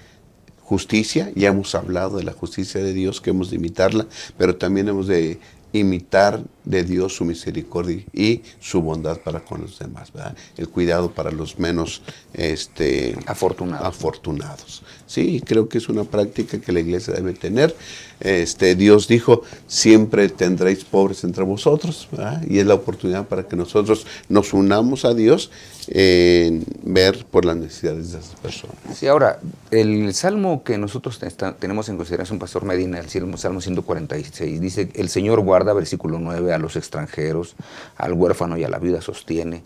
justicia, 0.70 1.32
ya 1.34 1.50
hemos 1.50 1.74
hablado 1.74 2.18
de 2.18 2.24
la 2.24 2.34
justicia 2.34 2.84
de 2.84 2.94
Dios, 2.94 3.22
que 3.22 3.32
hemos 3.32 3.50
de 3.50 3.56
imitarla, 3.56 4.06
pero 4.38 4.56
también 4.56 4.88
hemos 4.88 5.08
de 5.08 5.40
imitar 5.74 6.44
de 6.64 6.84
Dios 6.84 7.16
su 7.16 7.26
misericordia 7.26 8.04
y 8.14 8.44
su 8.60 8.80
bondad 8.84 9.18
para 9.18 9.40
con 9.40 9.62
los 9.62 9.80
demás, 9.80 10.14
¿verdad? 10.14 10.36
El 10.58 10.70
cuidado 10.70 11.10
para 11.12 11.32
los 11.32 11.58
menos 11.58 12.04
este, 12.34 13.18
afortunados. 13.26 13.88
afortunados. 13.88 14.84
Sí, 15.10 15.42
creo 15.44 15.68
que 15.68 15.80
es 15.80 15.90
una 15.90 16.04
práctica 16.04 16.62
que 16.62 16.72
la 16.72 16.82
iglesia 16.82 17.16
debe 17.16 17.34
tener. 17.34 17.76
Este, 18.20 18.76
Dios 18.76 19.08
dijo, 19.08 19.42
siempre 19.66 20.30
tendréis 20.30 20.84
pobres 20.84 21.24
entre 21.24 21.44
vosotros, 21.44 22.08
y 22.48 22.60
es 22.60 22.68
la 22.68 22.76
oportunidad 22.76 23.26
para 23.28 23.48
que 23.48 23.56
nosotros 23.56 24.06
nos 24.30 24.54
unamos 24.54 25.06
a 25.06 25.16
Dios 25.16 25.50
en 25.88 26.64
ver 26.84 27.26
por 27.26 27.44
las 27.44 27.58
necesidades 27.58 28.12
de 28.12 28.20
esas 28.20 28.36
personas. 28.36 28.76
Sí, 28.94 29.08
ahora, 29.08 29.40
el 29.72 30.14
salmo 30.14 30.64
que 30.64 30.78
nosotros 30.78 31.20
tenemos 31.58 31.90
en 31.90 31.98
consideración, 31.98 32.38
Pastor 32.38 32.64
Medina, 32.66 33.00
el 33.00 33.10
salmo 33.10 33.62
146, 33.62 34.62
dice, 34.62 34.92
el 34.94 35.10
Señor 35.10 35.40
guarda, 35.40 35.74
versículo 35.74 36.20
9, 36.20 36.54
a 36.54 36.60
los 36.60 36.76
extranjeros, 36.76 37.56
al 37.98 38.14
huérfano 38.14 38.60
y 38.60 38.64
a 38.64 38.70
la 38.70 38.78
viuda 38.78 39.02
sostiene. 39.02 39.64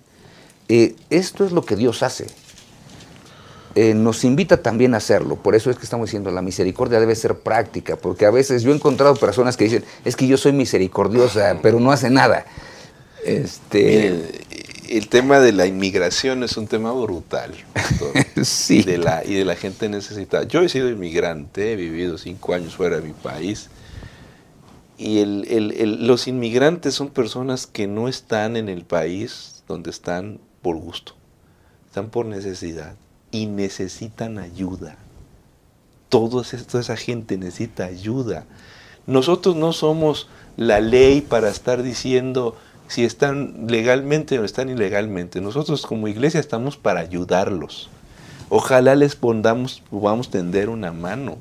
Eh, 0.70 0.96
esto 1.10 1.44
es 1.44 1.52
lo 1.52 1.66
que 1.66 1.76
Dios 1.76 2.02
hace. 2.02 2.28
Eh, 3.76 3.96
nos 3.96 4.24
invita 4.24 4.58
también 4.58 4.94
a 4.94 4.98
hacerlo. 4.98 5.36
Por 5.36 5.56
eso 5.56 5.72
es 5.72 5.78
que 5.78 5.84
estamos 5.84 6.08
diciendo, 6.08 6.30
la 6.30 6.44
misericordia 6.44 7.00
debe 7.00 7.16
ser 7.16 7.40
práctica, 7.40 7.96
porque 7.96 8.26
a 8.26 8.32
veces 8.32 8.62
yo 8.62 8.72
he 8.72 8.76
encontrado 8.76 9.16
personas 9.16 9.58
que 9.58 9.64
dicen, 9.64 9.84
es 10.06 10.16
que 10.16 10.28
yo 10.28 10.38
soy 10.38 10.52
misericordiosa, 10.52 11.58
pero 11.62 11.80
no 11.80 11.92
hace 11.92 12.12
nada. 12.12 12.46
Este... 13.26 14.42
el 14.90 15.08
tema 15.08 15.40
de 15.40 15.54
la 15.54 15.66
inmigración 15.66 16.44
es 16.44 16.56
un 16.56 16.68
tema 16.68 16.92
brutal. 16.92 17.52
sí. 18.44 18.82
Y 18.82 18.84
de, 18.84 18.98
la, 19.00 19.24
y 19.26 19.34
de 19.34 19.46
la 19.46 19.56
gente 19.56 19.90
necesitada. 19.90 20.44
Yo 20.44 20.62
he 20.62 20.70
sido 20.70 20.90
inmigrante, 20.90 21.74
he 21.74 21.76
vivido 21.76 22.20
cinco 22.20 22.54
años 22.54 22.76
fuera 22.76 22.98
de 22.98 23.02
mi 23.02 23.14
país. 23.14 23.70
Y 25.00 25.20
el, 25.20 26.06
los 26.06 26.28
inmigrantes 26.28 26.94
son 26.94 27.10
personas 27.10 27.66
que 27.66 27.88
no 27.88 28.08
están 28.08 28.56
en 28.56 28.70
el 28.70 28.86
país 28.86 29.64
donde 29.68 29.90
están 29.90 30.40
por 30.62 30.78
gusto, 30.78 31.16
están 31.88 32.12
por 32.12 32.28
necesidad 32.28 32.96
y 33.34 33.48
necesitan 33.48 34.38
ayuda. 34.38 34.96
toda 36.08 36.44
esa 36.44 36.96
gente 36.96 37.38
necesita 37.38 37.86
ayuda. 37.86 38.46
Nosotros 39.08 39.56
no 39.56 39.74
somos 39.74 40.28
la 40.56 40.80
ley 40.80 41.22
para 41.22 41.50
estar 41.50 41.82
diciendo 41.82 42.56
si 42.88 43.04
están 43.04 43.66
legalmente 43.68 44.38
o 44.38 44.46
están 44.46 44.70
ilegalmente. 44.70 45.42
Nosotros 45.42 45.86
como 45.86 46.08
iglesia 46.08 46.40
estamos 46.40 46.78
para 46.78 47.00
ayudarlos. 47.00 47.90
Ojalá 48.50 48.96
les 48.96 49.16
podamos, 49.16 49.82
podamos 49.90 50.30
tender 50.30 50.70
una 50.70 50.92
mano, 50.92 51.38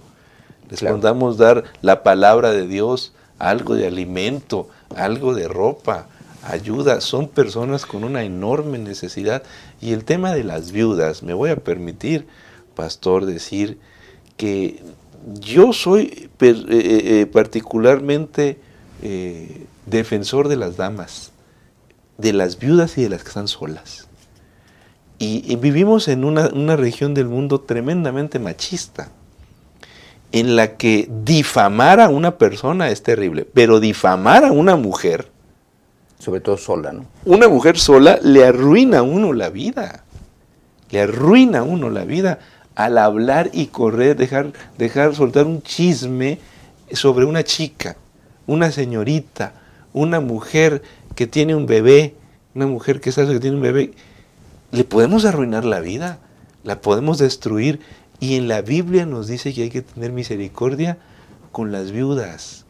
les 0.71 0.81
podamos 0.81 1.37
dar 1.37 1.65
la 1.83 2.03
palabra 2.03 2.53
de 2.53 2.67
Dios, 2.67 3.13
algo 3.39 3.75
de 3.75 3.87
alimento, 3.87 4.71
algo 4.97 5.35
de 5.35 5.47
ropa, 5.47 6.07
ayuda. 6.43 7.03
Son 7.03 7.29
personas 7.29 7.85
con 7.85 8.05
una 8.05 8.23
enorme 8.25 8.79
necesidad. 8.79 9.43
Y 9.83 9.93
el 9.93 10.05
tema 10.05 10.33
de 10.33 10.45
las 10.45 10.71
viudas, 10.71 11.25
me 11.25 11.35
voy 11.35 11.51
a 11.51 11.57
permitir, 11.57 12.27
pastor, 12.77 13.27
decir 13.27 13.79
que 14.37 14.81
yo 15.41 15.73
soy 15.73 16.31
eh, 16.41 16.65
eh, 16.69 17.03
eh, 17.05 17.27
particularmente 17.27 18.59
defensor 19.87 20.47
de 20.47 20.55
las 20.55 20.77
damas, 20.77 21.33
de 22.17 22.33
las 22.33 22.61
viudas 22.61 22.97
y 22.97 23.03
de 23.03 23.09
las 23.09 23.23
que 23.23 23.29
están 23.29 23.49
solas. 23.49 24.07
Y, 25.19 25.57
vivimos 25.57 26.07
en 26.07 26.25
una, 26.25 26.49
una 26.49 26.77
región 26.77 27.13
del 27.13 27.27
mundo 27.27 27.61
tremendamente 27.61 28.39
machista 28.39 29.11
en 30.31 30.55
la 30.55 30.77
que 30.77 31.09
difamar 31.25 32.01
a 32.01 32.09
una 32.09 32.39
persona 32.39 32.91
es 32.91 33.03
terrible, 33.03 33.45
pero 33.53 33.81
difamar 33.81 34.45
a 34.45 34.53
una 34.53 34.77
mujer, 34.77 35.32
sobre 36.23 36.41
todo 36.41 36.57
sola, 36.57 36.93
¿no? 36.93 37.07
Una 37.25 37.49
mujer 37.49 37.77
sola 37.77 38.17
le 38.23 38.45
arruina 38.45 38.99
a 38.99 39.03
uno 39.03 39.33
la 39.33 39.51
vida, 39.51 40.05
le 40.93 41.01
arruina 41.01 41.59
a 41.59 41.63
uno 41.65 41.91
la 41.91 42.05
vida 42.05 42.39
al 42.77 42.97
hablar 42.99 43.51
y 43.53 43.67
correr, 43.67 44.17
dejar, 44.17 44.53
dejar 44.79 45.17
soltar 45.17 45.47
un 45.47 45.63
chisme 45.63 46.39
sobre 46.93 47.25
una 47.25 47.43
chica, 47.43 47.97
una 48.47 48.71
señorita, 48.71 49.55
una 49.93 50.21
mujer 50.21 50.83
que 51.17 51.27
tiene 51.27 51.57
un 51.57 51.67
bebé, 51.67 52.15
una 52.55 52.69
mujer 52.69 53.01
que 53.01 53.11
sabe 53.11 53.33
que 53.33 53.41
tiene 53.41 53.57
un 53.57 53.63
bebé, 53.63 53.91
le 54.71 54.85
podemos 54.85 55.25
arruinar 55.25 55.65
la 55.65 55.81
vida, 55.81 56.21
la 56.63 56.81
podemos 56.81 57.19
destruir. 57.19 57.81
Y 58.21 58.37
en 58.37 58.47
la 58.47 58.63
Biblia 58.63 59.07
nos 59.07 59.27
dice 59.27 59.53
que 59.53 59.65
hay 59.65 59.71
que 59.71 59.83
tener 59.83 60.13
misericordia 60.13 60.99
con 61.51 61.73
las 61.73 61.91
viudas, 61.91 62.65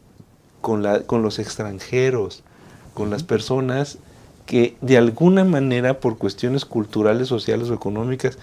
con, 0.59 0.81
la, 0.81 1.03
con 1.03 1.21
los 1.21 1.37
extranjeros, 1.37 2.43
con 2.93 3.09
las 3.09 3.23
personas 3.23 3.97
que 4.45 4.75
de 4.81 4.97
alguna 4.97 5.43
manera 5.43 5.99
por 5.99 6.17
cuestiones 6.17 6.65
culturales, 6.65 7.27
sociales 7.27 7.69
o 7.69 7.73
económicas 7.73 8.37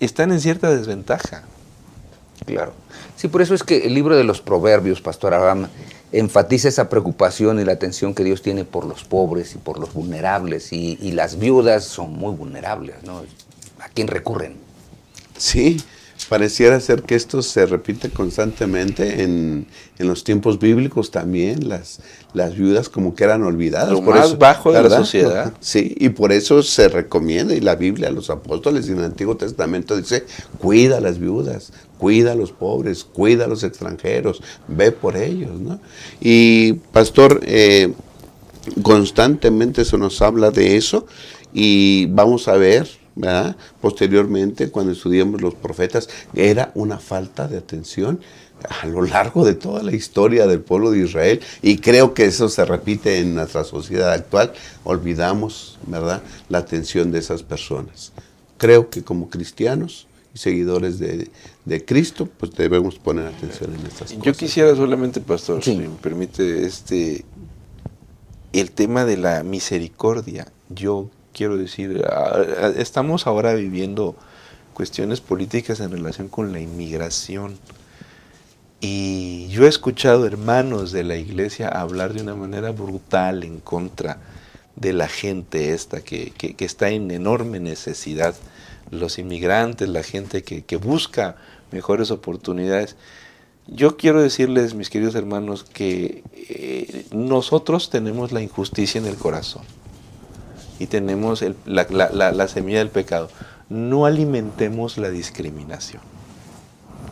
están 0.00 0.32
en 0.32 0.40
cierta 0.40 0.70
desventaja. 0.74 1.44
Claro. 2.46 2.72
Sí, 3.16 3.28
por 3.28 3.42
eso 3.42 3.54
es 3.54 3.62
que 3.62 3.86
el 3.86 3.94
libro 3.94 4.16
de 4.16 4.24
los 4.24 4.40
proverbios, 4.40 5.00
Pastor 5.00 5.34
Abraham, 5.34 5.68
enfatiza 6.12 6.68
esa 6.68 6.88
preocupación 6.88 7.60
y 7.60 7.64
la 7.64 7.72
atención 7.72 8.14
que 8.14 8.24
Dios 8.24 8.42
tiene 8.42 8.64
por 8.64 8.84
los 8.84 9.04
pobres 9.04 9.54
y 9.54 9.58
por 9.58 9.78
los 9.78 9.94
vulnerables. 9.94 10.72
Y, 10.72 10.98
y 11.00 11.12
las 11.12 11.38
viudas 11.38 11.84
son 11.84 12.12
muy 12.12 12.34
vulnerables, 12.34 12.96
¿no? 13.04 13.22
¿A 13.80 13.88
quién 13.88 14.08
recurren? 14.08 14.56
Sí, 15.36 15.78
Pareciera 16.28 16.80
ser 16.80 17.02
que 17.02 17.14
esto 17.14 17.42
se 17.42 17.66
repite 17.66 18.10
constantemente 18.10 19.22
en, 19.22 19.66
los 19.98 20.24
tiempos 20.24 20.58
bíblicos 20.58 21.10
también, 21.10 21.68
las, 21.68 22.00
las 22.32 22.56
viudas 22.56 22.88
como 22.88 23.14
que 23.14 23.24
eran 23.24 23.42
olvidadas. 23.42 23.90
Lo 23.90 24.02
más 24.02 24.38
bajo 24.38 24.72
de 24.72 24.82
la 24.82 24.90
sociedad. 24.90 25.52
Sí, 25.60 25.94
y 25.98 26.10
por 26.10 26.32
eso 26.32 26.62
se 26.62 26.88
recomienda, 26.88 27.54
y 27.54 27.60
la 27.60 27.74
Biblia, 27.74 28.10
los 28.10 28.30
apóstoles 28.30 28.88
en 28.88 28.98
el 28.98 29.04
Antiguo 29.04 29.36
Testamento 29.36 29.96
dice, 29.96 30.24
cuida 30.58 30.98
a 30.98 31.00
las 31.00 31.18
viudas, 31.18 31.72
cuida 31.98 32.32
a 32.32 32.34
los 32.34 32.52
pobres, 32.52 33.04
cuida 33.04 33.44
a 33.44 33.48
los 33.48 33.62
extranjeros, 33.62 34.42
ve 34.68 34.92
por 34.92 35.16
ellos, 35.16 35.60
¿no? 35.60 35.80
Y 36.20 36.74
pastor, 36.92 37.40
eh, 37.44 37.92
constantemente 38.82 39.84
se 39.84 39.98
nos 39.98 40.20
habla 40.22 40.50
de 40.50 40.76
eso 40.76 41.06
y 41.52 42.06
vamos 42.06 42.48
a 42.48 42.54
ver 42.54 42.88
Posteriormente, 43.80 44.70
cuando 44.70 44.92
estudiamos 44.92 45.40
los 45.40 45.54
profetas, 45.54 46.08
era 46.34 46.72
una 46.74 46.98
falta 46.98 47.46
de 47.46 47.58
atención 47.58 48.20
a 48.68 48.86
lo 48.86 49.02
largo 49.02 49.44
de 49.44 49.54
toda 49.54 49.82
la 49.82 49.94
historia 49.94 50.46
del 50.46 50.60
pueblo 50.60 50.90
de 50.90 51.00
Israel 51.00 51.40
y 51.60 51.78
creo 51.78 52.14
que 52.14 52.24
eso 52.24 52.48
se 52.48 52.64
repite 52.64 53.18
en 53.18 53.34
nuestra 53.34 53.64
sociedad 53.64 54.12
actual. 54.12 54.52
Olvidamos, 54.84 55.78
¿verdad?, 55.86 56.22
la 56.48 56.58
atención 56.58 57.12
de 57.12 57.18
esas 57.18 57.42
personas. 57.42 58.12
Creo 58.56 58.90
que 58.90 59.02
como 59.02 59.28
cristianos 59.28 60.06
y 60.34 60.38
seguidores 60.38 60.98
de, 60.98 61.30
Cristo, 61.84 62.28
pues 62.38 62.52
debemos 62.52 62.96
poner 62.96 63.26
atención 63.26 63.74
en 63.74 63.86
estas 63.86 64.10
cosas. 64.10 64.22
Yo 64.22 64.32
quisiera 64.32 64.74
solamente, 64.74 65.20
pastor, 65.20 65.62
si 65.62 65.76
me 65.76 65.88
permite, 65.88 66.64
este, 66.64 67.24
el 68.52 68.70
tema 68.70 69.04
de 69.04 69.16
la 69.16 69.42
misericordia. 69.42 70.46
Yo 70.68 71.10
quiero 71.34 71.58
decir, 71.58 72.02
estamos 72.76 73.26
ahora 73.26 73.52
viviendo 73.54 74.16
cuestiones 74.72 75.20
políticas 75.20 75.80
en 75.80 75.90
relación 75.90 76.28
con 76.28 76.52
la 76.52 76.60
inmigración. 76.60 77.58
Y 78.80 79.48
yo 79.48 79.64
he 79.64 79.68
escuchado 79.68 80.26
hermanos 80.26 80.92
de 80.92 81.04
la 81.04 81.16
iglesia 81.16 81.68
hablar 81.68 82.14
de 82.14 82.22
una 82.22 82.34
manera 82.34 82.70
brutal 82.70 83.42
en 83.42 83.58
contra 83.58 84.18
de 84.76 84.92
la 84.92 85.08
gente 85.08 85.72
esta 85.72 86.02
que, 86.02 86.32
está 86.58 86.90
en 86.90 87.10
enorme 87.10 87.60
necesidad, 87.60 88.34
los 88.90 89.18
inmigrantes, 89.18 89.88
la 89.88 90.02
gente 90.02 90.42
que, 90.42 90.76
busca 90.76 91.36
mejores 91.72 92.10
oportunidades. 92.10 92.96
Yo 93.66 93.96
quiero 93.96 94.22
decirles, 94.22 94.74
mis 94.74 94.90
queridos 94.90 95.14
hermanos, 95.14 95.64
que 95.64 96.22
eh, 96.34 97.06
nosotros 97.12 97.88
tenemos 97.88 98.30
la 98.30 98.42
injusticia 98.42 99.00
en 99.00 99.06
el 99.06 99.16
corazón 99.16 99.62
y 100.78 100.86
tenemos 100.86 101.44
la, 101.66 101.86
la, 102.32 102.48
semilla 102.48 102.78
del 102.78 102.90
pecado. 102.90 103.28
No 103.68 104.06
alimentemos 104.06 104.98
la 104.98 105.10
discriminación. 105.10 106.02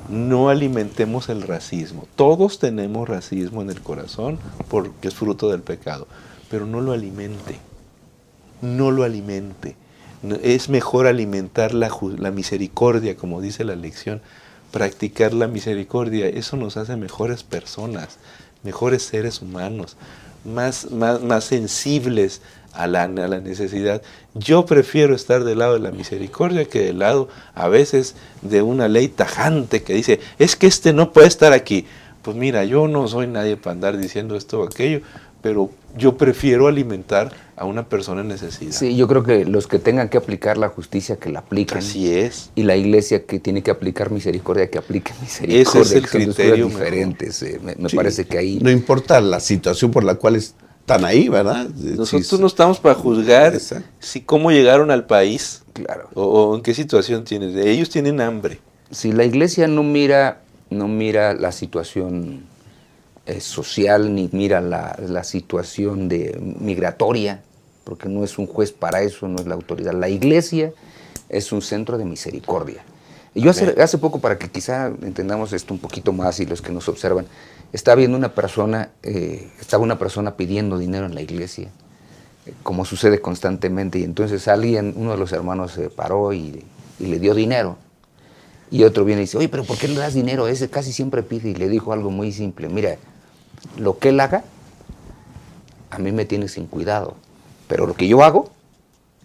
no 0.09 0.49
alimentemos 0.49 1.29
el 1.29 1.43
racismo. 1.43 2.07
Todos 2.17 2.59
tenemos 2.59 3.09
racismo 3.09 3.63
en 3.63 3.71
el 3.71 3.81
corazón 3.81 4.39
porque 4.69 5.09
es 5.09 5.15
fruto 5.15 5.51
del 5.51 5.63
pecado, 5.63 6.07
pero 6.51 6.67
no 6.67 6.81
lo 6.81 6.93
alimente. 6.93 7.59
No 8.61 8.91
lo 8.91 9.05
alimente. 9.05 9.77
Es 10.43 10.69
mejor 10.69 11.07
alimentar 11.07 11.75
la, 11.75 11.91
la 12.19 12.31
misericordia, 12.31 13.17
como 13.17 13.41
dice 13.41 13.65
la 13.65 13.75
lección, 13.75 14.21
practicar 14.71 15.35
la 15.35 15.49
misericordia. 15.49 16.27
Eso 16.27 16.57
nos 16.57 16.77
hace 16.77 16.97
mejores 16.97 17.43
personas, 17.43 18.19
mejores 18.63 19.03
seres 19.03 19.43
humanos, 19.43 19.97
más, 20.45 20.91
más, 20.91 21.23
más 21.23 21.45
sensibles 21.45 22.41
a 22.73 22.87
la, 22.87 23.05
a 23.05 23.09
la, 23.09 23.41
necesidad. 23.41 24.03
Yo 24.35 24.67
prefiero 24.67 25.15
estar 25.15 25.45
del 25.45 25.59
lado 25.59 25.75
de 25.75 25.81
la 25.81 25.91
misericordia 25.91 26.65
que 26.65 26.81
del 26.81 26.99
lado 27.01 27.29
a 27.55 27.69
veces 27.69 28.15
de 28.43 28.63
una 28.63 28.89
ley 28.89 29.09
tajante 29.09 29.83
que 29.83 29.95
dice, 29.95 30.21
es 30.39 30.57
que 30.57 30.67
este 30.67 30.93
no 30.93 31.13
puede 31.13 31.29
estar 31.29 31.53
aquí. 31.53 31.87
Pues 32.23 32.37
mira, 32.37 32.65
yo 32.65 32.89
no 32.89 33.09
soy 33.09 33.27
nadie 33.27 33.57
para 33.57 33.73
andar 33.73 33.99
diciendo 33.99 34.37
esto 34.37 34.61
o 34.61 34.65
aquello, 34.65 35.01
pero 35.43 35.71
yo 35.97 36.17
prefiero 36.17 36.69
alimentar 36.69 37.33
a 37.57 37.65
una 37.65 37.89
persona 37.89 38.23
en 38.23 38.29
necesidad. 38.29 38.73
Sí, 38.73 38.97
yo 38.97 39.07
creo 39.09 39.25
que 39.25 39.45
los 39.45 39.67
que 39.67 39.79
tengan 39.79 40.09
que 40.09 40.17
aplicar 40.17 40.57
la 40.57 40.69
justicia, 40.69 41.17
que 41.17 41.31
la 41.31 41.41
apliquen. 41.41 41.79
Así 41.79 42.13
es. 42.13 42.51
Y 42.55 42.63
la 42.63 42.77
iglesia 42.77 43.27
que 43.27 43.41
tiene 43.41 43.63
que 43.63 43.71
aplicar 43.71 44.11
misericordia, 44.11 44.71
que 44.71 44.79
aplique 44.79 45.13
misericordia. 45.21 45.63
Ese 45.63 45.81
es 45.81 45.93
el 45.93 46.09
criterio 46.09 46.67
diferentes. 46.67 47.43
Eh, 47.43 47.61
me, 47.63 47.75
me 47.77 47.89
sí. 47.89 47.97
parece 47.97 48.25
que 48.25 48.39
ahí... 48.39 48.59
No 48.63 48.71
importa 48.71 49.21
la 49.21 49.41
situación 49.41 49.91
por 49.91 50.05
la 50.05 50.15
cual 50.15 50.37
están 50.83 51.05
ahí, 51.05 51.29
¿verdad? 51.29 51.69
Nosotros 51.69 52.27
sí, 52.27 52.37
no 52.41 52.47
estamos 52.49 52.81
para 52.81 52.97
juzgar 52.97 53.57
si 54.01 54.21
cómo 54.21 54.51
llegaron 54.51 54.91
al 54.91 55.07
país. 55.07 55.63
Claro. 55.73 56.09
O, 56.15 56.25
o, 56.25 56.57
en 56.57 56.63
qué 56.63 56.75
situación 56.75 57.25
tienen. 57.25 57.57
Ellos 57.57 57.89
tienen 57.89 58.21
hambre. 58.21 58.59
Si 58.91 59.13
la 59.13 59.25
iglesia 59.25 59.69
no 59.69 59.85
mira, 59.85 60.43
no 60.71 60.89
mira 60.89 61.35
la 61.35 61.53
situación 61.53 62.43
eh, 63.27 63.41
social 63.41 64.13
ni 64.13 64.29
mira 64.33 64.61
la, 64.61 64.99
la, 65.07 65.23
situación 65.23 66.09
de 66.09 66.37
migratoria, 66.59 67.41
porque 67.85 68.09
no 68.09 68.25
es 68.25 68.37
un 68.37 68.49
juez 68.49 68.73
para 68.73 69.03
eso, 69.03 69.29
no 69.29 69.37
es 69.37 69.47
la 69.47 69.55
autoridad. 69.55 69.93
La 69.93 70.09
iglesia 70.09 70.73
es 71.29 71.53
un 71.53 71.63
centro 71.63 71.97
de 71.97 72.05
misericordia. 72.05 72.85
Y 73.35 73.41
yo 73.41 73.51
hace, 73.51 73.81
hace 73.81 73.99
poco, 73.99 74.21
para 74.21 74.39
que 74.39 74.51
quizá 74.51 74.89
entendamos 75.03 75.53
esto 75.53 75.73
un 75.73 75.81
poquito 75.81 76.13
más 76.13 76.39
y 76.41 76.47
los 76.47 76.61
que 76.61 76.71
nos 76.71 76.89
observan, 76.89 77.27
estaba 77.73 77.97
viendo 77.97 78.17
una 78.19 78.35
persona, 78.35 78.91
eh, 79.03 79.51
estaba 79.59 79.83
una 79.83 79.99
persona 79.99 80.37
pidiendo 80.37 80.77
dinero 80.77 81.07
en 81.07 81.15
la 81.15 81.23
iglesia, 81.23 81.71
eh, 82.45 82.53
como 82.63 82.85
sucede 82.85 83.21
constantemente, 83.21 83.99
y 83.99 84.05
entonces 84.05 84.49
alguien, 84.49 84.93
uno 84.97 85.13
de 85.13 85.17
los 85.17 85.33
hermanos 85.33 85.73
se 85.73 85.89
paró 85.89 86.35
y, 86.35 86.65
y, 87.01 87.07
le 87.07 87.19
dio 87.19 87.35
dinero. 87.35 87.79
Y 88.71 88.85
otro 88.85 89.05
viene 89.05 89.23
y 89.23 89.25
dice, 89.25 89.39
oye, 89.39 89.49
pero 89.49 89.65
¿por 89.65 89.79
qué 89.79 89.89
le 89.89 89.95
das 89.95 90.15
dinero? 90.15 90.47
Ese 90.47 90.69
casi 90.69 90.93
siempre 90.93 91.23
pide 91.23 91.51
y 91.51 91.55
le 91.55 91.69
dijo 91.69 91.93
algo 91.93 92.11
muy 92.11 92.33
simple, 92.33 92.69
mira, 92.69 92.97
lo 93.79 93.99
que 93.99 94.11
él 94.11 94.21
haga, 94.21 94.45
a 95.91 95.99
mí 95.99 96.13
me 96.13 96.27
tiene 96.27 96.49
sin 96.49 96.67
cuidado, 96.67 97.17
pero 97.69 97.87
lo 97.87 97.95
que 97.95 98.09
yo 98.09 98.23
hago 98.23 98.51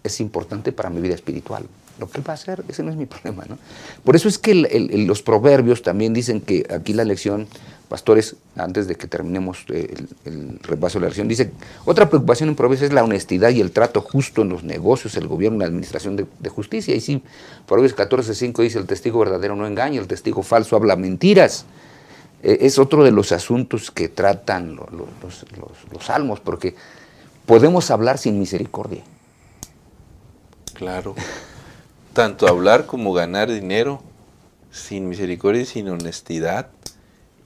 es 0.02 0.20
importante 0.20 0.72
para 0.72 0.88
mi 0.88 1.00
vida 1.00 1.14
espiritual. 1.14 1.66
Lo 1.98 2.08
que 2.08 2.18
él 2.18 2.28
va 2.28 2.32
a 2.32 2.34
hacer, 2.34 2.64
ese 2.68 2.82
no 2.82 2.90
es 2.90 2.96
mi 2.96 3.06
problema. 3.06 3.44
¿no? 3.48 3.58
Por 4.04 4.16
eso 4.16 4.28
es 4.28 4.38
que 4.38 4.52
el, 4.52 4.66
el, 4.66 5.06
los 5.06 5.22
proverbios 5.22 5.82
también 5.82 6.12
dicen 6.14 6.40
que 6.40 6.66
aquí 6.70 6.92
la 6.92 7.04
lección, 7.04 7.46
pastores, 7.88 8.36
antes 8.56 8.86
de 8.86 8.94
que 8.94 9.06
terminemos 9.06 9.64
el, 9.68 10.08
el, 10.24 10.58
repaso 10.62 10.98
de 10.98 11.02
la 11.02 11.08
lección, 11.08 11.28
dice, 11.28 11.50
otra 11.84 12.08
preocupación 12.08 12.50
en 12.50 12.54
proverbios 12.54 12.82
es 12.82 12.92
la 12.92 13.04
honestidad 13.04 13.50
y 13.50 13.60
el 13.60 13.72
trato 13.72 14.00
justo 14.00 14.42
en 14.42 14.50
los 14.50 14.64
negocios, 14.64 15.16
el 15.16 15.26
gobierno, 15.26 15.58
la 15.58 15.66
administración 15.66 16.16
de, 16.16 16.26
de 16.38 16.48
justicia. 16.48 16.94
Y 16.94 17.00
sí, 17.00 17.22
Proverbios 17.66 17.96
14.5 17.96 18.62
dice, 18.62 18.78
el 18.78 18.86
testigo 18.86 19.18
verdadero 19.18 19.56
no 19.56 19.66
engaña, 19.66 20.00
el 20.00 20.06
testigo 20.06 20.42
falso 20.42 20.76
habla 20.76 20.96
mentiras 20.96 21.66
es 22.42 22.78
otro 22.78 23.02
de 23.02 23.10
los 23.10 23.32
asuntos 23.32 23.90
que 23.90 24.08
tratan 24.08 24.76
los, 24.76 24.92
los, 24.92 25.44
los, 25.56 25.92
los, 25.92 26.04
salmos, 26.04 26.40
porque 26.40 26.74
podemos 27.46 27.90
hablar 27.90 28.18
sin 28.18 28.38
misericordia. 28.38 29.02
Claro. 30.74 31.14
Tanto 32.18 32.48
hablar 32.48 32.86
como 32.86 33.12
ganar 33.12 33.48
dinero 33.48 34.02
sin 34.72 35.08
misericordia 35.08 35.62
y 35.62 35.66
sin 35.66 35.88
honestidad. 35.88 36.66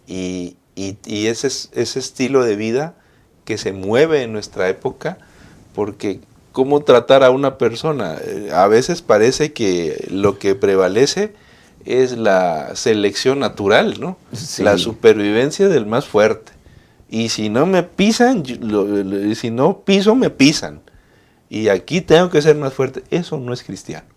Y, 0.07 0.57
y, 0.75 0.97
y 1.05 1.27
ese, 1.27 1.49
ese 1.49 1.99
estilo 1.99 2.43
de 2.43 2.57
vida 2.57 2.95
que 3.45 3.59
se 3.59 3.75
mueve 3.75 4.23
en 4.23 4.33
nuestra 4.33 4.71
época, 4.71 5.19
porque 5.75 6.21
cómo 6.53 6.81
tratar 6.81 7.23
a 7.23 7.29
una 7.29 7.59
persona. 7.59 8.17
A 8.55 8.67
veces 8.67 9.03
parece 9.03 9.53
que 9.53 10.09
lo 10.11 10.39
que 10.39 10.55
prevalece 10.55 11.35
es 11.85 12.17
la 12.17 12.75
selección 12.75 13.41
natural, 13.41 14.01
¿no? 14.01 14.17
Sí. 14.33 14.63
La 14.63 14.79
supervivencia 14.79 15.69
del 15.69 15.85
más 15.85 16.07
fuerte. 16.07 16.53
Y 17.11 17.29
si 17.29 17.51
no 17.51 17.67
me 17.67 17.83
pisan, 17.83 18.43
lo, 18.63 18.87
lo, 18.87 19.35
si 19.35 19.51
no 19.51 19.81
piso, 19.81 20.15
me 20.15 20.31
pisan. 20.31 20.81
Y 21.51 21.69
aquí 21.69 22.01
tengo 22.01 22.31
que 22.31 22.41
ser 22.41 22.57
más 22.57 22.73
fuerte. 22.73 23.03
Eso 23.11 23.37
no 23.37 23.53
es 23.53 23.63
cristiano. 23.63 24.12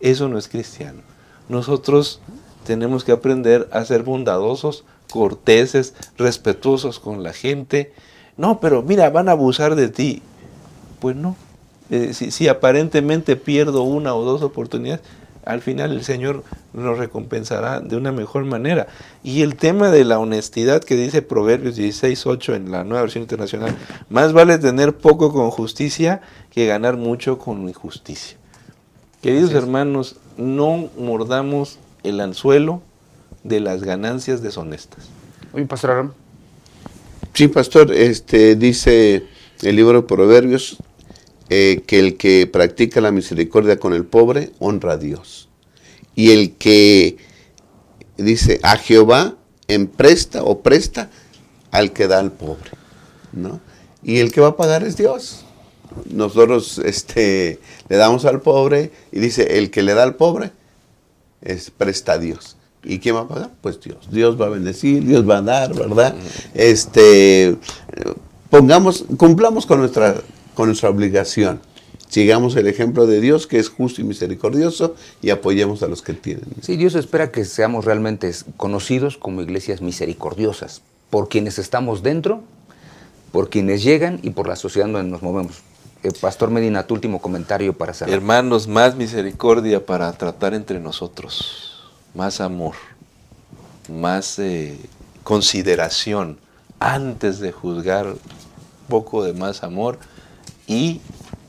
Eso 0.00 0.28
no 0.28 0.38
es 0.38 0.48
cristiano. 0.48 1.02
Nosotros 1.48 2.20
tenemos 2.64 3.04
que 3.04 3.12
aprender 3.12 3.68
a 3.72 3.84
ser 3.84 4.02
bondadosos, 4.02 4.84
corteses, 5.10 5.94
respetuosos 6.16 7.00
con 7.00 7.22
la 7.22 7.32
gente. 7.32 7.92
No, 8.36 8.60
pero 8.60 8.82
mira, 8.82 9.10
van 9.10 9.28
a 9.28 9.32
abusar 9.32 9.74
de 9.74 9.88
ti. 9.88 10.22
Pues 11.00 11.16
no. 11.16 11.36
Eh, 11.90 12.12
si, 12.12 12.48
aparentemente 12.48 13.36
pierdo 13.36 13.82
una 13.82 14.14
o 14.14 14.22
dos 14.22 14.42
oportunidades, 14.42 15.02
al 15.46 15.62
final 15.62 15.92
el 15.92 16.04
Señor 16.04 16.44
nos 16.74 16.98
recompensará 16.98 17.80
de 17.80 17.96
una 17.96 18.12
mejor 18.12 18.44
manera. 18.44 18.86
Y 19.22 19.40
el 19.40 19.56
tema 19.56 19.90
de 19.90 20.04
la 20.04 20.18
honestidad 20.18 20.84
que 20.84 20.96
dice 20.96 21.22
Proverbios 21.22 21.78
16.8 21.78 22.54
en 22.54 22.70
la 22.70 22.84
nueva 22.84 23.02
versión 23.02 23.22
internacional, 23.22 23.74
más 24.10 24.34
vale 24.34 24.58
tener 24.58 24.98
poco 24.98 25.32
con 25.32 25.50
justicia 25.50 26.20
que 26.50 26.66
ganar 26.66 26.98
mucho 26.98 27.38
con 27.38 27.66
injusticia. 27.66 28.37
Queridos 29.22 29.52
hermanos, 29.52 30.16
no 30.36 30.90
mordamos 30.96 31.78
el 32.04 32.20
anzuelo 32.20 32.82
de 33.42 33.58
las 33.58 33.82
ganancias 33.82 34.42
deshonestas. 34.42 35.08
Oye, 35.52 35.66
Pastor 35.66 35.90
Aram. 35.90 36.12
Sí, 37.34 37.48
Pastor, 37.48 37.92
este, 37.92 38.54
dice 38.54 39.24
el 39.62 39.76
libro 39.76 40.02
de 40.02 40.06
Proverbios 40.06 40.76
eh, 41.50 41.82
que 41.86 41.98
el 41.98 42.16
que 42.16 42.46
practica 42.46 43.00
la 43.00 43.10
misericordia 43.10 43.78
con 43.78 43.92
el 43.92 44.04
pobre 44.04 44.52
honra 44.60 44.92
a 44.92 44.98
Dios. 44.98 45.48
Y 46.14 46.30
el 46.30 46.52
que 46.52 47.16
dice 48.16 48.60
a 48.62 48.76
Jehová 48.76 49.34
empresta 49.66 50.44
o 50.44 50.60
presta 50.60 51.10
al 51.70 51.92
que 51.92 52.06
da 52.06 52.20
al 52.20 52.32
pobre. 52.32 52.70
¿no? 53.32 53.60
Y 54.02 54.18
el 54.18 54.32
que 54.32 54.40
va 54.40 54.48
a 54.48 54.56
pagar 54.56 54.84
es 54.84 54.96
Dios. 54.96 55.44
Nosotros 56.10 56.78
este, 56.84 57.58
le 57.88 57.96
damos 57.96 58.24
al 58.24 58.40
pobre 58.40 58.90
y 59.12 59.20
dice, 59.20 59.58
el 59.58 59.70
que 59.70 59.82
le 59.82 59.94
da 59.94 60.02
al 60.02 60.16
pobre 60.16 60.50
es 61.42 61.70
presta 61.70 62.12
a 62.12 62.18
Dios. 62.18 62.56
¿Y 62.84 63.00
quién 63.00 63.16
va 63.16 63.20
a 63.20 63.28
pagar? 63.28 63.50
Pues 63.60 63.80
Dios. 63.80 64.08
Dios 64.10 64.40
va 64.40 64.46
a 64.46 64.50
bendecir, 64.50 65.04
Dios 65.04 65.28
va 65.28 65.38
a 65.38 65.42
dar, 65.42 65.74
¿verdad? 65.74 66.14
Este, 66.54 67.56
pongamos, 68.50 69.04
cumplamos 69.16 69.66
con 69.66 69.80
nuestra 69.80 70.16
con 70.58 70.66
nuestra 70.66 70.90
obligación. 70.90 71.60
Sigamos 72.08 72.56
el 72.56 72.66
ejemplo 72.66 73.06
de 73.06 73.20
Dios, 73.20 73.46
que 73.46 73.60
es 73.60 73.68
justo 73.68 74.00
y 74.00 74.04
misericordioso, 74.04 74.96
y 75.22 75.30
apoyemos 75.30 75.84
a 75.84 75.86
los 75.86 76.02
que 76.02 76.14
tienen. 76.14 76.46
Sí, 76.62 76.76
Dios 76.76 76.96
espera 76.96 77.30
que 77.30 77.44
seamos 77.44 77.84
realmente 77.84 78.32
conocidos 78.56 79.16
como 79.16 79.40
iglesias 79.40 79.82
misericordiosas, 79.82 80.82
por 81.10 81.28
quienes 81.28 81.60
estamos 81.60 82.02
dentro, 82.02 82.42
por 83.30 83.50
quienes 83.50 83.84
llegan 83.84 84.18
y 84.24 84.30
por 84.30 84.48
la 84.48 84.56
sociedad 84.56 84.88
donde 84.88 85.08
nos 85.08 85.22
movemos. 85.22 85.58
Eh, 86.02 86.12
Pastor 86.20 86.50
Medina, 86.50 86.86
tu 86.86 86.94
último 86.94 87.20
comentario 87.20 87.76
para 87.76 87.92
cerrar. 87.92 88.14
Hermanos, 88.14 88.68
más 88.68 88.94
misericordia 88.94 89.84
para 89.84 90.12
tratar 90.12 90.54
entre 90.54 90.78
nosotros, 90.78 91.90
más 92.14 92.40
amor, 92.40 92.74
más 93.88 94.38
eh, 94.38 94.78
consideración, 95.24 96.38
antes 96.78 97.40
de 97.40 97.50
juzgar, 97.50 98.14
poco 98.88 99.24
de 99.24 99.32
más 99.32 99.64
amor 99.64 99.98
y 100.68 101.00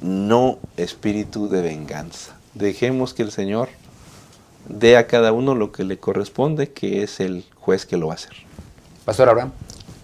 no 0.02 0.58
espíritu 0.78 1.48
de 1.48 1.62
venganza. 1.62 2.36
Dejemos 2.56 3.14
que 3.14 3.22
el 3.22 3.32
Señor 3.32 3.70
dé 4.68 4.98
a 4.98 5.06
cada 5.06 5.32
uno 5.32 5.54
lo 5.54 5.72
que 5.72 5.84
le 5.84 6.00
corresponde, 6.00 6.72
que 6.72 7.04
es 7.04 7.20
el 7.20 7.46
juez 7.56 7.86
que 7.86 7.98
lo 7.98 8.08
va 8.08 8.14
a 8.14 8.16
hacer. 8.16 8.34
Pastor 9.06 9.30
Abraham. 9.30 9.52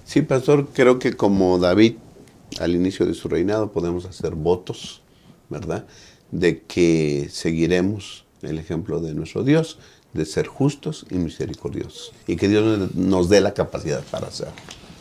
Sí, 0.05 0.21
pastor, 0.21 0.67
creo 0.71 0.99
que 0.99 1.15
como 1.15 1.57
David 1.57 1.95
al 2.59 2.75
inicio 2.75 3.05
de 3.05 3.13
su 3.13 3.27
reinado 3.27 3.71
podemos 3.71 4.05
hacer 4.05 4.35
votos, 4.35 5.01
¿verdad? 5.49 5.85
De 6.31 6.61
que 6.61 7.27
seguiremos 7.31 8.25
el 8.41 8.59
ejemplo 8.59 8.99
de 8.99 9.13
nuestro 9.13 9.43
Dios, 9.43 9.79
de 10.13 10.25
ser 10.25 10.47
justos 10.47 11.05
y 11.09 11.15
misericordiosos. 11.15 12.13
Y 12.27 12.35
que 12.37 12.47
Dios 12.47 12.95
nos 12.95 13.29
dé 13.29 13.41
la 13.41 13.53
capacidad 13.53 14.03
para 14.03 14.27
hacerlo. 14.27 14.53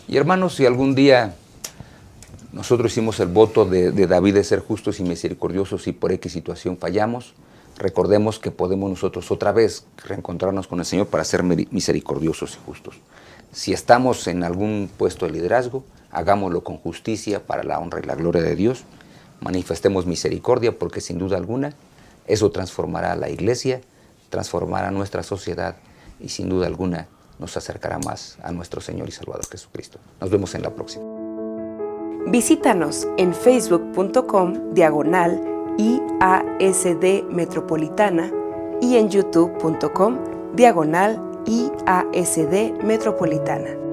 Y 0.08 0.16
hermanos, 0.16 0.56
si 0.56 0.66
algún 0.66 0.94
día 0.94 1.36
nosotros 2.54 2.92
hicimos 2.92 3.18
el 3.18 3.26
voto 3.26 3.64
de, 3.64 3.90
David 4.06 4.34
de 4.34 4.44
ser 4.44 4.60
justos 4.60 5.00
y 5.00 5.02
misericordiosos 5.02 5.88
y 5.88 5.92
por 5.92 6.12
X 6.12 6.32
situación 6.32 6.76
fallamos. 6.78 7.34
recordemos 7.76 8.38
que 8.38 8.52
podemos 8.52 8.88
nosotros 8.88 9.32
otra 9.32 9.50
vez 9.50 9.86
reencontrarnos 10.06 10.68
con 10.68 10.78
el 10.78 10.86
Señor 10.86 11.08
para 11.08 11.24
ser 11.24 11.42
misericordiosos 11.42 12.54
y 12.54 12.64
justos. 12.64 12.94
Si 13.50 13.72
estamos 13.72 14.28
en 14.28 14.44
algún 14.44 14.88
puesto 14.96 15.26
de 15.26 15.32
liderazgo, 15.32 15.84
hagámoslo 16.14 16.64
con 16.64 16.78
justicia 16.78 17.44
para 17.44 17.62
la 17.62 17.78
honra 17.78 18.00
y 18.00 18.06
la 18.06 18.14
gloria 18.14 18.42
de 18.42 18.56
Dios. 18.56 18.84
Manifestemos 19.40 20.06
misericordia 20.06 20.78
porque 20.78 21.00
sin 21.00 21.18
duda 21.18 21.36
alguna 21.36 21.74
eso 22.26 22.50
transformará 22.50 23.12
a 23.12 23.16
la 23.16 23.28
iglesia, 23.28 23.80
transformará 24.30 24.90
nuestra 24.90 25.22
sociedad 25.22 25.76
y 26.20 26.30
sin 26.30 26.48
duda 26.48 26.66
alguna 26.66 27.08
nos 27.38 27.56
acercará 27.56 27.98
más 27.98 28.38
a 28.42 28.52
nuestro 28.52 28.80
Señor 28.80 29.08
y 29.08 29.12
Salvador 29.12 29.46
Jesucristo. 29.50 29.98
Nos 30.20 30.30
vemos 30.30 30.54
en 30.54 30.62
la 30.62 30.70
próxima. 30.70 31.04
Visítanos 32.26 33.06
en 33.18 33.34
facebook.com 33.34 34.72
diagonal 34.72 35.40
IASD 35.76 37.24
Metropolitana 37.30 38.30
y 38.80 38.96
en 38.96 39.10
youtube.com 39.10 40.18
diagonal 40.54 41.20
IASD 41.46 42.82
Metropolitana. 42.82 43.83